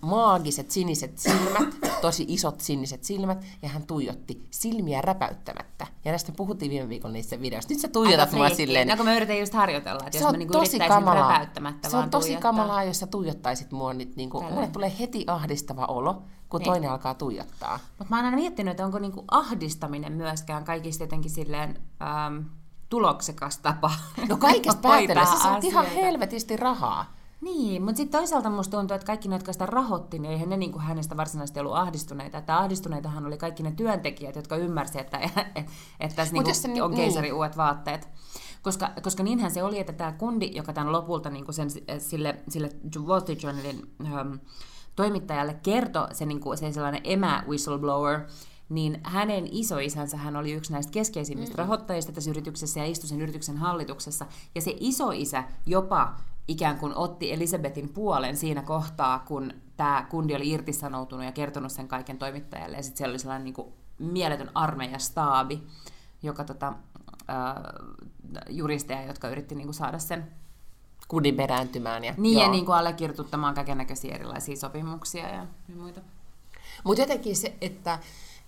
maagiset 0.00 0.70
siniset 0.70 1.18
silmät, 1.18 1.74
tosi 2.02 2.24
isot 2.28 2.60
siniset 2.60 3.04
silmät, 3.04 3.44
ja 3.62 3.68
hän 3.68 3.86
tuijotti 3.86 4.46
silmiä 4.50 5.00
räpäyttämättä. 5.02 5.86
Ja 6.04 6.12
näistä 6.12 6.32
puhuttiin 6.32 6.70
viime 6.70 6.88
viikolla 6.88 7.12
niissä 7.12 7.40
videoissa. 7.40 7.70
Nyt 7.70 7.80
sä 7.80 7.88
tuijotat 7.88 8.32
mua 8.32 8.50
silleen. 8.50 8.88
No 8.88 8.96
kun 8.96 9.06
mä 9.06 9.16
yritän 9.16 9.38
just 9.38 9.54
harjoitella, 9.54 10.00
että 10.06 10.18
se 10.18 10.24
jos 10.24 10.32
mä 10.32 10.38
niinku 10.38 10.52
tosi 10.52 10.78
kamalaa. 10.78 11.28
räpäyttämättä 11.28 11.90
Se 11.90 11.96
on 11.96 12.10
tosi 12.10 12.26
tuijottaa. 12.26 12.52
kamalaa, 12.52 12.84
jos 12.84 12.98
sä 12.98 13.06
tuijottaisit 13.06 13.72
mua 13.72 13.94
nyt. 13.94 14.16
Niinku, 14.16 14.40
mulle 14.42 14.66
tulee 14.66 14.92
heti 15.00 15.24
ahdistava 15.26 15.84
olo, 15.84 16.22
kun 16.50 16.60
niin. 16.60 16.70
toinen 16.70 16.90
alkaa 16.90 17.14
tuijottaa. 17.14 17.78
Mutta 17.98 18.10
mä 18.10 18.16
oon 18.16 18.24
aina 18.24 18.36
miettinyt, 18.36 18.70
että 18.70 18.84
onko 18.84 18.98
niinku 18.98 19.24
ahdistaminen 19.30 20.12
myöskään 20.12 20.64
kaikista 20.64 21.02
jotenkin 21.02 21.30
silleen... 21.30 21.82
Ähm, 22.02 22.46
tuloksekas 22.90 23.58
tapa. 23.58 23.90
No 24.28 24.36
kaikesta 24.36 24.82
päätellä, 24.88 25.26
sä 25.26 25.38
saat 25.38 25.64
ihan 25.64 25.86
helvetisti 25.86 26.56
rahaa. 26.56 27.20
Niin, 27.40 27.82
mutta 27.82 27.96
sitten 27.96 28.20
toisaalta 28.20 28.50
musta 28.50 28.76
tuntuu, 28.76 28.94
että 28.94 29.06
kaikki 29.06 29.28
ne, 29.28 29.34
jotka 29.34 29.52
sitä 29.52 29.66
rahoitti, 29.66 30.18
niin 30.18 30.32
eihän 30.32 30.48
ne 30.48 30.56
niin 30.56 30.72
kuin 30.72 30.82
hänestä 30.82 31.16
varsinaisesti 31.16 31.60
ollut 31.60 31.76
ahdistuneita. 31.76 32.38
Että 32.38 32.58
ahdistuneitahan 32.58 33.26
oli 33.26 33.38
kaikki 33.38 33.62
ne 33.62 33.72
työntekijät, 33.72 34.36
jotka 34.36 34.56
ymmärsivät, 34.56 35.06
että, 35.06 35.18
että, 35.28 35.40
että 36.00 36.16
tässä 36.16 36.34
niin 36.34 36.44
kuin 36.44 36.82
on 36.82 36.94
keisari 36.94 37.26
niin. 37.26 37.34
uudet 37.34 37.56
vaatteet. 37.56 38.08
Koska, 38.62 38.90
koska 39.02 39.22
niinhän 39.22 39.50
se 39.50 39.62
oli, 39.62 39.78
että 39.78 39.92
tämä 39.92 40.12
kundi, 40.12 40.50
joka 40.54 40.72
tämän 40.72 40.92
lopulta 40.92 41.30
niin 41.30 41.44
kuin 41.44 41.54
sen, 41.54 41.70
sille, 41.98 42.36
sille 42.48 42.70
Wall 42.98 43.20
Street 43.20 43.42
Journalin 43.42 43.94
ähm, 44.04 44.32
toimittajalle 45.00 45.54
kertoi, 45.62 46.14
se, 46.14 46.26
niin 46.26 46.40
kuin, 46.40 46.58
se 46.58 46.72
sellainen 46.72 47.00
emä 47.04 47.44
whistleblower, 47.48 48.20
niin 48.68 49.00
hänen 49.02 49.48
isoisänsä 49.50 50.16
hän 50.16 50.36
oli 50.36 50.52
yksi 50.52 50.72
näistä 50.72 50.92
keskeisimmistä 50.92 51.52
mm-hmm. 51.52 51.58
rahoittajista 51.58 52.12
tässä 52.12 52.30
yrityksessä 52.30 52.80
ja 52.80 52.86
istui 52.86 53.08
sen 53.08 53.20
yrityksen 53.20 53.56
hallituksessa. 53.56 54.26
Ja 54.54 54.60
se 54.60 54.76
isoisä 54.80 55.44
jopa 55.66 56.14
ikään 56.48 56.78
kuin 56.78 56.94
otti 56.94 57.32
Elisabetin 57.32 57.88
puolen 57.88 58.36
siinä 58.36 58.62
kohtaa, 58.62 59.18
kun 59.18 59.52
tämä 59.76 60.06
kundi 60.10 60.34
oli 60.34 60.50
irtisanoutunut 60.50 61.24
ja 61.24 61.32
kertonut 61.32 61.72
sen 61.72 61.88
kaiken 61.88 62.18
toimittajalle. 62.18 62.76
Ja 62.76 62.82
sitten 62.82 62.98
siellä 62.98 63.12
oli 63.12 63.18
sellainen 63.18 63.44
niin 63.44 63.54
kuin 63.54 63.68
mieletön 63.98 64.50
armeijastaabi, 64.54 65.62
joka 66.22 66.44
tota, 66.44 66.72
äh, 67.30 67.54
juristeja, 68.48 69.04
jotka 69.04 69.28
yritti 69.28 69.54
niin 69.54 69.66
kuin 69.66 69.74
saada 69.74 69.98
sen 69.98 70.39
kudin 71.10 71.36
perääntymään. 71.36 72.04
Ja, 72.04 72.14
Niin, 72.16 72.34
joo. 72.34 72.42
ja 72.44 72.50
niin 72.50 72.66
kuin 72.66 72.76
allekirjoituttamaan 72.76 73.54
kaikennäköisiä 73.54 74.14
erilaisia 74.14 74.56
sopimuksia 74.56 75.28
ja, 75.28 75.46
ja 75.68 75.74
muita. 75.76 76.00
Mutta 76.84 77.02
jotenkin 77.02 77.36
se, 77.36 77.54
että, 77.60 77.98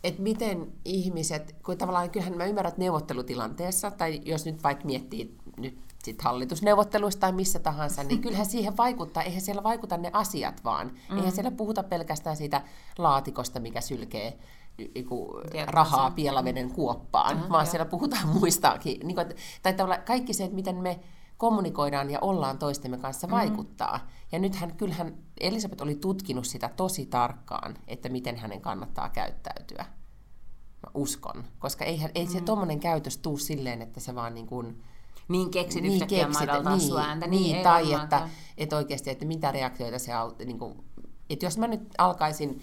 että 0.04 0.22
miten 0.22 0.72
ihmiset, 0.84 1.56
kun 1.64 1.78
tavallaan 1.78 2.10
kyllähän 2.10 2.36
mä 2.36 2.44
ymmärrän, 2.44 2.68
että 2.68 2.80
neuvottelutilanteessa, 2.80 3.90
tai 3.90 4.20
jos 4.24 4.46
nyt 4.46 4.62
vaikka 4.62 4.84
miettii 4.84 5.36
nyt 5.56 5.78
sit 6.04 6.22
hallitusneuvotteluista 6.22 7.20
tai 7.20 7.32
missä 7.32 7.58
tahansa, 7.58 8.04
niin 8.04 8.22
kyllähän 8.22 8.46
siihen 8.46 8.76
vaikuttaa, 8.76 9.22
eihän 9.22 9.40
siellä 9.40 9.62
vaikuta 9.62 9.96
ne 9.96 10.10
asiat 10.12 10.64
vaan. 10.64 10.92
Mm. 11.10 11.16
Eihän 11.16 11.32
siellä 11.32 11.50
puhuta 11.50 11.82
pelkästään 11.82 12.36
siitä 12.36 12.62
laatikosta, 12.98 13.60
mikä 13.60 13.80
sylkee 13.80 14.38
niinku, 14.94 15.40
Tiedän, 15.50 15.74
rahaa 15.74 16.10
pielaveden 16.10 16.70
kuoppaan, 16.70 17.36
Aha, 17.36 17.48
vaan 17.48 17.66
joo. 17.66 17.70
siellä 17.70 17.84
puhutaan 17.84 18.28
muistakin. 18.38 19.06
Niin 19.06 19.14
kuin, 19.14 19.26
tai 19.62 19.72
tavallaan 19.74 20.02
kaikki 20.02 20.32
se, 20.32 20.44
että 20.44 20.56
miten 20.56 20.76
me 20.76 21.00
kommunikoidaan 21.42 22.10
ja 22.10 22.18
ollaan 22.20 22.58
toistemme 22.58 22.98
kanssa 22.98 23.30
vaikuttaa. 23.30 24.08
Ja 24.32 24.38
nythän 24.38 24.76
kyllähän 24.76 25.14
Elisabeth 25.40 25.82
oli 25.82 25.94
tutkinut 25.94 26.46
sitä 26.46 26.70
tosi 26.76 27.06
tarkkaan, 27.06 27.78
että 27.88 28.08
miten 28.08 28.36
hänen 28.36 28.60
kannattaa 28.60 29.08
käyttäytyä. 29.08 29.84
Mä 30.82 30.90
uskon. 30.94 31.44
Koska 31.58 31.84
eihän, 31.84 32.10
ei 32.14 32.26
se 32.26 32.40
tommonen 32.40 32.80
käytös 32.80 33.18
tuu 33.18 33.38
silleen, 33.38 33.82
että 33.82 34.00
se 34.00 34.14
vaan 34.14 34.34
niin 34.34 34.46
kuin, 34.46 34.82
Niin 35.28 35.50
keksit 35.50 35.82
niin 35.82 35.92
yhtäkkiä 35.92 36.28
madaltaa 36.28 36.76
niin, 36.76 36.88
sua 36.88 37.00
ääntä. 37.00 37.26
niin, 37.26 37.56
ei 37.56 37.62
tai 37.62 37.92
että, 37.92 38.28
että 38.58 38.76
oikeasti, 38.76 39.10
että 39.10 39.24
mitä 39.24 39.52
reaktioita 39.52 39.98
se 39.98 40.12
autti. 40.12 40.44
Niin 40.44 40.58
kuin, 40.58 40.84
että 41.30 41.46
jos 41.46 41.58
mä 41.58 41.66
nyt 41.66 41.88
alkaisin, 41.98 42.62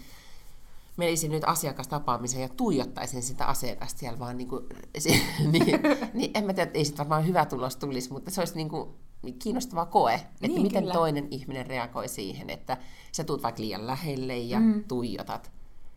menisin 1.00 1.32
nyt 1.32 1.44
asiakastapaamiseen 1.46 2.42
ja 2.42 2.50
tuijottaisin 2.50 3.24
sitä 3.24 3.46
asiakasta 3.46 4.00
siellä 4.00 4.20
vaan 4.20 4.38
niin 4.38 4.48
kuin, 4.48 4.66
se, 4.98 5.10
niin, 5.52 5.66
niin 6.14 6.32
en 6.34 6.46
mä 6.46 6.54
tiedä, 6.54 6.68
että 6.68 6.78
ei 6.78 6.86
sitten 6.86 6.98
varmaan 6.98 7.28
hyvä 7.28 7.46
tulos 7.46 7.76
tulisi, 7.76 8.12
mutta 8.12 8.32
se 8.32 8.42
olisi 8.42 8.56
niin 8.56 8.70
kuin 8.70 8.90
kiinnostava 9.40 9.86
koe, 9.86 10.14
että 10.14 10.48
Niin, 10.48 10.62
miten 10.62 10.84
kyllä. 10.84 10.94
toinen 10.94 11.28
ihminen 11.32 11.66
reagoi 11.66 12.08
siihen, 12.08 12.50
että 12.50 12.78
sä 13.12 13.24
tuut 13.24 13.44
vaikka 13.44 13.62
liian 13.62 13.88
lähelle 13.88 14.38
ja 14.38 14.60
mm. 14.60 14.84
tuijotat. 14.88 15.52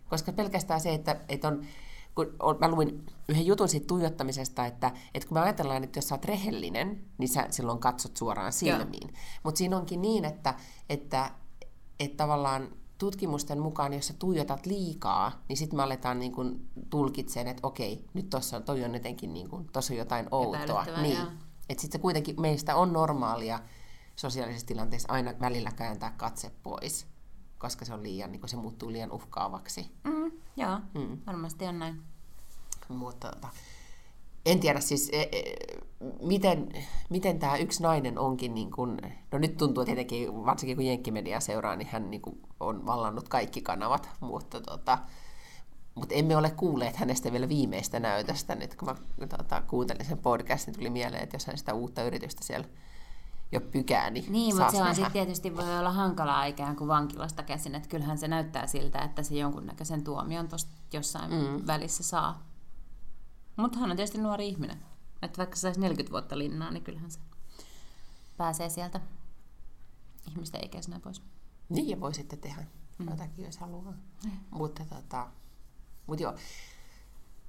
Koska 0.08 0.32
pelkästään 0.32 0.80
se, 0.80 0.94
että, 0.94 1.20
että 1.28 1.48
on, 1.48 1.64
kun 2.14 2.36
on, 2.40 2.56
mä 2.60 2.68
luin 2.68 3.06
yhden 3.28 3.46
jutun 3.46 3.68
siitä 3.68 3.86
tuijottamisesta, 3.86 4.66
että, 4.66 4.90
että 5.14 5.28
kun 5.28 5.36
me 5.36 5.40
ajatellaan, 5.40 5.84
että 5.84 5.98
jos 5.98 6.08
sä 6.08 6.14
oot 6.14 6.24
rehellinen, 6.24 7.04
niin 7.18 7.28
sä 7.28 7.46
silloin 7.50 7.78
katsot 7.78 8.16
suoraan 8.16 8.52
silmiin. 8.52 9.14
Mutta 9.42 9.58
siinä 9.58 9.76
onkin 9.76 10.02
niin, 10.02 10.24
että, 10.24 10.54
että, 10.88 11.30
että 12.00 12.16
tavallaan 12.16 12.68
tutkimusten 13.02 13.60
mukaan, 13.60 13.92
jos 13.92 14.06
sä 14.06 14.14
tuijotat 14.18 14.66
liikaa, 14.66 15.42
niin 15.48 15.56
sitten 15.56 15.76
me 15.76 15.82
aletaan 15.82 16.18
niin 16.18 16.32
kun 16.32 16.60
tulkitseen, 16.90 17.48
että 17.48 17.66
okei, 17.66 18.04
nyt 18.14 18.30
tuossa 18.30 18.56
on, 18.56 18.62
toi 18.62 18.84
on 18.84 18.94
jotenkin, 18.94 19.32
niin 19.32 19.48
kun, 19.48 19.66
tossa 19.72 19.92
on 19.94 19.98
jotain 19.98 20.28
outoa. 20.30 20.86
Niin. 21.02 21.18
Että 21.68 21.80
sitten 21.80 21.98
se 21.98 22.02
kuitenkin, 22.02 22.40
meistä 22.40 22.76
on 22.76 22.92
normaalia 22.92 23.60
sosiaalisessa 24.16 24.66
tilanteessa 24.66 25.12
aina 25.12 25.34
välillä 25.40 25.70
kääntää 25.70 26.14
katse 26.16 26.52
pois, 26.62 27.06
koska 27.58 27.84
se 27.84 27.94
on 27.94 28.02
liian, 28.02 28.32
niin 28.32 28.40
kun 28.40 28.48
se 28.48 28.56
muuttuu 28.56 28.92
liian 28.92 29.12
uhkaavaksi. 29.12 29.90
Mm, 30.04 30.32
joo, 30.56 30.78
Mm. 30.94 31.00
mm. 31.00 31.18
varmasti 31.26 31.66
on 31.66 31.78
näin. 31.78 32.02
Mutta 32.88 33.30
tota, 33.30 33.48
en 34.46 34.60
tiedä 34.60 34.80
siis, 34.80 35.10
e, 35.12 35.22
e, 35.22 35.54
miten, 36.22 36.68
miten 37.10 37.38
tämä 37.38 37.56
yksi 37.56 37.82
nainen 37.82 38.18
onkin, 38.18 38.54
niin 38.54 38.70
kun, 38.70 38.98
no 39.32 39.38
nyt 39.38 39.56
tuntuu 39.56 39.84
tietenkin, 39.84 40.44
varsinkin 40.44 40.76
kun 40.76 40.86
Jenkkimedia 40.86 41.40
seuraa, 41.40 41.76
niin 41.76 41.88
hän 41.92 42.10
niin 42.10 42.22
on 42.60 42.86
vallannut 42.86 43.28
kaikki 43.28 43.62
kanavat, 43.62 44.08
mutta, 44.20 44.60
tota, 44.60 44.98
mutta 45.94 46.14
emme 46.14 46.36
ole 46.36 46.50
kuulleet 46.50 46.96
hänestä 46.96 47.32
vielä 47.32 47.48
viimeistä 47.48 48.00
näytöstä. 48.00 48.54
Nyt 48.54 48.74
kun 48.74 48.88
mä 48.88 49.26
tota, 49.26 49.62
kuuntelin 49.66 50.04
sen 50.04 50.18
podcastin, 50.18 50.72
niin 50.72 50.78
tuli 50.78 50.90
mieleen, 50.90 51.22
että 51.22 51.34
jos 51.34 51.46
hän 51.46 51.58
sitä 51.58 51.74
uutta 51.74 52.02
yritystä 52.02 52.44
siellä 52.44 52.68
jo 53.52 53.60
pykää, 53.60 54.10
niin, 54.10 54.32
Niin, 54.32 54.56
mutta 54.56 54.72
se 54.72 54.82
on 54.82 54.94
sitten 54.94 55.12
tietysti 55.12 55.56
voi 55.56 55.78
olla 55.78 55.92
hankalaa 55.92 56.44
ikään 56.44 56.76
kuin 56.76 56.88
vankilasta 56.88 57.42
käsin, 57.42 57.74
että 57.74 57.88
kyllähän 57.88 58.18
se 58.18 58.28
näyttää 58.28 58.66
siltä, 58.66 58.98
että 58.98 59.22
se 59.22 59.34
jonkunnäköisen 59.34 60.04
tuomion 60.04 60.48
tuossa 60.48 60.68
jossain 60.92 61.30
mm. 61.30 61.66
välissä 61.66 62.02
saa. 62.02 62.51
Mutta 63.56 63.78
hän 63.78 63.90
on 63.90 63.96
tietysti 63.96 64.18
nuori 64.18 64.48
ihminen. 64.48 64.82
Että 65.22 65.38
vaikka 65.38 65.56
se 65.56 65.60
saisi 65.60 65.80
40 65.80 66.12
vuotta 66.12 66.38
linnaa, 66.38 66.70
niin 66.70 66.84
kyllähän 66.84 67.10
se 67.10 67.18
pääsee 68.36 68.68
sieltä 68.68 69.00
ihmisten 70.30 70.64
ikäisenä 70.64 71.00
pois. 71.00 71.22
Niin, 71.68 71.88
ja 71.88 72.00
voi 72.00 72.14
sitten 72.14 72.38
tehdä 72.38 72.66
mm. 72.98 73.10
jotakin, 73.10 73.44
jos 73.44 73.58
haluaa. 73.58 73.94
Mm. 74.24 74.30
Mutta 74.50 74.84
tota, 74.84 75.30
mut 76.06 76.20
joo. 76.20 76.34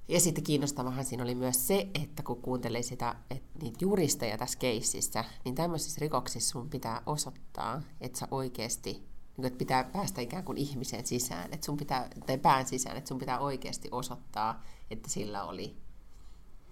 Ja 0.08 0.20
sitten 0.20 0.44
kiinnostavahan 0.44 1.04
siinä 1.04 1.22
oli 1.22 1.34
myös 1.34 1.66
se, 1.66 1.90
että 2.02 2.22
kun 2.22 2.42
kuuntelee 2.42 2.82
sitä, 2.82 3.14
että 3.30 3.58
niitä 3.62 3.78
juristeja 3.80 4.38
tässä 4.38 4.58
keississä, 4.58 5.24
niin 5.44 5.54
tämmöisissä 5.54 5.98
rikoksissa 6.00 6.50
sun 6.50 6.70
pitää 6.70 7.02
osoittaa, 7.06 7.82
että 8.00 8.18
sä 8.18 8.28
oikeasti, 8.30 9.08
niin 9.36 9.46
että 9.46 9.58
pitää 9.58 9.84
päästä 9.84 10.20
ikään 10.20 10.44
kuin 10.44 10.58
ihmiseen 10.58 11.06
sisään, 11.06 11.52
että 11.52 11.66
sun 11.66 11.76
pitää, 11.76 12.08
tai 12.26 12.38
pään 12.38 12.66
sisään, 12.66 12.96
että 12.96 13.08
sun 13.08 13.18
pitää 13.18 13.38
oikeasti 13.38 13.88
osoittaa, 13.92 14.62
että 14.90 15.10
sillä 15.10 15.44
oli 15.44 15.76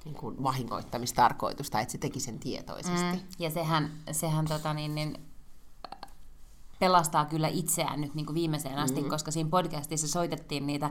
niin 0.05 0.15
kuin 0.15 0.43
vahingoittamistarkoitus, 0.43 1.71
tai 1.71 1.83
että 1.83 1.93
se 1.93 1.99
teki 1.99 2.21
sen 2.21 2.39
tietoisesti. 2.39 3.17
Mm. 3.17 3.21
Ja 3.39 3.51
sehän, 3.51 3.93
sehän 4.13 4.45
tota 4.45 4.75
niin, 4.75 4.95
niin, 4.95 5.19
pelastaa 6.79 7.25
kyllä 7.25 7.49
itseään 7.49 8.01
nyt 8.01 8.15
niin 8.15 8.27
kuin 8.27 8.35
viimeiseen 8.35 8.79
asti, 8.79 8.97
mm-hmm. 8.97 9.11
koska 9.11 9.31
siinä 9.31 9.51
podcastissa 9.51 10.09
soitettiin 10.09 10.67
niitä, 10.67 10.91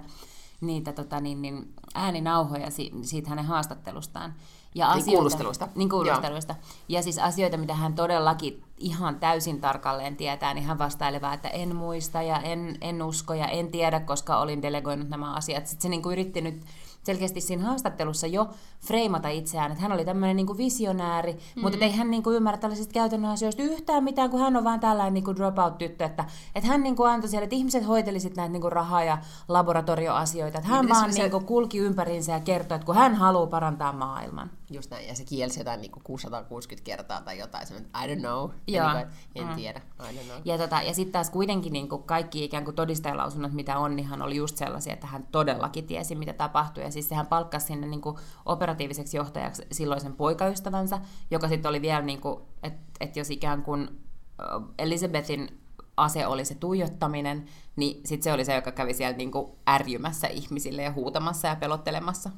niitä 0.61 0.93
tota 0.93 1.19
niin, 1.19 1.41
niin, 1.41 1.73
ääninauhoja 1.95 2.71
si, 2.71 2.91
siitä 3.01 3.29
hänen 3.29 3.45
haastattelustaan. 3.45 4.33
Ja 4.75 4.95
Niin 4.95 5.05
kuulusteluista. 5.05 5.67
Niin 5.75 5.89
kuulusteluista. 5.89 6.55
Ja 6.89 7.01
siis 7.01 7.19
asioita, 7.19 7.57
mitä 7.57 7.73
hän 7.73 7.93
todellakin 7.93 8.63
ihan 8.77 9.15
täysin 9.15 9.61
tarkalleen 9.61 10.15
tietää, 10.15 10.53
niin 10.53 10.65
hän 10.65 10.79
vastaileva, 10.79 11.33
että 11.33 11.49
en 11.49 11.75
muista 11.75 12.21
ja 12.21 12.39
en, 12.39 12.77
en 12.81 13.03
usko 13.03 13.33
ja 13.33 13.47
en 13.47 13.71
tiedä, 13.71 13.99
koska 13.99 14.39
olin 14.39 14.61
delegoinut 14.61 15.09
nämä 15.09 15.33
asiat. 15.33 15.67
Sitten 15.67 15.81
se 15.81 15.89
niin 15.89 16.01
kuin 16.01 16.13
yritti 16.13 16.41
nyt 16.41 16.63
selkeästi 17.03 17.41
siinä 17.41 17.63
haastattelussa 17.63 18.27
jo 18.27 18.49
freimata 18.79 19.29
itseään, 19.29 19.71
että 19.71 19.81
hän 19.81 19.91
oli 19.91 20.05
tämmöinen 20.05 20.35
niin 20.35 20.57
visionääri, 20.57 21.33
mm. 21.33 21.61
mutta 21.61 21.77
ei 21.81 21.91
hän 21.91 22.11
niin 22.11 22.23
kuin 22.23 22.35
ymmärrä 22.35 22.57
tällaisista 22.57 22.93
käytännön 22.93 23.31
asioista 23.31 23.63
yhtään 23.63 24.03
mitään, 24.03 24.29
kun 24.29 24.39
hän 24.39 24.57
on 24.57 24.63
vaan 24.63 24.79
tällainen 24.79 25.13
niin 25.13 25.23
kuin 25.23 25.37
dropout-tyttö, 25.37 26.05
että, 26.05 26.25
että 26.55 26.69
hän 26.69 26.83
niin 26.83 26.95
kuin 26.95 27.09
antoi 27.09 27.29
siellä, 27.29 27.43
että 27.43 27.55
ihmiset 27.55 27.87
hoiteli 27.87 28.19
sit 28.19 28.35
näitä 28.35 28.51
niin 28.51 28.61
kuin 28.61 28.71
rahaa 28.71 29.03
ja 29.03 29.17
laboratorioasioita, 29.47 30.57
että 30.57 30.69
hän 30.69 30.85
Niin, 30.85 30.95
vaan 30.95 31.13
se- 31.13 31.21
niin 31.21 31.31
kuin 31.31 31.45
kulki 31.45 31.77
ympäriinsä 31.77 32.31
ja 32.31 32.39
kertoi, 32.39 32.75
että 32.75 32.85
kun 32.85 32.95
hän 32.95 33.15
haluaa 33.15 33.47
parantaa 33.47 33.93
maailman. 33.93 34.51
Just 34.71 34.91
näin, 34.91 35.07
ja 35.07 35.15
se 35.15 35.25
kielsi 35.25 35.59
jotain 35.59 35.81
niin 35.81 35.91
kuin 35.91 36.03
660 36.03 36.85
kertaa 36.85 37.21
tai 37.21 37.39
jotain, 37.39 37.67
se, 37.67 37.75
I 37.75 38.15
don't 38.15 38.19
know, 38.19 38.49
Joo. 38.67 38.85
Ja 38.85 38.93
niin 38.93 39.07
kuin, 39.07 39.43
en 39.43 39.47
mm. 39.47 39.55
tiedä, 39.55 39.81
I 39.99 40.17
don't 40.17 40.23
know. 40.25 40.41
Ja, 40.45 40.57
tota, 40.57 40.81
ja 40.81 40.93
sitten 40.93 41.11
taas 41.11 41.29
kuitenkin 41.29 41.73
niin 41.73 41.89
kuin 41.89 42.03
kaikki 42.03 42.43
ikään 42.43 42.65
kuin 42.65 42.75
todistajalausunnot, 42.75 43.53
mitä 43.53 43.77
on, 43.77 43.95
niin 43.95 44.07
hän 44.07 44.21
oli 44.21 44.35
just 44.35 44.57
sellaisia, 44.57 44.93
että 44.93 45.07
hän 45.07 45.27
todellakin 45.31 45.87
tiesi, 45.87 46.15
mitä 46.15 46.33
tapahtui. 46.33 46.83
Ja 46.83 46.91
siis 46.91 47.09
sehän 47.09 47.27
palkkasi 47.27 47.65
sinne 47.65 47.87
niin 47.87 48.01
kuin 48.01 48.17
operatiiviseksi 48.45 49.17
johtajaksi 49.17 49.63
silloisen 49.71 50.13
poikaystävänsä, 50.13 50.99
joka 51.31 51.47
sitten 51.47 51.69
oli 51.69 51.81
vielä, 51.81 52.01
niin 52.01 52.21
kuin, 52.21 52.41
että 52.63 52.81
et 52.99 53.15
jos 53.15 53.29
ikään 53.29 53.63
kuin 53.63 54.01
Elizabethin 54.79 55.61
ase 55.97 56.27
oli 56.27 56.45
se 56.45 56.55
tuijottaminen, 56.55 57.45
niin 57.75 58.01
sitten 58.05 58.23
se 58.23 58.33
oli 58.33 58.45
se, 58.45 58.55
joka 58.55 58.71
kävi 58.71 58.93
siellä 58.93 59.17
niin 59.17 59.31
kuin 59.31 59.51
ärjymässä 59.69 60.27
ihmisille 60.27 60.83
ja 60.83 60.91
huutamassa 60.91 61.47
ja 61.47 61.55
pelottelemassa. 61.55 62.29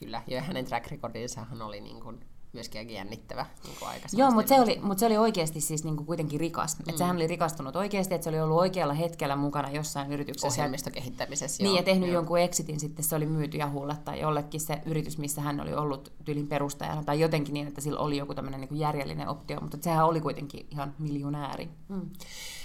Kyllä, 0.00 0.22
ja 0.26 0.42
hänen 0.42 0.64
track 0.64 0.90
recordinsahan 0.90 1.62
oli 1.62 1.80
niin 1.80 2.00
kuin, 2.00 2.20
myöskin 2.52 2.78
aika 2.78 2.92
jännittävä 2.92 3.46
niin 3.64 3.76
kuin. 3.78 3.90
Joo, 4.12 4.30
mutta 4.30 4.48
se, 4.48 4.60
oli, 4.60 4.80
mut 4.82 4.98
se 4.98 5.06
oli 5.06 5.16
oikeasti 5.16 5.60
siis 5.60 5.84
niinku 5.84 6.04
kuitenkin 6.04 6.40
rikas. 6.40 6.78
Mm. 6.78 6.84
Että 6.88 6.98
sehän 6.98 7.16
oli 7.16 7.26
rikastunut 7.26 7.76
oikeasti, 7.76 8.14
että 8.14 8.24
se 8.24 8.30
oli 8.30 8.40
ollut 8.40 8.58
oikealla 8.58 8.94
hetkellä 8.94 9.36
mukana 9.36 9.70
jossain 9.70 10.12
yrityksessä. 10.12 10.48
Ohjelmistokehittämisessä. 10.48 11.62
Niin, 11.62 11.70
joo, 11.70 11.76
ja 11.76 11.82
tehnyt 11.82 12.08
joo. 12.08 12.14
jonkun 12.14 12.38
exitin 12.38 12.80
sitten, 12.80 13.04
se 13.04 13.16
oli 13.16 13.26
myyty 13.26 13.56
Jahulle 13.56 13.96
tai 14.04 14.20
jollekin 14.20 14.60
se 14.60 14.82
yritys, 14.86 15.18
missä 15.18 15.40
hän 15.40 15.60
oli 15.60 15.74
ollut 15.74 16.12
tyylin 16.24 16.48
perustajana, 16.48 17.04
tai 17.04 17.20
jotenkin 17.20 17.54
niin, 17.54 17.68
että 17.68 17.80
sillä 17.80 18.00
oli 18.00 18.16
joku 18.16 18.34
tämmöinen 18.34 18.60
niin 18.60 18.78
järjellinen 18.78 19.28
optio, 19.28 19.60
mutta 19.60 19.78
sehän 19.80 20.06
oli 20.06 20.20
kuitenkin 20.20 20.66
ihan 20.70 20.94
miljonääri. 20.98 21.68
Mm. 21.88 22.10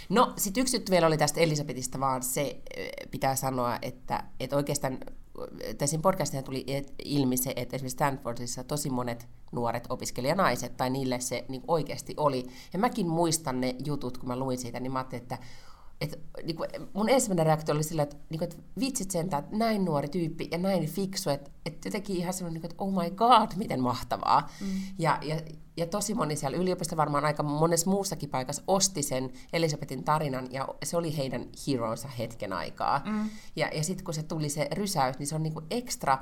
No, 0.10 0.34
sitten 0.38 0.62
yksi 0.62 0.78
juttu 0.78 0.92
vielä 0.92 1.08
oli 1.08 1.18
tästä 1.18 1.40
Elisabetista, 1.40 2.00
vaan 2.00 2.24
se 2.24 2.62
eh, 2.78 2.90
pitää 3.12 3.36
sanoa, 3.36 3.80
että, 3.82 4.24
että 4.40 4.56
oikeastaan 4.56 4.98
tässä 5.78 5.98
podcastina 5.98 6.44
tuli 6.44 6.66
ilmi 7.06 7.38
se, 7.38 7.54
että 7.56 7.76
esimerkiksi 7.76 7.96
Stanfordissa 7.96 8.64
tosi 8.64 8.90
monet 8.90 9.28
nuoret 9.52 9.88
opiskelijanaiset, 9.90 10.78
tai 10.78 10.90
niille 10.90 11.20
se 11.20 11.46
niin 11.48 11.64
oikeasti 11.68 12.14
oli. 12.18 12.46
Ja 12.74 12.80
mäkin 12.80 13.08
muistan 13.08 13.62
ne 13.62 13.76
jutut, 13.86 14.18
kun 14.18 14.30
mä 14.30 14.40
luin 14.40 14.58
siitä, 14.58 14.80
niin 14.80 14.92
mä 14.92 15.00
ajattelin, 15.00 15.22
että 15.22 15.38
et, 16.02 16.20
niin 16.44 16.56
kuin, 16.56 16.70
mun 16.94 17.10
ensimmäinen 17.10 17.46
reaktio 17.46 17.76
oli 17.76 17.84
sillä, 17.84 18.04
että, 18.04 18.16
niin 18.30 18.40
kuin, 18.40 18.50
että 18.50 18.64
vitsit 18.80 19.12
sentään, 19.12 19.44
että 19.44 19.58
näin 19.58 19.86
nuori 19.86 20.08
tyyppi 20.08 20.48
ja 20.52 20.58
näin 20.58 20.86
fiksu, 20.86 21.30
että, 21.30 21.52
että 21.66 21.88
jotenkin 21.88 22.16
ihan 22.16 22.34
semmoinen, 22.34 22.54
niin 22.54 22.62
kuin, 22.62 22.72
että 22.72 22.84
oh 22.84 23.04
my 23.04 23.16
god, 23.16 23.52
miten 23.56 23.82
mahtavaa. 23.82 24.50
Mm. 24.62 24.68
Ja, 25.00 25.20
ja, 25.22 25.42
ja 25.78 25.86
tosi 25.86 26.14
moni 26.14 26.36
siellä 26.36 26.58
yliopistossa 26.58 26.98
varmaan 26.98 27.26
aika 27.26 27.44
monessa 27.44 27.90
muussakin 27.90 28.30
paikassa 28.30 28.64
osti 28.68 29.04
sen 29.04 29.34
Elisabetin 29.54 30.04
tarinan 30.04 30.48
ja 30.52 30.68
se 30.84 30.98
oli 30.98 31.18
heidän 31.18 31.46
heronsa 31.68 32.08
hetken 32.08 32.54
aikaa. 32.54 33.02
Mm. 33.06 33.30
Ja, 33.56 33.70
ja 33.74 33.84
sitten 33.84 34.06
kun 34.06 34.14
se 34.14 34.24
tuli 34.24 34.50
se 34.50 34.68
rysäys, 34.72 35.20
niin 35.20 35.28
se 35.28 35.36
on 35.36 35.44
niin 35.44 35.54
kuin 35.54 35.66
ekstra 35.72 36.18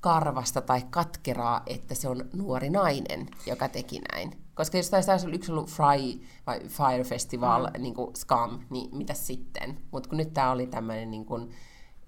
karvasta 0.00 0.60
tai 0.60 0.82
katkeraa, 0.90 1.62
että 1.66 1.94
se 1.94 2.08
on 2.08 2.24
nuori 2.32 2.70
nainen, 2.70 3.28
joka 3.46 3.68
teki 3.68 4.00
näin. 4.12 4.38
Koska 4.54 4.76
jos 4.76 4.90
tässä 4.90 5.12
olisi 5.12 5.30
yksi 5.30 5.52
ollut 5.52 5.70
Fry 5.70 6.20
vai 6.46 6.60
Fire 6.60 7.04
Festival, 7.04 7.66
mm. 7.66 7.82
niin 7.82 7.94
kuin 7.94 8.16
Scum, 8.16 8.60
niin 8.70 8.96
mitä 8.96 9.14
sitten? 9.14 9.78
Mutta 9.90 10.08
kun 10.08 10.18
nyt 10.18 10.34
tämä 10.34 10.50
oli 10.50 10.66
tämmöinen, 10.66 11.10
niin 11.10 11.24
kuin, 11.24 11.50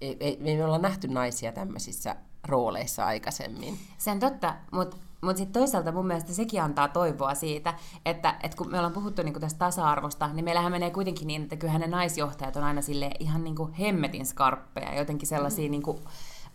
ei, 0.01 0.17
ei, 0.19 0.37
me 0.41 0.49
ei 0.49 0.63
olla 0.63 0.77
nähty 0.77 1.07
naisia 1.07 1.51
tämmöisissä 1.51 2.15
rooleissa 2.47 3.05
aikaisemmin. 3.05 3.79
Se 3.97 4.11
on 4.11 4.19
totta, 4.19 4.55
mutta 4.71 4.97
mutta 5.23 5.37
sitten 5.37 5.61
toisaalta 5.61 5.91
mun 5.91 6.07
mielestä 6.07 6.33
sekin 6.33 6.61
antaa 6.61 6.87
toivoa 6.87 7.35
siitä, 7.35 7.73
että, 8.05 8.35
että 8.43 8.57
kun 8.57 8.71
me 8.71 8.77
ollaan 8.77 8.93
puhuttu 8.93 9.23
niinku 9.23 9.39
tästä 9.39 9.59
tasa-arvosta, 9.59 10.27
niin 10.33 10.45
meillähän 10.45 10.71
menee 10.71 10.91
kuitenkin 10.91 11.27
niin, 11.27 11.43
että 11.43 11.55
kyllähän 11.55 11.81
ne 11.81 11.87
naisjohtajat 11.87 12.55
on 12.55 12.63
aina 12.63 12.81
sille 12.81 13.11
ihan 13.19 13.43
niinku 13.43 13.69
hemmetin 13.79 14.25
skarppeja, 14.25 14.95
jotenkin 14.95 15.27
sellaisia 15.27 15.65
mm. 15.65 15.71
niinku, 15.71 15.99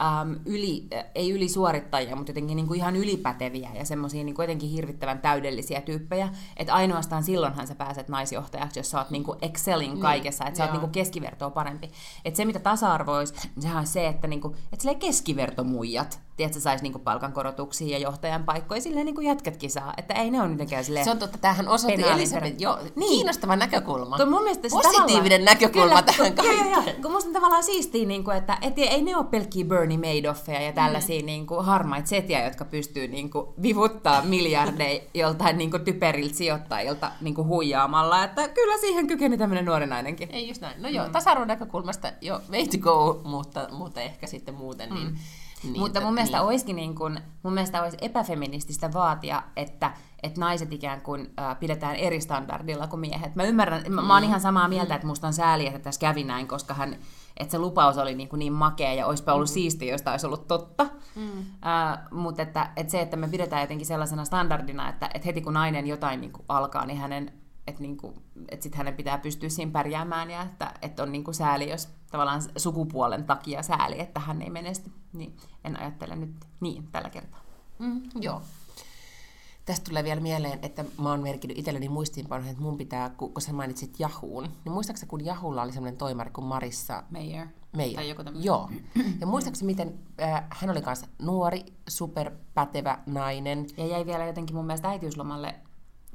äm, 0.02 0.40
yli, 0.46 0.86
äh, 0.94 1.04
ei 1.14 1.30
ylisuorittajia, 1.30 2.16
mutta 2.16 2.30
jotenkin 2.30 2.56
niin 2.56 2.66
kuin 2.66 2.78
ihan 2.78 2.96
ylipäteviä 2.96 3.70
ja 3.74 3.84
semmoisia 3.84 4.24
niin 4.24 4.34
jotenkin 4.38 4.70
hirvittävän 4.70 5.18
täydellisiä 5.18 5.80
tyyppejä. 5.80 6.28
Että 6.56 6.74
ainoastaan 6.74 7.22
silloinhan 7.22 7.66
sä 7.66 7.74
pääset 7.74 8.08
naisjohtajaksi, 8.08 8.78
jos 8.78 8.90
sä 8.90 8.98
oot 8.98 9.10
niin 9.10 9.24
kuin 9.24 9.38
excelling 9.42 9.92
niin, 9.92 10.02
kaikessa, 10.02 10.44
että 10.44 10.58
sä 10.58 10.64
oot 10.64 10.72
niin 10.72 10.80
kuin 10.80 10.92
keskivertoa 10.92 11.50
parempi. 11.50 11.90
Että 12.24 12.36
se, 12.36 12.44
mitä 12.44 12.58
tasa-arvo 12.58 13.12
olisi, 13.12 13.34
niin 13.34 13.62
sehän 13.62 13.78
on 13.78 13.86
se, 13.86 14.06
että, 14.06 14.28
niin 14.28 14.40
kuin, 14.40 14.56
että 14.72 14.94
keskivertomuijat 14.94 16.27
tiedätkö, 16.38 16.60
saisi 16.60 16.82
niinku 16.82 16.98
palkankorotuksia 16.98 17.98
ja 17.98 17.98
johtajan 17.98 18.44
paikkoja, 18.44 18.80
silleen 18.80 19.06
niin 19.06 19.14
kuin 19.14 19.26
jätkätkin 19.26 19.70
saa, 19.70 19.94
että 19.96 20.14
ei 20.14 20.30
ne 20.30 20.40
ole 20.40 20.48
mitenkään 20.48 20.84
silleen 20.84 21.04
Se 21.04 21.10
on 21.10 21.18
totta, 21.18 21.38
tämähän 21.38 21.68
osoitti 21.68 22.02
Elisabeth, 22.02 22.60
jo, 22.60 22.78
niin. 22.96 23.10
kiinnostava 23.10 23.56
näkökulma. 23.56 24.16
Kun 24.16 24.28
mun 24.28 24.42
mielestä 24.42 24.68
Positiivinen 24.70 25.44
näkökulma 25.44 25.88
kyllä, 25.88 26.02
tähän 26.02 26.34
kaikkeen. 26.34 26.70
Joo, 26.70 26.82
joo, 26.82 26.94
kun 27.02 27.12
musta 27.12 27.28
on 27.28 27.34
tavallaan 27.34 27.64
siistiä, 27.64 28.06
niin 28.06 28.24
kuin, 28.24 28.36
että 28.36 28.58
et, 28.62 28.78
ei 28.78 29.02
ne 29.02 29.16
ole 29.16 29.24
pelkkiä 29.24 29.64
Bernie 29.64 29.98
Madoffeja 29.98 30.62
ja 30.62 30.72
tällaisia 30.72 31.20
mm. 31.20 31.26
niin 31.26 31.46
kuin, 31.46 31.64
harmaita 31.64 32.08
setiä, 32.08 32.44
jotka 32.44 32.64
pystyy 32.64 33.08
niin 33.08 33.30
kuin, 33.30 33.46
vivuttaa 33.62 34.22
miljardeja 34.22 35.00
joltain 35.14 35.58
niin 35.58 35.70
kuin, 35.70 35.84
typeriltä 35.84 36.34
sijoittajilta 36.34 37.12
niin 37.20 37.34
kuin, 37.34 37.48
huijaamalla, 37.48 38.24
että 38.24 38.48
kyllä 38.48 38.78
siihen 38.78 39.06
kykeni 39.06 39.38
tämmöinen 39.38 39.64
nuori 39.64 39.86
nainenkin. 39.86 40.28
Ei 40.32 40.48
just 40.48 40.60
näin. 40.60 40.82
No 40.82 40.88
joo, 40.88 41.06
mm. 41.06 41.12
tasa-arvon 41.12 41.48
näkökulmasta 41.48 42.12
jo 42.20 42.40
way 42.50 42.66
to 42.66 42.78
go, 42.78 43.20
mutta, 43.24 43.68
mutta 43.72 44.00
ehkä 44.00 44.26
sitten 44.26 44.54
muuten, 44.54 44.90
niin 44.90 45.08
mm 45.08 45.08
niin, 45.08 45.18
Mutta 45.78 46.00
mun 46.00 46.14
mielestä, 46.14 46.36
niin. 46.36 46.46
olisikin 46.46 46.76
niin 46.76 46.94
kuin, 46.94 47.20
mun 47.42 47.54
mielestä 47.54 47.82
olisi 47.82 47.96
epäfeminististä 48.00 48.92
vaatia, 48.92 49.42
että, 49.56 49.92
että 50.22 50.40
naiset 50.40 50.72
ikään 50.72 51.00
kuin 51.00 51.30
äh, 51.38 51.58
pidetään 51.60 51.96
eri 51.96 52.20
standardilla 52.20 52.86
kuin 52.86 53.00
miehet. 53.00 53.36
Mä 53.36 53.44
ymmärrän, 53.44 53.82
mm. 53.82 53.94
mä, 53.94 54.02
mä 54.02 54.14
oon 54.14 54.22
mm. 54.22 54.28
ihan 54.28 54.40
samaa 54.40 54.68
mieltä, 54.68 54.92
mm. 54.92 54.96
että 54.96 55.06
musta 55.06 55.26
on 55.26 55.32
sääli, 55.32 55.66
että 55.66 55.78
tässä 55.78 56.00
kävi 56.00 56.24
näin, 56.24 56.48
koska 56.48 56.74
hän, 56.74 56.96
että 57.36 57.52
se 57.52 57.58
lupaus 57.58 57.98
oli 57.98 58.14
niin, 58.14 58.28
kuin 58.28 58.38
niin 58.38 58.52
makea 58.52 58.94
ja 58.94 59.06
olisipa 59.06 59.32
ollut 59.32 59.48
mm. 59.48 59.52
siistiä, 59.52 59.92
jos 59.92 60.02
tämä 60.02 60.12
olisi 60.12 60.26
ollut 60.26 60.48
totta. 60.48 60.86
Mm. 61.16 61.38
Äh, 61.66 61.98
mutta 62.10 62.42
että, 62.42 62.70
että 62.76 62.90
se, 62.90 63.00
että 63.00 63.16
me 63.16 63.28
pidetään 63.28 63.62
jotenkin 63.62 63.86
sellaisena 63.86 64.24
standardina, 64.24 64.88
että, 64.88 65.10
että 65.14 65.26
heti 65.26 65.40
kun 65.40 65.54
nainen 65.54 65.86
jotain 65.86 66.20
niin 66.20 66.32
kuin 66.32 66.44
alkaa, 66.48 66.86
niin 66.86 66.98
hänen 66.98 67.32
että 67.68 67.82
niinku, 67.82 68.14
et 68.48 68.62
sit 68.62 68.74
hänen 68.74 68.94
pitää 68.94 69.18
pystyä 69.18 69.48
siinä 69.48 69.72
pärjäämään 69.72 70.30
ja 70.30 70.42
että, 70.42 70.74
että 70.82 71.02
on 71.02 71.12
niinku 71.12 71.32
sääli, 71.32 71.70
jos 71.70 71.88
tavallaan 72.10 72.42
sukupuolen 72.56 73.24
takia 73.24 73.62
sääli, 73.62 74.00
että 74.00 74.20
hän 74.20 74.42
ei 74.42 74.50
menesty. 74.50 74.90
Niin 75.12 75.36
en 75.64 75.80
ajattele 75.80 76.16
nyt 76.16 76.34
niin 76.60 76.88
tällä 76.92 77.10
kertaa. 77.10 77.40
Mm, 77.78 78.02
joo. 78.20 78.42
Tästä 79.64 79.88
tulee 79.88 80.04
vielä 80.04 80.20
mieleen, 80.20 80.58
että 80.62 80.84
mä 81.00 81.10
oon 81.10 81.22
merkinnyt 81.22 81.58
itselleni 81.58 81.88
muistiinpanoihin, 81.88 82.50
että 82.50 82.62
mun 82.62 82.76
pitää, 82.76 83.10
kun, 83.10 83.32
kun 83.32 83.42
sä 83.42 83.52
mainitsit 83.52 84.00
Jahuun, 84.00 84.48
niin 84.64 84.72
muistaaksä, 84.72 85.06
kun 85.06 85.24
Jahulla 85.24 85.62
oli 85.62 85.72
semmoinen 85.72 85.98
toimari 85.98 86.30
kuin 86.30 86.44
Marissa 86.44 87.02
Meijer? 87.10 87.46
Meijer. 87.76 87.94
Tai 87.94 88.08
joku 88.08 88.24
tämmöinen. 88.24 88.44
Joo. 88.44 88.70
Ja 89.20 89.26
muistaaksä, 89.26 89.64
miten 89.64 89.98
äh, 90.22 90.44
hän 90.50 90.70
oli 90.70 90.82
kanssa 90.82 91.06
nuori, 91.22 91.64
superpätevä 91.88 92.98
nainen. 93.06 93.66
Ja 93.76 93.86
jäi 93.86 94.06
vielä 94.06 94.26
jotenkin 94.26 94.56
mun 94.56 94.66
mielestä 94.66 94.88
äitiyslomalle 94.88 95.54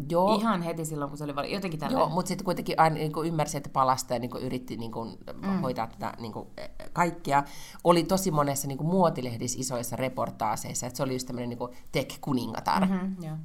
Joo. 0.09 0.35
Ihan 0.35 0.61
heti 0.61 0.85
silloin, 0.85 1.09
kun 1.09 1.17
se 1.17 1.23
oli 1.23 1.53
jotenkin 1.53 1.79
tällä. 1.79 1.99
Joo, 1.99 2.09
mutta 2.09 2.27
sitten 2.29 2.45
kuitenkin 2.45 2.79
aina 2.79 2.95
niin 2.95 3.13
kuin 3.13 3.27
ymmärsi, 3.27 3.57
että 3.57 3.69
palasta 3.69 4.13
ja 4.13 4.19
niin 4.19 4.31
kuin 4.31 4.43
yritti 4.43 4.77
niin 4.77 4.91
kuin, 4.91 5.17
mm. 5.41 5.61
hoitaa 5.61 5.87
tätä 5.87 6.13
niin 6.19 6.33
kuin, 6.33 6.47
e, 6.57 6.67
kaikkea. 6.93 7.43
Oli 7.83 8.03
tosi 8.03 8.31
monessa 8.31 8.67
niin 8.67 8.77
kuin, 8.77 8.87
muotilehdissä 8.87 9.59
isoissa 9.59 9.95
reportaaseissa, 9.95 10.87
että 10.87 10.97
se 10.97 11.03
oli 11.03 11.13
just 11.13 11.27
tämmöinen 11.27 11.49
niin 11.49 11.69
tech-kuningatar. 11.91 12.85
Mm-hmm, 12.85 13.23
joo 13.23 13.37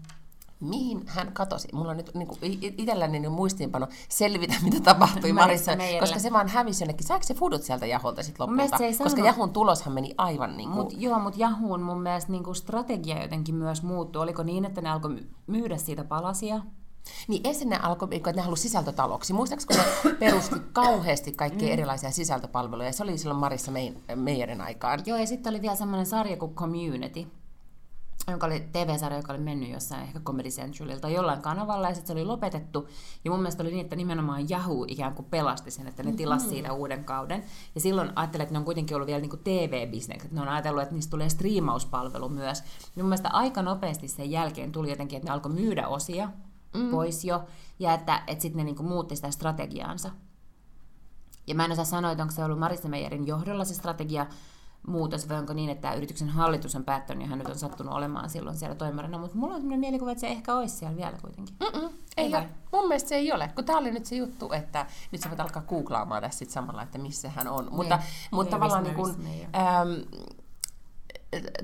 mihin 0.61 1.03
hän 1.07 1.33
katosi. 1.33 1.69
Mulla 1.73 1.91
on 1.91 1.97
nyt 1.97 2.15
niin 2.15 2.29
kuin, 2.29 2.39
itselläni 2.43 3.19
niin 3.19 3.33
muistiinpano 3.33 3.87
selvitä, 4.09 4.55
mitä 4.65 4.81
tapahtui 4.81 5.33
Marissa, 5.33 5.73
koska 6.01 6.19
se 6.19 6.33
vaan 6.33 6.49
hävisi 6.49 6.85
jonnekin. 6.85 7.07
Saako 7.07 7.23
se 7.23 7.35
fudut 7.35 7.63
sieltä 7.63 7.87
Jahulta 7.87 8.23
sitten 8.23 8.47
lopulta? 8.49 8.77
Koska 9.03 9.21
Jahun 9.21 9.53
tuloshan 9.53 9.95
meni 9.95 10.15
aivan 10.19 10.57
niin 10.57 10.71
kuin... 10.71 10.85
Mut, 10.85 10.95
joo, 10.97 11.19
mutta 11.19 11.41
Jahun 11.41 11.83
mun 11.83 12.03
mielestä 12.03 12.33
niin 12.33 12.45
kuin 12.45 12.57
strategia 12.57 13.23
jotenkin 13.23 13.55
myös 13.55 13.83
muuttui. 13.83 14.23
Oliko 14.23 14.43
niin, 14.43 14.65
että 14.65 14.81
ne 14.81 14.91
alkoi 14.91 15.27
myydä 15.47 15.77
siitä 15.77 16.05
palasia? 16.05 16.61
Niin 17.29 17.41
ensin 17.45 17.69
ne 17.69 17.79
alkoi, 17.83 18.09
että 18.11 18.33
ne 18.33 18.43
halusivat 18.43 18.63
sisältötaloksi. 18.63 19.33
Muistaakseni 19.33 19.81
kun 20.03 20.11
ne 20.11 20.17
perusti 20.21 20.57
kauheasti 20.73 21.33
kaikkia 21.33 21.69
mm. 21.69 21.73
erilaisia 21.73 22.11
sisältöpalveluja? 22.11 22.93
Se 22.93 23.03
oli 23.03 23.19
silloin 23.19 23.41
Marissa 23.41 23.73
Meijerin 24.17 24.61
aikaan. 24.61 25.01
Joo, 25.07 25.19
ja 25.19 25.27
sitten 25.27 25.51
oli 25.51 25.63
vielä 25.63 25.77
semmoinen 25.77 26.07
sarja 26.07 26.37
kuin 26.37 26.55
Community 26.55 27.27
joka 28.31 28.47
oli 28.47 28.61
TV-sarja, 28.73 29.19
joka 29.19 29.33
oli 29.33 29.43
mennyt 29.43 29.71
jossain 29.71 30.03
ehkä 30.03 30.21
Comedy 30.21 30.49
Centralilta 30.49 31.09
jollain 31.09 31.43
kanavalla, 31.43 31.89
ja 31.89 31.95
sitten 31.95 32.07
se 32.07 32.13
oli 32.13 32.25
lopetettu. 32.25 32.89
Ja 33.25 33.31
mun 33.31 33.41
mielestä 33.41 33.63
oli 33.63 33.71
niin, 33.71 33.81
että 33.81 33.97
nimenomaan 33.97 34.47
Yahoo 34.51 34.85
ikään 34.89 35.15
kuin 35.15 35.27
pelasti 35.27 35.71
sen, 35.71 35.87
että 35.87 36.03
ne 36.03 36.13
tilasi 36.13 36.45
mm-hmm. 36.45 36.55
siitä 36.55 36.73
uuden 36.73 37.05
kauden. 37.05 37.45
Ja 37.75 37.81
silloin 37.81 38.13
ajattelin, 38.17 38.43
että 38.43 38.53
ne 38.53 38.59
on 38.59 38.65
kuitenkin 38.65 38.95
ollut 38.95 39.07
vielä 39.07 39.21
niin 39.21 39.39
TV-bisnes, 39.45 40.23
että 40.23 40.35
ne 40.35 40.41
on 40.41 40.49
ajatellut, 40.49 40.83
että 40.83 40.95
niistä 40.95 41.11
tulee 41.11 41.29
striimauspalvelu 41.29 42.29
myös. 42.29 42.59
Ja 42.97 43.03
mun 43.03 43.09
mielestä 43.09 43.29
aika 43.33 43.63
nopeasti 43.63 44.09
sen 44.09 44.31
jälkeen 44.31 44.73
tuli 44.73 44.91
jotenkin, 44.91 45.17
että 45.17 45.29
ne 45.29 45.33
alkoi 45.33 45.53
myydä 45.53 45.89
osia 45.89 46.31
mm. 46.75 46.91
pois 46.91 47.25
jo, 47.25 47.45
ja 47.79 47.95
että, 47.95 48.23
että 48.27 48.43
sitten 48.43 48.57
ne 48.57 48.65
niin 48.65 48.77
kuin 48.77 48.89
muutti 48.89 49.17
sitä 49.17 49.31
strategiaansa. 49.31 50.11
Ja 51.47 51.55
mä 51.55 51.65
en 51.65 51.73
osaa 51.73 51.85
sanoa, 51.85 52.11
että 52.11 52.23
onko 52.23 52.35
se 52.35 52.45
ollut 52.45 52.59
Marissa 52.59 52.89
Meijerin 52.89 53.27
johdolla 53.27 53.65
se 53.65 53.75
strategia, 53.75 54.27
muutos, 54.89 55.29
vai 55.29 55.39
onko 55.39 55.53
niin, 55.53 55.71
että 55.71 55.95
yrityksen 55.95 56.29
hallitus 56.29 56.75
on 56.75 56.85
päättänyt 56.85 57.23
ja 57.23 57.29
hän 57.29 57.39
nyt 57.39 57.49
on 57.49 57.59
sattunut 57.59 57.95
olemaan 57.95 58.31
silloin 58.31 58.57
siellä 58.57 58.75
toimarina, 58.75 59.19
mutta 59.19 59.37
mulla 59.37 59.55
on 59.55 59.61
sellainen 59.61 59.81
mielikuva, 59.81 60.11
että 60.11 60.21
se 60.21 60.29
ehkä 60.29 60.55
olisi 60.55 60.77
siellä 60.77 60.97
vielä 60.97 61.19
kuitenkin. 61.23 61.57
Mm-mm, 61.61 61.91
ei 62.17 62.35
ole. 62.35 62.49
Mun 62.73 62.89
mielestä 62.89 63.09
se 63.09 63.15
ei 63.15 63.33
ole, 63.33 63.49
kun 63.55 63.65
tämä 63.65 63.79
oli 63.79 63.91
nyt 63.91 64.07
se 64.07 64.17
juttu, 64.17 64.53
että 64.53 64.87
nyt 65.13 65.21
sä 65.21 65.29
voit 65.29 65.41
alkaa 65.41 65.63
googlaamaan 65.63 66.23
tässä 66.23 66.39
sit 66.39 66.51
samalla, 66.51 66.83
että 66.83 66.99
missä 66.99 67.31
hän 67.31 67.49
on. 67.49 67.65
Niin. 67.65 67.75
Mutta, 67.75 68.03
mutta 68.31 68.51
tavallaan 68.51 68.85
niin 68.85 68.95
kun, 68.95 69.17
ähm, 69.57 69.89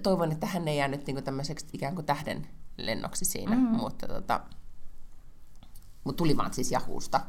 toivon, 0.03 0.33
että 0.33 0.47
hän 0.47 0.69
ei 0.69 0.79
jäänyt 0.79 1.07
niin 1.07 1.25
tämmöiseksi 1.25 1.67
ikään 1.73 1.95
kuin 1.95 2.07
tähden 2.07 2.47
lennoksi 2.77 3.25
siinä, 3.25 3.57
mm-hmm. 3.57 3.77
mutta 3.77 4.09
tota, 4.09 4.41
mutta 6.05 6.19
tuli 6.19 6.37
vaan 6.37 6.55
siis 6.55 6.73
Jahusta 6.73 7.21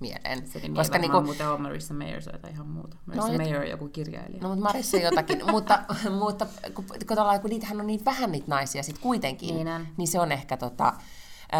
mieleen. 0.00 0.46
Se 0.46 0.58
nimi 0.58 0.76
koska 0.76 0.96
ei 0.96 1.00
niinku, 1.00 1.20
muuten 1.20 1.48
ole 1.48 1.58
Marissa 1.58 1.94
Mayer, 1.94 2.22
se 2.22 2.30
ihan 2.50 2.66
muuta. 2.66 2.96
Marissa 3.06 3.32
no, 3.32 3.36
Mayer 3.36 3.60
on 3.60 3.68
joku 3.68 3.88
kirjailija. 3.88 4.42
No, 4.42 4.48
mutta 4.48 4.64
Marissa 4.64 4.96
jotakin. 4.96 5.42
mutta, 5.50 5.84
mutta 6.18 6.46
kun, 6.74 6.84
kun, 7.06 7.16
kun 7.42 7.50
niitähän 7.50 7.80
on 7.80 7.86
niin 7.86 8.04
vähän 8.04 8.32
niitä 8.32 8.46
naisia 8.48 8.82
sit 8.82 8.98
kuitenkin, 8.98 9.54
niin, 9.54 9.68
on. 9.68 9.86
niin 9.96 10.08
se 10.08 10.20
on 10.20 10.32
ehkä 10.32 10.56
tota... 10.56 10.92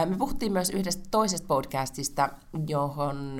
Me 0.06 0.16
puhuttiin 0.16 0.52
myös 0.52 0.70
yhdestä 0.70 1.02
toisesta 1.10 1.46
podcastista, 1.46 2.28
johon, 2.68 3.38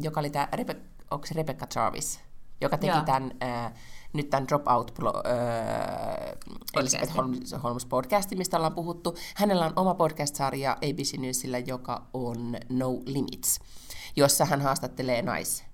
joka 0.00 0.20
oli 0.20 0.30
tämä, 0.30 0.48
Rebe, 0.52 0.76
onko 1.10 1.26
se 1.26 1.34
Rebecca 1.34 1.66
Jarvis, 1.74 2.20
joka 2.60 2.78
teki 2.78 2.92
Joo. 2.92 3.04
tämän, 3.04 3.32
äh, 3.42 3.72
nyt 4.12 4.30
tämän 4.30 4.48
Dropout 4.48 4.92
äh, 5.00 5.12
Elizabeth 6.76 7.16
Holmes, 7.16 7.54
Holmes 7.62 7.86
podcastin, 7.86 8.38
mistä 8.38 8.56
ollaan 8.56 8.74
puhuttu. 8.74 9.14
Hänellä 9.34 9.66
on 9.66 9.72
oma 9.76 9.94
podcast-sarja 9.94 10.72
ABC 10.72 11.18
Newsillä, 11.18 11.58
joka 11.58 12.06
on 12.14 12.56
No 12.68 12.90
Limits 13.06 13.58
jossa 14.20 14.44
hän 14.44 14.60
haastattelee 14.60 15.22
nais, 15.22 15.64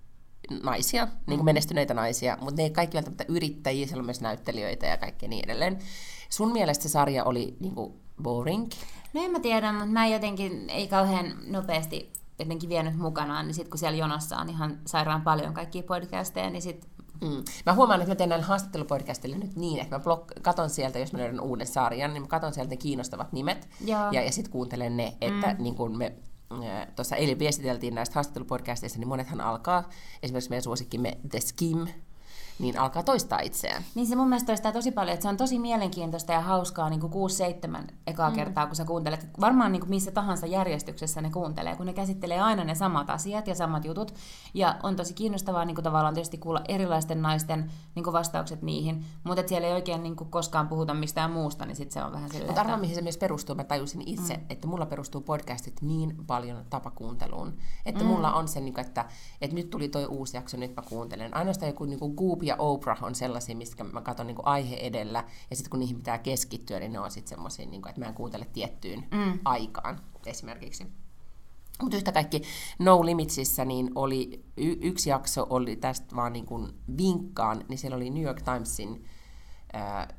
naisia, 0.62 1.04
mm. 1.04 1.12
niin 1.26 1.38
kuin 1.38 1.44
menestyneitä 1.44 1.94
naisia, 1.94 2.38
mutta 2.40 2.56
ne 2.56 2.62
ei 2.62 2.70
kaikki 2.70 2.94
välttämättä 2.94 3.24
yrittäjiä, 3.28 3.86
siellä 3.86 4.00
on 4.00 4.06
myös 4.06 4.20
näyttelijöitä 4.20 4.86
ja 4.86 4.96
kaikkea 4.96 5.28
niin 5.28 5.44
edelleen. 5.44 5.78
Sun 6.28 6.52
mielestä 6.52 6.82
se 6.82 6.88
sarja 6.88 7.24
oli 7.24 7.56
niin 7.60 7.74
kuin 7.74 7.94
boring? 8.22 8.70
No 9.12 9.24
en 9.24 9.30
mä 9.30 9.40
tiedä, 9.40 9.72
mutta 9.72 9.86
mä 9.86 10.06
jotenkin 10.06 10.70
ei 10.70 10.88
kauhean 10.88 11.34
nopeasti 11.46 12.12
jotenkin 12.38 12.68
vienyt 12.68 12.96
mukanaan, 12.96 13.46
niin 13.46 13.54
sitten 13.54 13.70
kun 13.70 13.78
siellä 13.78 13.98
jonossa 13.98 14.36
on 14.36 14.48
ihan 14.48 14.78
sairaan 14.86 15.22
paljon 15.22 15.54
kaikkia 15.54 15.82
podcasteja, 15.82 16.50
niin 16.50 16.62
sitten 16.62 16.90
Mm. 17.20 17.44
Mä 17.66 17.74
huomaan, 17.74 18.00
että 18.00 18.10
mä 18.10 18.16
teen 18.16 18.28
näille 18.28 18.44
haastattelupodcastille 18.44 19.36
nyt 19.36 19.56
niin, 19.56 19.80
että 19.80 19.98
mä 19.98 20.04
blok- 20.04 20.40
katon 20.42 20.70
sieltä, 20.70 20.98
jos 20.98 21.12
mä 21.12 21.18
löydän 21.18 21.40
uuden 21.40 21.66
sarjan, 21.66 22.14
niin 22.14 22.22
mä 22.22 22.28
katon 22.28 22.54
sieltä 22.54 22.70
ne 22.70 22.76
kiinnostavat 22.76 23.32
nimet 23.32 23.68
ja, 23.84 24.10
ja 24.12 24.32
sitten 24.32 24.52
kuuntelen 24.52 24.96
ne, 24.96 25.16
että 25.20 25.52
mm. 25.52 25.62
niin 25.62 25.74
kun 25.74 25.98
me 25.98 26.12
tuossa 26.96 27.16
eilen 27.16 27.38
viestiteltiin 27.38 27.94
näistä 27.94 28.14
haastattelupodcasteista, 28.14 28.98
niin 28.98 29.08
monethan 29.08 29.40
alkaa, 29.40 29.88
esimerkiksi 30.22 30.50
meidän 30.50 30.62
suosikkimme 30.62 31.18
The 31.30 31.40
Skim, 31.40 31.86
niin 32.58 32.78
alkaa 32.78 33.02
toistaa 33.02 33.40
itseään. 33.40 33.82
Niin 33.94 34.06
se 34.06 34.16
mun 34.16 34.28
mielestä 34.28 34.46
toistaa 34.46 34.72
tosi 34.72 34.90
paljon, 34.90 35.14
että 35.14 35.22
se 35.22 35.28
on 35.28 35.36
tosi 35.36 35.58
mielenkiintoista 35.58 36.32
ja 36.32 36.40
hauskaa 36.40 36.90
niin 36.90 37.02
6-7 37.02 37.06
ekaa 38.06 38.30
mm. 38.30 38.36
kertaa, 38.36 38.66
kun 38.66 38.76
sä 38.76 38.84
kuuntelet. 38.84 39.28
Varmaan 39.40 39.72
niin 39.72 39.80
kuin 39.80 39.90
missä 39.90 40.10
tahansa 40.10 40.46
järjestyksessä 40.46 41.20
ne 41.20 41.30
kuuntelee, 41.30 41.76
kun 41.76 41.86
ne 41.86 41.92
käsittelee 41.92 42.40
aina 42.40 42.64
ne 42.64 42.74
samat 42.74 43.10
asiat 43.10 43.46
ja 43.46 43.54
samat 43.54 43.84
jutut. 43.84 44.14
Ja 44.54 44.76
on 44.82 44.96
tosi 44.96 45.14
kiinnostavaa 45.14 45.64
niin 45.64 45.74
kuin 45.74 45.84
tavallaan 45.84 46.14
tietysti 46.14 46.38
kuulla 46.38 46.60
erilaisten 46.68 47.22
naisten 47.22 47.70
niin 47.94 48.04
kuin 48.04 48.12
vastaukset 48.12 48.62
niihin, 48.62 49.04
mutta 49.24 49.40
että 49.40 49.48
siellä 49.50 49.68
ei 49.68 49.74
oikein 49.74 50.02
niin 50.02 50.16
kuin 50.16 50.30
koskaan 50.30 50.68
puhuta 50.68 50.94
mistään 50.94 51.30
muusta, 51.30 51.66
niin 51.66 51.76
sitten 51.76 51.94
se 51.94 52.04
on 52.04 52.12
vähän 52.12 52.28
silleen. 52.28 52.48
Mutta 52.48 52.60
arvaa, 52.60 52.76
mihin 52.76 52.94
se 52.94 53.02
myös 53.02 53.18
perustuu. 53.18 53.56
Mä 53.56 53.64
tajusin 53.64 54.02
itse, 54.06 54.36
mm. 54.36 54.44
että 54.50 54.66
mulla 54.66 54.86
perustuu 54.86 55.20
podcastit 55.20 55.82
niin 55.82 56.16
paljon 56.26 56.64
tapakuunteluun, 56.70 57.56
että 57.86 58.04
mm. 58.04 58.10
mulla 58.10 58.32
on 58.32 58.48
se, 58.48 58.60
niin 58.60 58.74
kuin, 58.74 58.86
että, 58.86 59.04
että 59.40 59.56
nyt 59.56 59.70
tuli 59.70 59.88
toi 59.88 60.06
uusi 60.06 60.36
jakso, 60.36 60.56
nyt 60.56 60.76
mä 60.76 60.82
kuuntelen. 60.82 61.36
Ainoastaan 61.36 61.70
joku 61.70 61.84
niin 61.84 61.98
kuin 61.98 62.14
Goop 62.14 62.42
ja 62.46 62.56
Oprah 62.56 63.04
on 63.04 63.14
sellaisia, 63.14 63.56
mistä 63.56 63.84
mä 63.84 64.00
katson 64.00 64.26
niin 64.26 64.36
aihe 64.42 64.76
edellä, 64.76 65.24
ja 65.50 65.56
sitten 65.56 65.70
kun 65.70 65.80
niihin 65.80 65.96
pitää 65.96 66.18
keskittyä, 66.18 66.80
niin 66.80 66.92
ne 66.92 67.00
on 67.00 67.10
sitten 67.10 67.28
semmoisia, 67.28 67.66
niin 67.66 67.88
että 67.88 68.00
mä 68.00 68.06
en 68.06 68.14
kuuntele 68.14 68.46
tiettyyn 68.52 69.04
mm. 69.10 69.38
aikaan 69.44 70.00
esimerkiksi. 70.26 70.86
Mutta 71.82 71.96
yhtä 71.96 72.12
kaikki 72.12 72.42
No 72.78 73.04
Limitsissa 73.04 73.64
niin 73.64 73.90
oli, 73.94 74.44
y- 74.56 74.78
yksi 74.80 75.10
jakso 75.10 75.46
oli 75.50 75.76
tästä 75.76 76.16
vaan 76.16 76.32
niin 76.32 76.46
kuin 76.46 76.68
vinkkaan, 76.96 77.64
niin 77.68 77.78
siellä 77.78 77.96
oli 77.96 78.10
New 78.10 78.22
York 78.22 78.42
Timesin, 78.42 79.04
ää, 79.72 80.14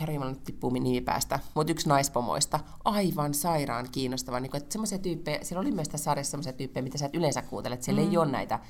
herra 0.00 0.34
tippuu 0.44 0.70
nimi 0.70 1.00
päästä, 1.00 1.38
mutta 1.54 1.72
yksi 1.72 1.88
naispomoista, 1.88 2.60
aivan 2.84 3.34
sairaan 3.34 3.88
kiinnostava. 3.92 4.40
Niin 4.40 4.50
kuin, 4.50 4.62
että 4.62 4.72
semmoisia 4.72 4.98
tyyppejä, 4.98 5.38
siellä 5.42 5.60
oli 5.60 5.72
myös 5.72 5.88
tässä 5.88 6.04
sarjassa 6.04 6.30
semmoisia 6.30 6.52
tyyppejä, 6.52 6.82
mitä 6.82 6.98
sä 6.98 7.06
et 7.06 7.14
yleensä 7.14 7.42
kuuntelet, 7.42 7.82
siellä 7.82 8.02
mm. 8.02 8.10
ei 8.10 8.16
ole 8.16 8.30
näitä 8.30 8.60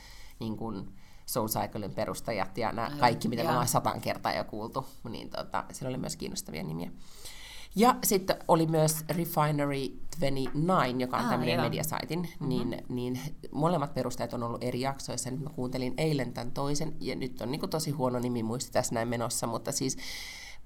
niin 0.41 0.57
kuin, 0.57 0.93
Soul 1.27 1.49
Cyclein 1.49 1.95
perustajat 1.95 2.59
ja 2.59 2.73
nämä 2.73 2.91
kaikki, 3.01 3.29
mitä 3.29 3.43
me 3.43 3.51
ollaan 3.51 3.69
satan 3.69 4.01
kertaa 4.01 4.33
jo 4.33 4.45
kuultu, 4.45 4.87
niin 5.09 5.31
tota, 5.31 5.65
siellä 5.73 5.89
oli 5.89 5.99
myös 5.99 6.17
kiinnostavia 6.17 6.63
nimiä. 6.63 6.91
Ja 7.77 7.97
sitten 8.05 8.37
oli 8.49 8.67
myös 8.67 9.05
Refinery 9.09 9.89
29, 10.21 11.01
joka 11.01 11.17
on 11.17 11.25
ah, 11.25 11.31
tämmöinen 11.31 11.61
mediasaitin, 11.61 12.21
mm-hmm. 12.21 12.49
niin, 12.49 12.85
niin 12.89 13.21
molemmat 13.53 13.95
perustajat 13.95 14.35
on 14.35 14.43
ollut 14.43 14.65
eri 14.65 14.81
jaksoissa. 14.81 15.31
Nyt 15.31 15.41
mä 15.41 15.51
kuuntelin 15.51 15.95
eilen 15.97 16.33
tämän 16.33 16.53
toisen, 16.53 16.97
ja 17.01 17.17
nyt 17.17 17.41
on 17.41 17.51
niin 17.51 17.71
tosi 17.71 17.91
huono 17.91 18.19
nimi 18.19 18.43
muisti 18.43 18.73
tässä 18.73 18.95
näin 18.95 19.09
menossa, 19.09 19.47
mutta 19.47 19.73
siis 19.73 19.97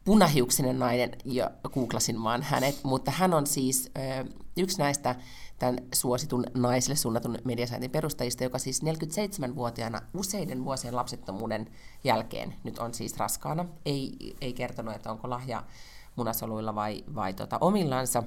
punahiuksinen 0.07 0.78
nainen, 0.78 1.11
ja 1.24 1.50
googlasin 1.74 2.22
vaan 2.22 2.42
hänet, 2.42 2.80
mutta 2.84 3.11
hän 3.11 3.34
on 3.34 3.46
siis 3.46 3.90
ö, 3.96 4.24
yksi 4.57 4.78
näistä 4.78 5.14
tämän 5.59 5.78
suositun 5.94 6.44
naisille 6.54 6.96
suunnatun 6.96 7.38
mediasaitin 7.44 7.90
perustajista, 7.90 8.44
joka 8.44 8.59
siis 8.59 8.82
47-vuotiaana 8.82 10.00
useiden 10.14 10.64
vuosien 10.64 10.96
lapsettomuuden 10.96 11.70
jälkeen 12.04 12.54
nyt 12.64 12.78
on 12.78 12.94
siis 12.94 13.16
raskaana. 13.16 13.64
Ei, 13.84 14.36
ei 14.40 14.52
kertonut, 14.52 14.94
että 14.94 15.11
onko 15.11 15.30
lahja 15.30 15.64
munasoluilla 16.16 16.74
vai, 16.74 17.04
vai 17.14 17.34
tota, 17.34 17.59
omillansa. 17.61 18.22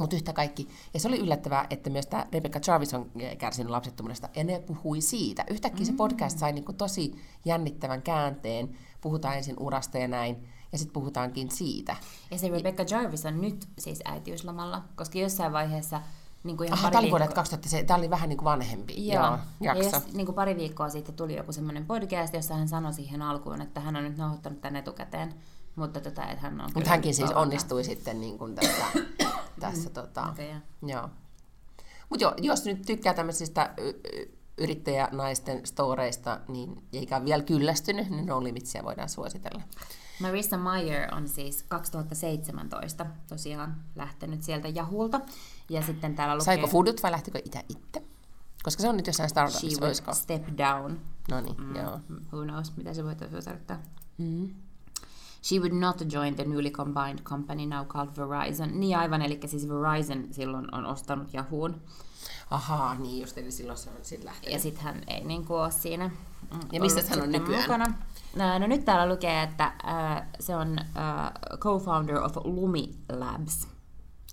Mutta 0.00 0.16
yhtä 0.16 0.32
kaikki, 0.32 0.68
ja 0.94 1.00
se 1.00 1.08
oli 1.08 1.18
yllättävää, 1.18 1.66
että 1.70 1.90
myös 1.90 2.06
tämä 2.06 2.26
Rebecca 2.32 2.60
Jarvis 2.66 2.94
on 2.94 3.10
kärsinyt 3.38 3.70
lapsettomuudesta, 3.70 4.28
ja 4.36 4.44
ne 4.44 4.60
puhui 4.60 5.00
siitä. 5.00 5.44
Yhtäkkiä 5.50 5.84
mm. 5.84 5.86
se 5.86 5.92
podcast 5.92 6.38
sai 6.38 6.52
niinku 6.52 6.72
tosi 6.72 7.14
jännittävän 7.44 8.02
käänteen, 8.02 8.78
puhutaan 9.00 9.36
ensin 9.36 9.56
urasta 9.58 9.98
ja 9.98 10.08
näin, 10.08 10.48
ja 10.72 10.78
sitten 10.78 10.92
puhutaankin 10.92 11.50
siitä. 11.50 11.96
Ja 12.30 12.38
se 12.38 12.48
Rebecca 12.48 12.84
Jarvis 12.90 13.26
on 13.26 13.40
nyt 13.40 13.68
siis 13.78 14.00
äitiyslomalla, 14.04 14.82
koska 14.96 15.18
jossain 15.18 15.52
vaiheessa 15.52 16.00
niin 16.44 16.56
kuin 16.56 16.66
ihan 16.66 16.78
Aha, 16.78 16.90
tämä 16.90 17.00
oli 17.00 17.10
vuodelta 17.10 17.34
2000, 17.34 17.84
tämä 17.86 17.98
oli 17.98 18.10
vähän 18.10 18.28
niin 18.28 18.36
kuin 18.36 18.44
vanhempi 18.44 19.08
Joo. 19.08 19.24
Joo, 19.24 19.38
jakso. 19.60 19.82
Ja 19.82 19.92
jos, 19.92 20.12
niin 20.12 20.26
kuin 20.26 20.36
pari 20.36 20.56
viikkoa 20.56 20.88
sitten 20.88 21.14
tuli 21.14 21.36
joku 21.36 21.52
semmoinen 21.52 21.86
podcast, 21.86 22.34
jossa 22.34 22.54
hän 22.54 22.68
sanoi 22.68 22.92
siihen 22.92 23.22
alkuun, 23.22 23.60
että 23.60 23.80
hän 23.80 23.96
on 23.96 24.04
nyt 24.04 24.16
nauhoittanut 24.16 24.60
tämän 24.60 24.76
etukäteen, 24.76 25.34
mutta 25.76 26.00
tota, 26.00 26.26
että 26.26 26.42
hän 26.42 26.60
on 26.60 26.70
Mutta 26.74 26.90
hänkin 26.90 27.14
siis 27.14 27.30
onnistui 27.30 27.84
sitten 27.84 28.20
niin 28.20 28.38
kuin 28.38 28.54
tässä, 28.54 28.84
tässä 29.60 29.90
tota, 29.90 30.26
okay, 30.26 30.46
joo. 30.86 31.08
Mutta 32.10 32.24
jo, 32.24 32.34
jos 32.38 32.64
nyt 32.64 32.82
tykkää 32.82 33.14
tämmöisistä 33.14 33.74
yrittäjänaisten 34.58 35.66
storeista, 35.66 36.40
niin 36.48 36.82
eikä 36.92 37.24
vielä 37.24 37.42
kyllästynyt, 37.42 38.10
niin 38.10 38.26
No 38.26 38.44
Limitsiä 38.44 38.84
voidaan 38.84 39.08
suositella. 39.08 39.62
Marissa 40.20 40.56
Meyer 40.56 41.14
on 41.14 41.28
siis 41.28 41.62
2017 41.62 43.06
tosiaan 43.28 43.76
lähtenyt 43.96 44.42
sieltä 44.42 44.68
Jahulta. 44.68 45.20
Ja 45.70 45.82
sitten 45.82 46.14
täällä 46.14 46.34
lukee... 46.34 46.44
Saiko 46.44 46.66
Foodut 46.66 47.02
vai 47.02 47.10
lähtikö 47.10 47.40
itse 47.44 47.64
itse? 47.68 48.02
Koska 48.62 48.82
se 48.82 48.88
on 48.88 48.96
nyt 48.96 49.06
jossain 49.06 49.28
startupissa, 49.28 49.86
olisiko? 49.86 50.14
step 50.14 50.42
down. 50.58 51.00
No 51.30 51.40
niin, 51.40 51.56
mm, 51.60 51.76
joo. 51.76 52.00
Who 52.32 52.42
knows, 52.44 52.76
mitä 52.76 52.94
se 52.94 53.04
voi 53.04 53.14
tarkoittaa. 53.14 53.78
Mm. 54.18 54.54
She 55.48 55.58
would 55.58 55.72
not 55.72 56.12
join 56.12 56.34
the 56.34 56.44
newly 56.44 56.70
combined 56.70 57.18
company 57.22 57.66
now 57.66 57.86
called 57.86 58.10
Verizon. 58.16 58.80
Niin 58.80 58.98
aivan, 58.98 59.22
eli 59.22 59.40
siis 59.46 59.68
Verizon 59.68 60.28
silloin 60.30 60.74
on 60.74 60.86
ostanut 60.86 61.34
Yahoon. 61.34 61.80
Ahaa, 62.50 62.94
niin 62.94 63.20
just, 63.20 63.38
eli 63.38 63.50
silloin 63.50 63.78
se 63.78 63.90
on 63.90 63.96
sitten 64.02 64.26
lähtenyt. 64.26 64.52
Ja 64.52 64.58
sitten 64.58 64.84
hän 64.84 65.02
ei 65.06 65.24
niin 65.24 65.44
kuin 65.44 65.60
ole 65.60 65.70
siinä 65.70 66.10
Ja 66.72 66.80
missä 66.80 67.02
hän 67.10 67.22
on 67.22 67.32
nykyään? 67.32 67.62
Mukana. 67.62 67.94
No 68.58 68.66
nyt 68.66 68.84
täällä 68.84 69.14
lukee, 69.14 69.42
että 69.42 69.64
äh, 69.64 70.26
se 70.40 70.56
on 70.56 70.78
äh, 70.78 71.32
co-founder 71.58 72.24
of 72.24 72.36
Lumi 72.44 72.94
Labs. 73.12 73.68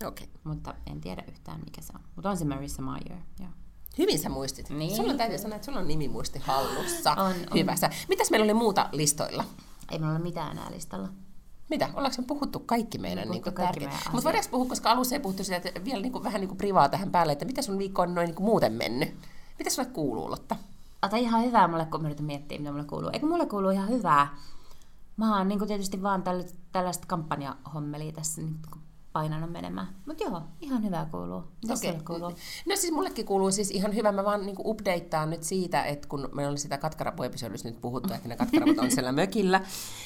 Okei. 0.05 0.27
Okay. 0.27 0.27
Mutta 0.43 0.73
en 0.91 1.01
tiedä 1.01 1.23
yhtään, 1.27 1.61
mikä 1.65 1.81
se 1.81 1.93
on. 1.95 2.01
Mutta 2.15 2.29
on 2.29 2.37
se 2.37 2.45
Marissa 2.45 2.81
Meyer, 2.81 3.19
joo. 3.39 3.49
Hyvin 3.97 4.19
sä 4.19 4.29
muistit. 4.29 4.69
Niin. 4.69 4.95
Sulla 4.95 5.13
täytyy 5.13 5.37
sanoa, 5.37 5.55
että 5.55 5.65
sulla 5.65 5.79
on 5.79 5.87
nimimuisti 5.87 6.39
hallussa. 6.39 7.11
on, 7.11 7.25
on. 7.25 7.35
Hyvä. 7.53 7.75
Mitäs 8.09 8.31
meillä 8.31 8.43
oli 8.43 8.53
muuta 8.53 8.89
listoilla? 8.91 9.43
Ei 9.91 9.99
meillä 9.99 10.15
ole 10.15 10.23
mitään 10.23 10.51
enää 10.51 10.71
listalla. 10.71 11.09
Mitä? 11.69 11.89
Ollaanko 11.93 12.21
me 12.21 12.27
puhuttu 12.27 12.59
kaikki 12.59 12.97
meidän 12.97 13.29
niin 13.29 13.43
tärkeitä? 13.43 13.95
Mutta 14.11 14.23
voidaanko 14.23 14.49
puhua, 14.51 14.69
koska 14.69 14.91
alussa 14.91 15.15
ei 15.15 15.19
puhuttu 15.19 15.43
siitä, 15.43 15.69
että 15.69 15.85
vielä 15.85 16.01
niin 16.01 16.11
kuin, 16.11 16.23
vähän 16.23 16.41
niin 16.41 16.49
kuin 16.49 16.57
privaa 16.57 16.89
tähän 16.89 17.11
päälle, 17.11 17.33
että 17.33 17.45
mitä 17.45 17.61
sun 17.61 17.77
viikko 17.77 18.01
on 18.01 18.15
noin 18.15 18.25
niin 18.25 18.35
kuin 18.35 18.45
muuten 18.45 18.73
mennyt? 18.73 19.15
Mitä 19.59 19.69
sulle 19.69 19.89
kuuluu, 19.89 20.31
Lotta? 20.31 20.55
Ota 21.01 21.17
ihan 21.17 21.43
hyvää 21.43 21.67
mulle, 21.67 21.85
kun 21.85 22.01
mä 22.01 22.07
yritän 22.07 22.25
miettiä, 22.25 22.57
mitä 22.57 22.71
mulle 22.71 22.85
kuuluu. 22.85 23.09
Eikö 23.13 23.25
mulle 23.25 23.45
kuuluu 23.45 23.69
ihan 23.69 23.89
hyvää? 23.89 24.37
Mä 25.17 25.37
oon 25.37 25.47
niin 25.47 25.67
tietysti 25.67 26.03
vaan 26.03 26.23
tällaista 26.71 27.07
kampanjahommelia 27.07 28.11
tässä 28.11 28.41
niin 28.41 28.55
painanut 29.15 29.51
menemään. 29.51 29.87
Mutta 30.05 30.23
joo, 30.23 30.41
ihan 30.61 30.83
hyvä 30.83 31.07
kuuluu. 31.11 31.43
Okay. 31.69 31.99
kuuluu? 32.07 32.31
No 32.65 32.75
siis 32.75 32.93
mullekin 32.93 33.25
kuuluu 33.25 33.51
siis 33.51 33.71
ihan 33.71 33.95
hyvä. 33.95 34.11
Mä 34.11 34.25
vaan 34.25 34.45
niinku 34.45 34.69
updateaan 34.69 35.29
nyt 35.29 35.43
siitä, 35.43 35.83
että 35.83 36.07
kun 36.07 36.29
me 36.33 36.47
oli 36.47 36.57
sitä 36.57 36.77
katkarapuepisodissa 36.77 37.69
nyt 37.69 37.81
puhuttu, 37.81 38.13
että 38.13 38.29
ne 38.29 38.35
katkaraput 38.35 38.79
on 38.79 38.91
siellä 38.91 39.11
mökillä. 39.11 39.61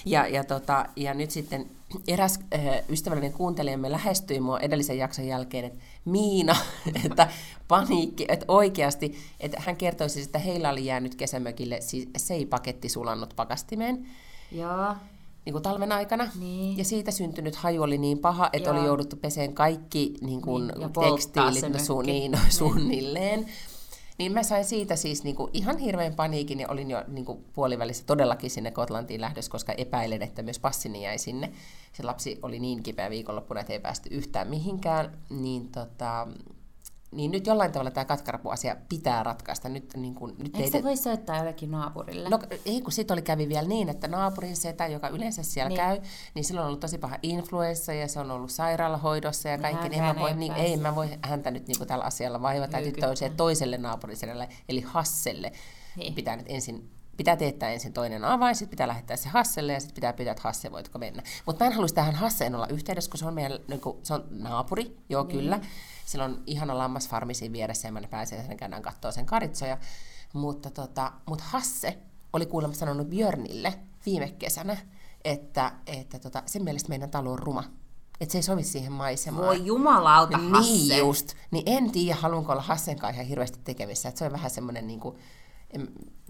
Ja, 0.06 0.28
ja, 0.28 0.44
tota, 0.44 0.86
ja 0.96 1.14
nyt 1.14 1.32
sitten 1.32 1.70
eräs 2.08 2.40
äh, 2.54 2.62
ystävällinen 2.90 3.34
kuuntelijamme 3.34 3.92
lähestyi 3.92 4.40
mua 4.40 4.60
edellisen 4.60 4.98
jakson 4.98 5.28
jälkeen, 5.28 5.66
että 5.66 5.80
Miina, 6.06 6.56
että 7.06 7.30
paniikki, 7.68 8.26
että 8.28 8.46
oikeasti, 8.48 9.18
että 9.40 9.62
hän 9.66 9.76
kertoi 9.76 10.10
siis, 10.10 10.26
että 10.26 10.40
heillä 10.40 10.70
oli 10.70 10.86
jäänyt 10.86 11.16
kesämökille 11.16 11.82
siis 11.82 12.10
seipaketti 12.18 12.90
sulannut 12.90 13.34
pakastimeen. 13.36 14.08
Joo 14.52 14.96
niin 15.50 15.54
kuin 15.54 15.64
talven 15.64 15.92
aikana. 15.92 16.30
Niin. 16.40 16.78
Ja 16.78 16.84
siitä 16.84 17.12
syntynyt 17.12 17.56
haju 17.56 17.82
oli 17.82 17.98
niin 17.98 18.20
paha, 18.20 18.50
että 18.54 18.70
Joo. 18.70 18.78
oli 18.78 18.86
jouduttu 18.86 19.16
peseen 19.16 19.54
kaikki 19.54 20.14
niin 20.22 20.42
kuin 20.42 20.68
niin, 20.68 20.94
tekstiilit 20.94 21.74
no, 21.74 21.80
su, 21.80 22.02
niin, 22.02 22.32
niin. 22.32 22.52
suunnilleen. 22.52 23.46
Niin 24.18 24.32
mä 24.32 24.44
sain 24.44 24.66
siitä 24.66 24.96
siis 24.96 25.24
niin 25.24 25.36
kuin 25.36 25.50
ihan 25.54 25.78
hirveän 25.78 26.16
paniikin 26.16 26.60
ja 26.60 26.68
olin 26.70 26.92
jo 26.92 27.04
niin 27.08 27.26
kuin 27.26 27.44
puolivälissä 27.54 28.04
todellakin 28.06 28.50
sinne 28.50 28.72
Kotlantiin 28.72 29.22
lähdössä, 29.22 29.52
koska 29.52 29.74
epäilen, 29.74 30.22
että 30.22 30.42
myös 30.42 30.60
passini 30.60 31.04
jäi 31.04 31.18
sinne. 31.18 31.52
Se 31.94 32.04
lapsi 32.04 32.40
oli 32.42 32.60
niin 32.60 32.84
kipeä 32.84 33.10
viikonloppuna, 33.10 33.60
että 33.60 33.74
ei 33.74 33.80
päästy 33.80 34.10
yhtään 34.12 34.48
mihinkään. 34.48 35.18
Niin 35.30 35.72
tota, 35.72 36.28
niin 37.12 37.32
nyt 37.32 37.48
jollain 37.48 37.72
tavalla 37.72 37.92
tämä 37.92 38.06
katkarapuasia 38.06 38.76
pitää 38.90 39.24
ratkaista. 39.24 39.70
Nyt, 39.70 39.94
niin 39.98 40.16
kuin, 40.16 40.36
nyt 40.38 40.56
Eikö 40.56 40.78
ei 40.78 40.84
voi 40.84 40.98
soittaa 40.98 41.38
jollekin 41.38 41.72
naapurille? 41.72 42.30
No 42.30 42.40
ei, 42.66 42.82
kun 42.82 42.92
sitten 42.92 43.16
oli 43.16 43.22
kävi 43.22 43.50
vielä 43.50 43.68
niin, 43.68 43.90
että 43.90 44.08
naapurin 44.08 44.56
setä, 44.56 44.88
joka 44.88 45.08
yleensä 45.08 45.44
siellä 45.44 45.70
niin. 45.70 45.78
käy, 45.78 46.00
niin 46.34 46.46
sillä 46.46 46.62
on 46.62 46.68
ollut 46.68 46.80
tosi 46.80 46.98
paha 46.98 47.16
influenssa 47.24 47.94
ja 47.94 48.08
se 48.08 48.20
on 48.20 48.32
ollut 48.32 48.52
sairaalahoidossa 48.52 49.50
ja 49.50 49.58
kaikki. 49.58 49.90
Niin, 49.90 50.04
mä 50.04 50.16
voi, 50.20 50.34
niin, 50.34 50.54
ei 50.54 50.78
mä 50.78 50.96
voi 50.96 51.10
häntä 51.22 51.52
nyt 51.52 51.68
niin 51.68 51.78
kuin 51.78 51.88
tällä 51.88 52.04
asialla 52.04 52.42
vaivata. 52.42 52.72
Täytyy 52.72 52.92
toiselle, 52.92 53.36
toiselle 53.38 53.78
naapurisedälle, 53.78 54.50
eli 54.70 54.82
Hasselle. 54.82 55.52
Niin. 55.96 56.16
Pitää 56.16 56.36
nyt 56.36 56.46
ensin 56.50 56.90
pitää 57.20 57.36
teettää 57.36 57.72
ensin 57.72 57.94
toinen 57.94 58.26
avain, 58.26 58.56
sitten 58.56 58.70
pitää 58.70 58.88
lähettää 58.88 59.18
se 59.18 59.30
Hasselle 59.30 59.74
ja 59.74 59.80
sitten 59.80 59.96
pitää 59.96 60.14
pyytää, 60.14 60.32
että 60.32 60.44
Hasse 60.44 60.72
voitko 60.72 61.00
mennä. 61.00 61.24
Mutta 61.46 61.64
mä 61.64 61.68
en 61.68 61.74
haluaisi 61.74 61.96
tähän 61.96 62.16
Hasseen 62.16 62.56
olla 62.56 62.68
yhteydessä, 62.68 63.12
kun 63.12 63.18
se 63.18 63.26
on 63.26 63.34
meidän 63.34 63.60
niin 63.68 63.82
kuin, 63.82 63.98
se 64.04 64.14
on 64.14 64.26
naapuri, 64.32 64.98
joo 65.10 65.24
niin. 65.24 65.38
kyllä. 65.38 65.60
Sillä 66.10 66.26
on 66.26 66.44
ihana 66.46 66.78
lammasfarmi 66.78 67.34
siinä 67.34 67.54
vieressä 67.54 67.88
ja 67.88 67.92
mä 67.92 68.02
pääsen 68.10 68.46
sen 68.46 68.58
käydään 68.58 68.82
katsoa 68.82 69.12
sen 69.12 69.26
karitsoja. 69.26 69.78
Mutta, 70.34 70.70
tota, 70.70 71.12
mutta 71.26 71.44
Hasse 71.48 71.98
oli 72.34 72.46
kuulemma 72.46 72.76
sanonut 72.76 73.10
Björnille 73.10 73.74
viime 74.06 74.30
kesänä, 74.40 74.78
että, 75.24 75.72
että 75.88 76.20
tota, 76.20 76.44
sen 76.46 76.64
mielestä 76.64 76.90
meidän 76.90 77.10
talo 77.10 77.32
on 77.32 77.40
ruma. 77.40 77.64
Että 78.22 78.32
se 78.32 78.38
ei 78.38 78.44
sovi 78.44 78.64
siihen 78.64 78.92
maisemaan. 78.92 79.48
Voi 79.48 79.66
jumalauta, 79.66 80.38
niin 80.38 80.52
Hasse. 80.52 80.72
Niin 80.72 80.98
just. 80.98 81.34
Niin 81.52 81.64
en 81.66 81.92
tiedä, 81.92 82.20
haluanko 82.22 82.52
olla 82.52 82.62
Hassen 82.62 83.00
kanssa 83.00 83.14
ihan 83.22 83.30
hirveästi 83.30 83.60
tekemissä. 83.64 84.10
Että 84.10 84.20
se 84.20 84.26
on 84.26 84.32
vähän 84.32 84.50
semmoinen 84.50 84.88
niin 84.88 85.00
kuin, 85.00 85.16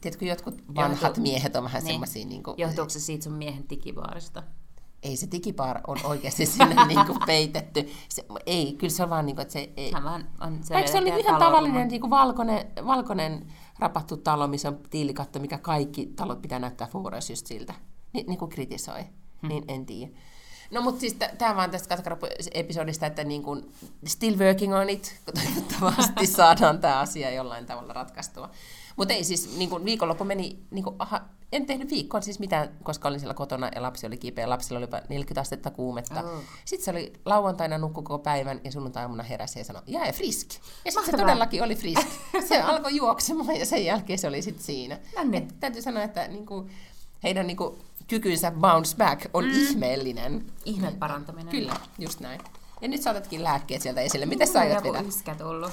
tiedätkö, 0.01 0.25
jotkut 0.25 0.63
vanhat 0.75 1.01
Johtuu- 1.01 1.23
miehet 1.23 1.55
on 1.55 1.63
vähän 1.63 1.84
Niin. 1.84 1.93
semmoisia, 1.93 2.25
niin 2.25 2.43
kuin, 2.43 2.55
Johtuuko 2.57 2.89
se 2.89 2.99
siitä 2.99 3.23
sun 3.23 3.34
miehen 3.34 3.69
digibaarista? 3.69 4.43
Ei 5.04 5.18
se 5.18 5.28
digipaar 5.32 5.82
on 5.88 5.97
oikeasti 6.04 6.45
sinne 6.58 6.86
niin 6.88 7.06
kuin 7.06 7.20
peitetty. 7.26 7.89
Se, 8.10 8.26
ei, 8.45 8.74
kyllä 8.74 8.91
se 8.91 9.04
on 9.04 9.10
vaan 9.10 9.26
niin 9.26 9.36
kuin, 9.36 9.41
että 9.41 9.54
se 9.54 9.74
ei. 9.78 9.91
Hän 9.91 10.04
vaan 10.04 10.28
on 10.41 10.60
Vaikka 10.70 10.91
se 10.91 10.97
oli 10.97 11.06
tekee 11.06 11.20
ihan 11.20 11.39
tavallinen 11.39 11.88
niin 11.88 12.02
kuin 12.02 12.12
valkoinen, 12.12 12.66
valkoinen 12.86 13.54
rapattu 13.80 14.18
talo, 14.18 14.47
missä 14.47 14.70
on 14.70 14.80
tiilikatto, 14.89 15.39
mikä 15.39 15.58
kaikki 15.58 16.06
talot 16.16 16.41
pitää 16.41 16.60
näyttää 16.60 16.88
Fuuros 16.88 17.30
just 17.30 17.47
siltä. 17.47 17.74
Ni, 18.14 18.26
niin 18.28 18.39
kuin 18.39 18.50
kritisoi. 18.50 19.02
Hmm. 19.41 19.50
Niin 19.50 19.64
en 19.68 19.86
tiedä. 19.86 20.12
No 20.72 20.82
mutta 20.82 20.99
siis 20.99 21.17
tämä 21.38 21.55
vaan 21.55 21.72
tästä 21.72 21.97
episodista, 22.51 23.05
että 23.05 23.24
niin 23.24 23.43
kuin 23.43 23.72
still 24.05 24.39
working 24.39 24.76
on 24.76 24.89
it, 24.89 25.15
kun 25.26 25.34
toivottavasti 25.34 26.28
saadaan 26.38 26.80
tämä 26.80 26.99
asia 26.99 27.32
jollain 27.32 27.65
tavalla 27.65 27.93
ratkaistua. 27.93 28.49
Mutta 28.95 29.13
ei 29.13 29.24
siis, 29.24 29.57
niin 29.57 29.70
kuin 29.70 29.86
viikonloppu 29.86 30.24
meni, 30.24 30.59
niin 30.72 30.84
kuin, 30.84 30.95
aha, 30.99 31.22
en 31.51 31.65
tehnyt 31.65 31.89
viikkoon 31.89 32.24
siis 32.24 32.39
mitään, 32.39 32.70
koska 32.84 33.07
olin 33.07 33.20
siellä 33.20 33.34
kotona 33.34 33.70
ja 33.76 33.82
lapsi 33.82 34.07
oli 34.07 34.17
kipeä, 34.17 34.49
lapsilla 34.49 34.78
oli 34.78 34.84
jopa 34.84 35.01
40 35.09 35.41
astetta 35.41 35.72
kuumetta. 35.72 36.24
Oh. 36.24 36.39
Sitten 36.65 36.86
se 36.86 36.91
oli 36.91 37.13
lauantaina 37.26 37.78
nukkui 37.78 38.03
koko 38.03 38.20
päivän 38.20 38.61
ja 38.63 38.72
sunnuntai-aamuna 38.72 39.24
heräsi 39.24 39.59
ja 39.59 39.65
sanoi, 39.65 39.82
jää 39.88 40.05
ja 40.05 40.13
frisk. 40.13 40.49
Ja 40.86 40.91
sitten 40.91 41.11
se 41.11 41.17
todellakin 41.17 41.63
oli 41.63 41.76
frisk. 41.76 42.07
Se 42.49 42.61
alkoi 42.61 42.95
juoksemaan 42.95 43.59
ja 43.59 43.65
sen 43.65 43.86
jälkeen 43.86 44.20
se 44.20 44.28
oli 44.28 44.41
sitten 44.41 44.63
siinä. 44.63 44.99
Niin. 45.24 45.34
Et 45.34 45.59
täytyy 45.59 45.82
sanoa, 45.82 46.03
että 46.03 46.28
niinku, 46.28 46.70
heidän 47.24 47.47
niinku, 47.47 47.78
kykynsä 48.10 48.51
bounce 48.51 48.97
back 48.97 49.26
on 49.34 49.43
mm. 49.45 49.51
ihmeellinen. 49.51 50.45
Ihme 50.66 50.91
parantaminen. 50.99 51.47
Kyllä, 51.51 51.74
just 51.99 52.20
näin. 52.20 52.41
Ja 52.82 52.88
nyt 52.88 53.01
saatatkin 53.01 53.43
lääkkeet 53.43 53.82
sieltä 53.82 54.01
esille. 54.01 54.26
Mitä 54.26 54.45
sä 54.45 54.60
aiot 54.60 54.84
vetää? 54.84 55.01
iskä 55.01 55.36
tullut. 55.36 55.72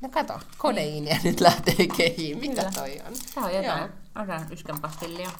No 0.00 0.08
kato, 0.08 0.40
kodeiinia 0.58 1.16
nyt 1.24 1.40
lähtee 1.40 1.86
kehiin. 1.96 2.38
Mitä 2.38 2.60
Kyllä. 2.60 2.72
toi 2.74 3.00
on? 3.06 3.12
Tää 3.34 3.44
on 3.44 3.54
jotain. 3.54 3.90
Otan 4.22 4.46
yskän 4.52 4.80
pastillia. 4.80 5.30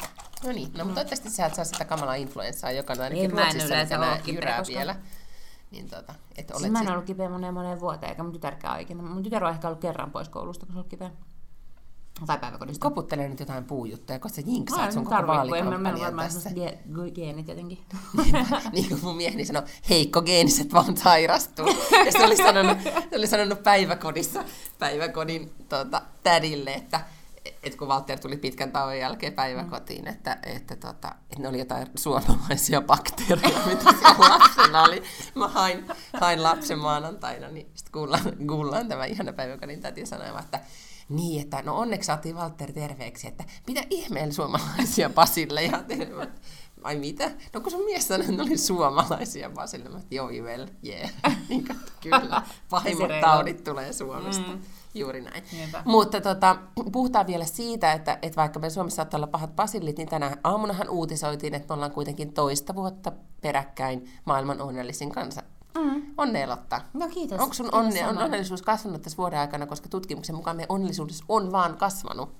No 0.44 0.52
niin, 0.52 0.72
no 0.72 0.84
mutta 0.84 0.94
toivottavasti 1.00 1.30
sä 1.30 1.46
et 1.46 1.54
saa 1.54 1.64
sitä 1.64 1.84
kamalaa 1.84 2.14
influenssaa, 2.14 2.70
joka 2.70 2.92
on 2.92 3.00
ainakin 3.00 3.24
en 3.24 3.30
Ruotsissa 3.30 3.74
kipeä 3.84 4.20
jyrää 4.34 4.58
koskaan. 4.58 4.78
vielä. 4.78 4.96
Niin 5.70 5.88
tota, 5.90 6.14
että 6.36 6.52
Siis 6.54 6.62
olet 6.62 6.72
mä 6.72 6.78
en 6.78 6.84
siis- 6.84 6.92
ollut 6.92 7.04
kipeä 7.06 7.28
moneen 7.28 7.54
moneen 7.54 7.80
vuoteen, 7.80 8.10
eikä 8.10 8.22
mun 8.22 8.32
tytärkään 8.32 8.74
oikein. 8.76 9.04
Mun 9.04 9.22
tytär 9.22 9.44
on 9.44 9.50
ehkä 9.50 9.68
ollut 9.68 9.80
kerran 9.80 10.10
pois 10.10 10.28
koulusta, 10.28 10.66
kun 10.66 10.72
se 10.72 10.78
on 10.78 10.78
ollut 10.78 10.90
kipeä. 10.90 11.10
Tai 12.26 12.38
päiväkodista. 12.38 12.82
koputtelee 12.82 13.28
nyt 13.28 13.40
jotain 13.40 13.64
puujuttuja, 13.64 14.18
koska 14.18 14.36
sä 14.36 14.42
jinksaat 14.46 14.92
sun 14.92 15.04
koko 15.04 15.26
vaalikampanjan 15.26 16.00
varmaan 16.00 16.32
tässä. 16.32 16.50
ge- 16.50 17.10
geenit 17.14 17.48
jotenkin. 17.48 17.78
niin 18.72 18.88
kuin 18.88 19.00
mun 19.02 19.16
mieheni 19.16 19.44
sanoi, 19.44 19.62
heikko 19.88 20.22
geeniset 20.22 20.72
vaan 20.72 20.96
sairastuu. 20.96 21.66
Ja 22.06 22.12
se 22.12 22.24
oli 22.24 22.36
sanonut, 22.36 22.78
se 22.82 23.16
oli 23.16 23.26
sanonut 23.26 23.62
päiväkodissa, 23.62 24.44
päiväkodin 24.78 25.54
tota, 25.68 26.02
tädille, 26.22 26.74
että 26.74 27.00
et 27.62 27.76
kun 27.76 27.88
Walter 27.88 28.18
tuli 28.18 28.36
pitkän 28.36 28.72
tauon 28.72 28.98
jälkeen 28.98 29.32
päiväkotiin, 29.32 30.08
että, 30.08 30.38
että, 30.42 30.76
tota, 30.76 31.08
että 31.08 31.42
ne 31.42 31.48
oli 31.48 31.58
jotain 31.58 31.86
suomalaisia 31.96 32.80
bakteereja, 32.80 33.58
mitä 33.66 33.92
siellä 33.92 34.28
lapsena 34.28 34.82
oli. 34.82 35.02
Mä 35.34 35.48
hain, 35.48 35.86
hain 36.20 36.42
lapsen 36.42 36.78
maanantaina, 36.78 37.48
niin 37.48 37.70
sitten 37.74 37.92
kuullaan, 37.92 38.22
kuullaan 38.48 38.88
tämä 38.88 39.04
ihana 39.04 39.32
päiväkodin 39.32 39.80
täti 39.80 40.06
sanomaan, 40.06 40.44
että 40.44 40.60
niin, 41.08 41.42
että 41.42 41.62
no 41.62 41.78
onneksi 41.78 42.06
saatiin 42.06 42.36
Walter 42.36 42.72
terveeksi, 42.72 43.28
että 43.28 43.44
mitä 43.66 43.82
ihmeen 43.90 44.32
suomalaisia 44.32 45.10
Pasille 45.10 45.62
ja 45.62 45.82
terve. 45.82 46.28
Ai 46.82 46.96
mitä? 46.96 47.30
No 47.52 47.60
kun 47.60 47.70
sun 47.70 47.84
mies 47.84 48.08
sanoi, 48.08 48.24
että 48.24 48.36
ne 48.36 48.42
oli 48.42 48.58
suomalaisia 48.58 49.50
Basille. 49.50 49.88
Mä 49.88 50.00
joo, 50.10 50.28
well, 50.28 50.66
yeah. 50.86 51.10
niin, 51.48 51.68
kyllä, 52.00 52.42
pahimmat 52.70 53.10
taudit 53.20 53.64
tulee 53.64 53.92
Suomesta. 53.92 54.48
Mm. 54.48 54.60
Juuri 54.94 55.20
näin. 55.20 55.42
Niinpä. 55.52 55.82
Mutta 55.84 56.20
tota, 56.20 56.56
puhutaan 56.92 57.26
vielä 57.26 57.44
siitä, 57.44 57.92
että, 57.92 58.18
että 58.22 58.36
vaikka 58.36 58.58
me 58.58 58.70
Suomessa 58.70 58.96
saattaa 58.96 59.18
olla 59.18 59.26
pahat 59.26 59.56
basillit, 59.56 59.96
niin 59.98 60.08
tänä 60.08 60.36
aamunahan 60.44 60.88
uutisoitiin, 60.88 61.54
että 61.54 61.68
me 61.68 61.74
ollaan 61.74 61.92
kuitenkin 61.92 62.32
toista 62.32 62.74
vuotta 62.74 63.12
peräkkäin 63.40 64.10
maailman 64.24 64.60
onnellisin 64.60 65.12
kansa. 65.12 65.42
Mm. 65.78 66.02
Onnea 66.18 66.48
Lotta. 66.48 66.80
No 66.94 67.08
kiitos. 67.08 67.40
Onko 67.40 67.54
sun 67.54 67.70
Kiitos 67.70 67.80
onne, 67.80 68.08
on 68.08 68.18
onnellisuus 68.18 68.62
kasvanut 68.62 69.02
tässä 69.02 69.16
vuoden 69.16 69.38
aikana, 69.38 69.66
koska 69.66 69.88
tutkimuksen 69.88 70.36
mukaan 70.36 70.56
meidän 70.56 70.72
onnellisuus 70.72 71.24
on 71.28 71.52
vaan 71.52 71.76
kasvanut? 71.76 72.34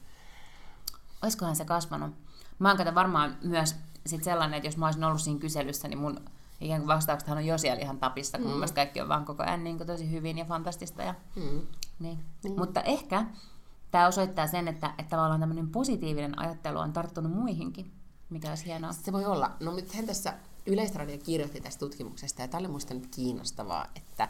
Olisikohan 1.23 1.57
se 1.57 1.65
kasvanut? 1.65 2.15
Mä 2.59 2.69
oon 2.71 2.95
varmaan 2.95 3.37
myös 3.45 3.75
sit 4.07 4.25
sellainen, 4.25 4.57
että 4.57 4.67
jos 4.67 4.77
mä 4.77 4.87
olisin 4.87 5.05
ollut 5.05 5.21
siinä 5.21 5.41
kyselyssä, 5.41 5.89
niin 5.89 5.99
mun 5.99 6.21
ikään 6.61 6.81
kuin 6.81 6.89
vastauksethan 6.89 7.39
on 7.39 7.47
jo 7.47 7.59
siellä 7.59 7.83
ihan 7.83 7.99
tapissa, 7.99 8.39
kun 8.39 8.47
mm. 8.47 8.59
mun 8.59 8.69
kaikki 8.75 9.01
on 9.01 9.09
vaan 9.09 9.25
koko 9.25 9.43
ajan 9.43 9.65
niin 9.65 9.77
kuin 9.77 9.87
tosi 9.87 10.11
hyvin 10.11 10.39
ja 10.39 10.45
fantastista. 10.45 11.03
Ja, 11.03 11.15
Mm. 11.37 11.61
niin. 11.99 12.19
Mm. 12.45 12.59
Mutta 12.59 12.81
ehkä 12.81 13.27
tämä 13.91 14.07
osoittaa 14.07 14.47
sen, 14.47 14.69
että, 14.69 14.87
että 14.99 15.11
tavallaan 15.11 15.41
tämmöinen 15.41 15.69
positiivinen 15.69 16.39
ajattelu 16.39 16.79
on 16.79 16.93
tarttunut 16.93 17.33
muihinkin, 17.33 17.93
mikä 18.31 18.49
olisi 18.49 18.67
hienoa. 18.67 18.93
Se 18.93 19.13
voi 19.13 19.25
olla. 19.25 19.51
No 19.61 19.73
nyt 19.73 19.93
tässä 20.07 20.35
Yleisradio 20.67 21.19
kirjoitti 21.19 21.61
tästä 21.61 21.81
tutkimuksesta, 21.81 22.43
ja 22.43 22.49
tämä 22.49 22.59
oli 22.59 22.69
minusta 22.69 22.95
nyt 22.95 23.07
kiinnostavaa, 23.07 23.87
että, 23.97 24.29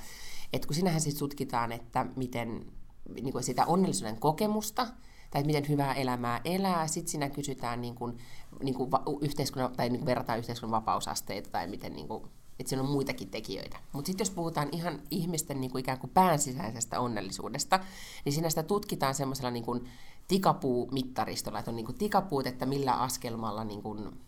että 0.53 0.69
kun 0.69 0.75
sinähän 0.75 1.01
siis 1.01 1.15
tutkitaan, 1.15 1.73
että 1.73 2.07
miten 2.17 2.67
niin 3.15 3.33
kuin 3.33 3.45
sitä 3.45 3.67
onnellisuuden 3.67 4.21
kokemusta, 4.21 4.87
tai 5.31 5.41
että 5.41 5.47
miten 5.47 5.69
hyvää 5.69 5.95
elämää 5.95 6.41
elää, 6.45 6.87
sitten 6.87 7.11
siinä 7.11 7.31
kysytään 7.31 7.81
niin 7.81 7.95
kuin, 7.95 8.19
niin 8.63 8.75
kuin 8.75 8.91
yhteiskunnan, 9.21 9.73
tai 9.77 9.89
niin 9.89 10.01
kuin 10.01 10.07
verrataan 10.07 10.39
yhteiskunnan 10.39 10.81
vapausasteita, 10.81 11.51
tai 11.51 11.67
miten 11.67 11.93
niin 11.93 12.09
kuin, 12.09 12.25
että 12.61 12.69
siinä 12.69 12.83
on 12.83 12.91
muitakin 12.91 13.31
tekijöitä. 13.31 13.77
Mutta 13.93 14.07
sitten 14.07 14.25
jos 14.25 14.35
puhutaan 14.35 14.69
ihan 14.73 15.03
ihmisten 15.11 15.61
niin 15.61 15.71
kuin 15.71 15.81
ikään 15.81 15.99
kuin 15.99 16.11
päänsisäisestä 16.11 17.01
onnellisuudesta, 17.01 17.81
niin 18.25 18.33
siinä 18.33 18.51
sitä 18.51 18.63
tutkitaan 18.63 19.15
semmoisella 19.15 19.51
niin 19.51 19.65
kuin 19.65 19.89
tikapuumittaristolla, 20.29 21.59
että 21.59 21.71
on 21.71 21.77
niin 21.77 21.87
kuin 21.87 21.99
tikapuut, 21.99 22.47
että 22.47 22.67
millä 22.67 22.93
askelmalla 22.93 23.65
niin 23.65 23.83
kuin, 23.83 24.21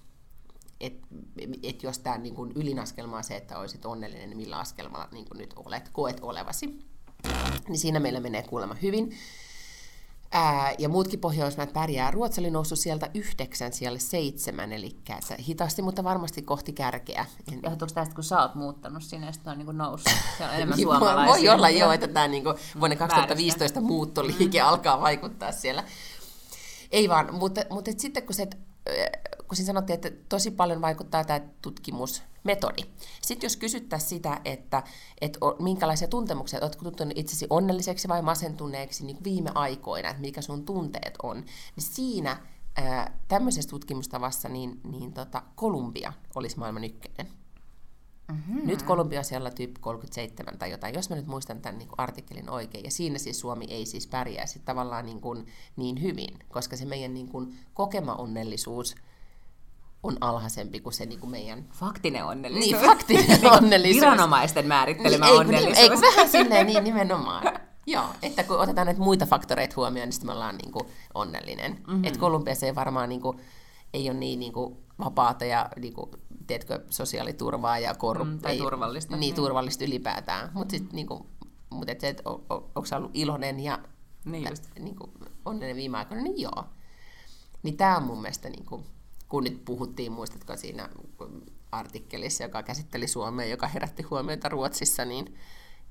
että 0.80 1.06
et 1.62 1.82
jos 1.82 1.98
tämä 1.98 2.18
niin 2.18 2.34
kuin 2.34 2.52
ylinaskelma 2.54 3.16
on 3.16 3.24
se, 3.24 3.36
että 3.36 3.58
olisit 3.58 3.86
onnellinen, 3.86 4.30
niin 4.30 4.36
millä 4.36 4.58
askelmalla 4.58 5.08
niin 5.12 5.26
nyt 5.34 5.54
olet, 5.56 5.88
koet 5.92 6.20
olevasi. 6.20 6.78
Niin 7.68 7.78
siinä 7.78 8.00
meillä 8.00 8.20
menee 8.20 8.42
kuulemma 8.42 8.76
hyvin. 8.82 9.16
Ää, 10.32 10.74
ja 10.78 10.88
muutkin 10.88 11.20
pohjoismaat 11.20 11.72
pärjää. 11.72 12.10
Ruotsi 12.10 12.40
oli 12.40 12.50
noussut 12.50 12.78
sieltä 12.78 13.10
yhdeksän 13.14 13.72
siellä 13.72 13.98
seitsemän, 13.98 14.72
eli 14.72 14.86
että 14.86 15.34
hitaasti, 15.40 15.82
mutta 15.82 16.04
varmasti 16.04 16.42
kohti 16.42 16.72
kärkeä. 16.72 17.26
En- 17.52 17.60
Johtuuko 17.62 17.94
tästä, 17.94 18.14
kun 18.14 18.24
sä 18.24 18.42
oot 18.42 18.54
muuttanut 18.54 19.02
sinne, 19.02 19.26
ja 19.26 19.32
sitten 19.32 19.52
on 19.52 19.58
niin 19.58 19.78
noussut? 19.78 20.12
Siellä 20.36 20.50
on 20.50 20.56
enemmän 20.56 20.78
suomalaisia. 20.78 21.32
Voi 21.32 21.48
olla 21.48 21.70
joo, 21.70 21.92
että 21.92 22.08
tämä 22.08 22.28
niin 22.28 22.44
vuonna 22.80 22.94
Mm, 22.94 22.98
2015 22.98 23.80
muuttoliike 23.80 24.60
alkaa 24.60 25.00
vaikuttaa 25.00 25.52
siellä. 25.52 25.84
Ei 26.90 27.08
vaan, 27.08 27.34
mutta, 27.34 27.60
mutta 27.70 27.90
et 27.90 28.00
sitten 28.00 28.22
kun, 28.22 28.34
se, 28.34 28.48
kun 29.48 29.56
siinä 29.56 29.66
sanottiin, 29.66 29.94
että 29.94 30.10
tosi 30.28 30.50
paljon 30.50 30.80
vaikuttaa 30.80 31.24
tämä 31.24 31.40
tutkimusmetodi. 31.62 32.82
Sitten 33.22 33.46
jos 33.46 33.56
kysyttäisiin 33.56 34.08
sitä, 34.08 34.40
että, 34.44 34.82
että 35.20 35.38
minkälaisia 35.58 36.08
tuntemuksia, 36.08 36.60
oletko 36.62 36.84
tuntunut 36.84 37.18
itsesi 37.18 37.46
onnelliseksi 37.50 38.08
vai 38.08 38.22
masentuneeksi 38.22 39.06
niin 39.06 39.24
viime 39.24 39.50
aikoina, 39.54 40.08
että 40.08 40.20
mikä 40.20 40.42
sun 40.42 40.64
tunteet 40.64 41.14
on, 41.22 41.36
niin 41.76 41.84
siinä 41.84 42.36
tämmöisessä 43.28 43.70
tutkimustavassa 43.70 44.48
niin, 44.48 44.80
niin 44.84 45.12
tota, 45.12 45.42
Kolumbia 45.54 46.12
olisi 46.34 46.58
maailman 46.58 46.84
ykkönen. 46.84 47.37
Mm-hmm. 48.32 48.66
Nyt 48.66 48.82
Kolumbia 48.82 49.18
on 49.18 49.24
siellä 49.24 49.50
tyyppi 49.50 49.80
37 49.80 50.58
tai 50.58 50.70
jotain, 50.70 50.94
jos 50.94 51.10
mä 51.10 51.16
nyt 51.16 51.26
muistan 51.26 51.60
tämän 51.60 51.78
niin 51.78 51.88
kuin 51.88 52.00
artikkelin 52.00 52.50
oikein. 52.50 52.84
Ja 52.84 52.90
siinä 52.90 53.18
siis 53.18 53.40
Suomi 53.40 53.66
ei 53.70 53.86
siis 53.86 54.06
pärjäisi 54.06 54.62
tavallaan 54.64 55.06
niin, 55.06 55.20
kuin, 55.20 55.46
niin 55.76 56.02
hyvin, 56.02 56.38
koska 56.48 56.76
se 56.76 56.84
meidän 56.84 57.14
niin 57.14 57.28
kuin, 57.28 57.58
kokema 57.74 58.14
onnellisuus 58.14 58.94
on 60.02 60.16
alhaisempi 60.20 60.80
kuin 60.80 60.92
se 60.92 61.06
niin 61.06 61.20
kuin 61.20 61.30
meidän... 61.30 61.64
Faktinen 61.72 62.24
onnellisuus. 62.24 62.72
Niin, 62.72 62.86
faktinen 62.90 63.52
onnellisuus. 63.62 64.00
Viranomaisten 64.00 64.66
määrittelemä 64.66 65.26
Niin, 65.26 65.32
kun- 65.32 65.40
onnellisuus. 65.40 65.78
Ei, 65.78 65.90
kun 65.90 66.00
vähän 66.00 66.28
silleen 66.38 66.66
niin 66.66 66.84
nimenomaan. 66.84 67.42
Joo, 67.86 68.04
että 68.22 68.44
kun 68.44 68.58
otetaan 68.58 68.86
näitä 68.86 69.00
muita 69.00 69.26
faktoreita 69.26 69.74
huomioon, 69.76 70.06
niin 70.06 70.12
sitten 70.12 70.28
me 70.28 70.32
ollaan 70.32 70.56
niin 70.56 70.72
kuin 70.72 70.86
onnellinen. 71.14 71.72
Mm-hmm. 71.72 72.04
Että 72.04 72.18
Kolumbiassa 72.18 72.66
ei 72.66 72.74
varmaan 72.74 73.08
niin 73.08 73.20
kuin, 73.20 73.38
ei 73.94 74.10
ole 74.10 74.18
niin, 74.18 74.38
niin 74.38 74.52
kuin 74.52 74.76
vapaata 74.98 75.44
ja 75.44 75.68
niin 75.76 75.94
kuin, 75.94 76.10
tiedätkö, 76.48 76.80
sosiaaliturvaa 76.90 77.78
ja 77.78 77.94
korruptio. 77.94 78.36
Mm, 78.36 78.40
tai 78.40 78.58
turvallista. 78.58 79.16
Niin, 79.16 79.34
turvallista 79.34 79.84
ylipäätään. 79.84 80.50
Mutta 80.54 80.72
sitten 80.72 80.96
niin 80.96 81.06
kuin, 81.06 81.24
mutta 81.70 81.92
et 81.92 82.22
on, 82.24 82.44
on, 82.50 82.56
onko 82.74 82.88
ollut 82.96 83.10
iloinen 83.14 83.60
ja 83.60 83.78
Niin 84.24 84.48
just. 84.50 84.64
niin 84.78 84.96
kuin, 84.96 85.10
onnellinen 85.44 85.76
viime 85.76 85.98
aikoina, 85.98 86.22
niin 86.22 86.40
joo. 86.40 86.64
Niin 87.62 87.76
tämä 87.76 87.96
on 87.96 88.02
mun 88.02 88.22
mielestä, 88.22 88.48
niin 88.48 88.64
kuin, 88.64 88.84
kun 89.28 89.44
nyt 89.44 89.64
puhuttiin, 89.64 90.12
muistatko 90.12 90.56
siinä 90.56 90.88
artikkelissa, 91.72 92.42
joka 92.42 92.62
käsitteli 92.62 93.08
Suomea, 93.08 93.46
joka 93.46 93.68
herätti 93.68 94.02
huomiota 94.02 94.48
Ruotsissa, 94.48 95.04
niin, 95.04 95.34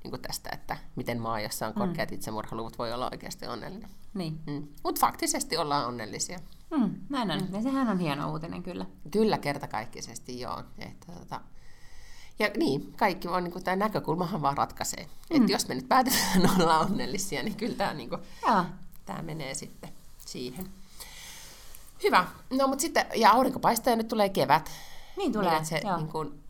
niin 0.07 0.11
kuin 0.11 0.21
tästä, 0.21 0.49
että 0.53 0.77
miten 0.95 1.21
maa, 1.21 1.39
jossa 1.39 1.67
on 1.67 1.73
korkeat 1.73 2.11
itsemurhaluvut, 2.11 2.77
voi 2.77 2.93
olla 2.93 3.09
oikeasti 3.11 3.47
onnellinen. 3.47 3.89
Niin. 4.13 4.39
Mm. 4.47 4.67
Mutta 4.83 5.01
faktisesti 5.01 5.57
ollaan 5.57 5.87
onnellisia. 5.87 6.39
Mm, 6.77 6.95
näin 7.09 7.31
on. 7.31 7.41
Ja 7.51 7.61
sehän 7.61 7.89
on 7.89 7.99
hieno 7.99 8.31
uutinen 8.31 8.63
kyllä. 8.63 8.85
Kyllä 9.11 9.37
kertakaikkisesti 9.37 10.39
joo. 10.39 10.63
Että, 10.79 11.11
tota, 11.19 11.41
ja 12.39 12.49
niin, 12.57 12.93
kaikki 12.97 13.27
on, 13.27 13.43
niin 13.43 13.51
kuin, 13.51 13.63
tämä 13.63 13.75
näkökulmahan 13.75 14.41
vaan 14.41 14.57
ratkaisee. 14.57 15.03
Mm. 15.29 15.37
Että 15.41 15.51
jos 15.51 15.67
me 15.67 15.75
nyt 15.75 15.87
päätetään 15.87 16.49
olla 16.61 16.79
onnellisia, 16.79 17.43
niin 17.43 17.55
kyllä 17.55 17.75
tämä, 17.75 17.93
niin 17.93 18.09
kuin, 18.09 18.21
tämä 19.05 19.21
menee 19.21 19.53
sitten 19.53 19.89
siihen. 20.25 20.69
Hyvä. 22.03 22.25
No 22.49 22.67
mutta 22.67 22.81
sitten, 22.81 23.05
ja 23.15 23.31
aurinko 23.31 23.59
paistaa 23.59 23.91
ja 23.91 23.97
nyt 23.97 24.07
tulee 24.07 24.29
kevät. 24.29 24.71
Niin 25.17 25.33
tulee, 25.33 25.53
Niin, 25.53 25.65
se 25.65 25.81
joo. 25.83 25.97
niin 25.97 26.07
kuin, 26.07 26.43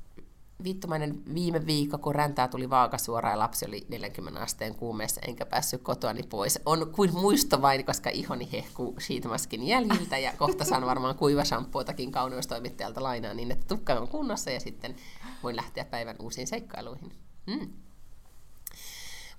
vittumainen 0.63 1.21
viime 1.33 1.65
viikko, 1.65 1.97
kun 1.97 2.15
räntää 2.15 2.47
tuli 2.47 2.69
vaakasuoraan 2.69 3.33
ja 3.33 3.39
lapsi 3.39 3.65
oli 3.65 3.85
40 3.89 4.41
asteen 4.41 4.75
kuumeessa, 4.75 5.21
enkä 5.27 5.45
päässyt 5.45 5.81
kotoani 5.81 6.23
pois. 6.23 6.59
On 6.65 6.91
kuin 6.91 7.13
muisto 7.13 7.61
vain, 7.61 7.85
koska 7.85 8.09
ihoni 8.09 8.51
hehkuu 8.51 8.95
sheetmaskin 8.99 9.67
jäljiltä 9.67 10.17
ja 10.17 10.33
kohta 10.37 10.65
saan 10.65 10.85
varmaan 10.85 11.15
kuivashampuotakin 11.15 12.11
kauneustoimittajalta 12.11 13.03
lainaa 13.03 13.33
niin, 13.33 13.51
että 13.51 13.65
tukka 13.67 13.93
on 13.93 14.07
kunnossa 14.07 14.51
ja 14.51 14.59
sitten 14.59 14.95
voin 15.43 15.55
lähteä 15.55 15.85
päivän 15.85 16.15
uusiin 16.19 16.47
seikkailuihin. 16.47 17.11
Mm. 17.47 17.73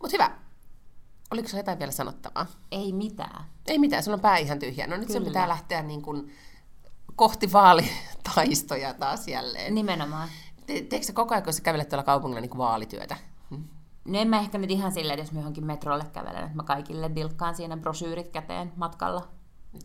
Mutta 0.01 0.15
hyvä. 0.15 0.31
Oliko 1.31 1.49
sinulla 1.49 1.61
jotain 1.61 1.79
vielä 1.79 1.93
sanottavaa? 1.93 2.47
Ei 2.71 2.93
mitään. 2.93 3.45
Ei 3.67 3.79
mitään, 3.79 4.03
sulla 4.03 4.15
on 4.15 4.21
pää 4.21 4.37
ihan 4.37 4.59
tyhjä. 4.59 4.87
No 4.87 4.97
nyt 4.97 5.09
Kyllä. 5.09 5.27
pitää 5.27 5.49
lähteä 5.49 5.83
niin 5.83 6.03
kuin 6.03 6.33
kohti 7.17 7.53
vaalitaistoja 7.53 8.95
taas 8.95 9.29
jälleen. 9.29 9.75
Nimenomaan. 9.75 10.29
Te, 10.69 10.83
teekö 10.83 11.07
sä 11.07 11.13
koko 11.13 11.35
ajan, 11.35 11.45
kun 11.45 11.53
sä 11.53 11.63
kävelet 11.63 11.89
tuolla 11.89 12.03
kaupungilla 12.03 12.41
niin 12.41 12.51
kuin 12.51 12.59
vaalityötä? 12.59 13.17
Hmm? 13.51 13.65
No 14.05 14.19
en 14.19 14.29
mä 14.29 14.41
ehkä 14.41 14.59
nyt 14.59 14.71
ihan 14.71 14.93
silleen, 14.93 15.19
että 15.19 15.23
jos 15.23 15.33
mä 15.33 15.41
johonkin 15.41 15.67
metrolle 15.67 16.05
kävelen, 16.13 16.45
että 16.45 16.57
mä 16.57 16.63
kaikille 16.63 17.11
dilkkaan 17.15 17.55
siinä 17.55 17.77
brosyyrit 17.77 18.29
käteen 18.29 18.73
matkalla. 18.77 19.29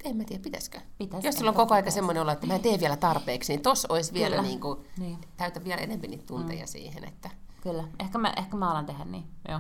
En 0.03 0.17
mä 0.17 0.23
tiedä, 0.23 0.43
pitäisikö? 0.43 0.79
Pitäis, 0.97 1.25
Jos 1.25 1.35
sulla 1.35 1.49
on 1.49 1.55
koko 1.55 1.73
ajan 1.73 1.91
semmoinen 1.91 2.23
olo, 2.23 2.31
että 2.31 2.47
mä 2.47 2.55
en 2.55 2.61
tee 2.61 2.79
vielä 2.79 2.97
tarpeeksi, 2.97 3.53
niin 3.53 3.61
tossa 3.61 3.87
olisi 3.91 4.13
vielä 4.13 4.35
Kyllä. 4.35 4.47
niin 4.47 4.59
kuin, 4.59 4.79
Niin. 4.97 5.17
täytä 5.37 5.63
vielä 5.63 5.81
enemmän 5.81 6.09
niitä 6.09 6.25
tunteja 6.25 6.63
mm. 6.63 6.67
siihen, 6.67 7.03
että 7.03 7.29
Kyllä. 7.61 7.83
Ehkä 7.99 8.17
mä, 8.17 8.33
ehkä 8.37 8.57
mä 8.57 8.71
alan 8.71 8.85
tehdä 8.85 9.05
niin, 9.05 9.23
joo. 9.49 9.59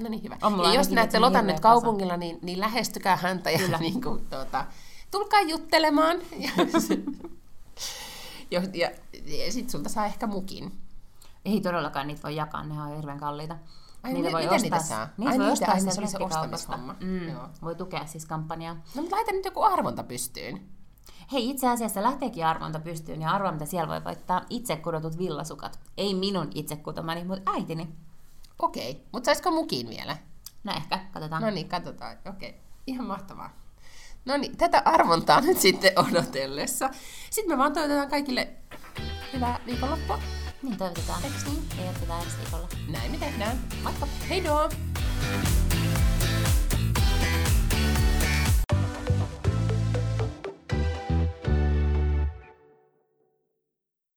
no 0.00 0.08
niin 0.08 0.22
hyvä. 0.22 0.38
Ja 0.64 0.74
jos 0.74 0.90
näette 0.90 1.18
Lotan 1.18 1.46
nyt 1.46 1.60
kaupungilla, 1.60 2.16
niin, 2.16 2.38
niin 2.42 2.60
lähestykää 2.60 3.16
häntä 3.16 3.50
ja 3.50 3.58
Kyllä. 3.58 3.78
niin 3.88 4.02
kuin, 4.02 4.26
tuota, 4.26 4.66
tulkaa 5.10 5.40
juttelemaan. 5.40 6.16
Ja, 8.50 8.62
ja, 8.74 8.90
ja, 9.26 9.52
sitten 9.52 9.70
sulta 9.70 9.88
saa 9.88 10.06
ehkä 10.06 10.26
mukin. 10.26 10.80
Ei 11.44 11.60
todellakaan 11.60 12.06
niitä 12.06 12.22
voi 12.22 12.36
jakaa, 12.36 12.64
ne 12.64 12.82
on 12.82 12.96
hirveän 12.96 13.18
kalliita. 13.20 13.56
Ai, 14.02 14.12
mi- 14.12 14.22
miten 14.22 14.62
niitä 14.62 14.78
saa? 14.78 15.08
Niitä 15.16 15.32
Ai 15.32 15.38
voi 15.38 15.46
niitä, 15.48 15.52
ostaa 15.52 15.74
niin 15.74 15.92
se 15.92 16.00
oli 16.00 16.08
se 16.08 16.18
ostamishomma. 16.18 16.96
Mm, 17.00 17.28
Joo. 17.28 17.48
voi 17.62 17.74
tukea 17.74 18.06
siis 18.06 18.26
kampanjaa. 18.26 18.74
No 18.74 19.02
mutta 19.02 19.16
laita 19.16 19.32
nyt 19.32 19.44
joku 19.44 19.62
arvonta 19.62 20.02
pystyyn. 20.02 20.68
Hei, 21.32 21.50
itse 21.50 21.68
asiassa 21.68 22.02
lähteekin 22.02 22.46
arvonta 22.46 22.80
pystyyn 22.80 23.22
ja 23.22 23.30
arvoa, 23.30 23.52
mitä 23.52 23.64
siellä 23.66 23.88
voi 23.88 24.04
voittaa. 24.04 24.42
Itse 24.50 24.76
kudotut 24.76 25.18
villasukat. 25.18 25.78
Ei 25.96 26.14
minun 26.14 26.50
itse 26.54 26.76
kutomani, 26.76 27.24
mutta 27.24 27.50
äitini. 27.52 27.88
Okei, 28.58 29.06
mutta 29.12 29.26
saisiko 29.26 29.50
mukin 29.50 29.88
vielä? 29.88 30.16
No 30.64 30.72
ehkä, 30.76 30.98
katsotaan. 31.12 31.42
No 31.42 31.50
niin, 31.50 31.68
katsotaan. 31.68 32.16
Okei, 32.30 32.60
ihan 32.86 33.06
mahtavaa. 33.06 33.50
No 34.24 34.36
niin, 34.36 34.56
tätä 34.56 34.82
arvontaa 34.84 35.40
nyt 35.40 35.60
sitten 35.60 35.92
odotellessa. 35.96 36.90
Sitten 37.30 37.54
me 37.54 37.58
vaan 37.58 37.72
toivotetaan 37.72 38.10
kaikille 38.10 38.48
hyvää 39.32 39.60
viikonloppua. 39.66 40.18
Niin 40.62 40.76
toivotetaan. 40.76 41.24
Eiks 41.24 41.44
niin? 41.46 41.64
Ja 41.78 41.84
jatketaan 41.84 42.22
ensi 42.22 42.36
viikolla. 42.38 42.68
Näin 42.88 43.10
me 43.10 43.16
tehdään. 43.18 43.60
Moikka! 43.82 44.06
Heidoo! 44.28 44.68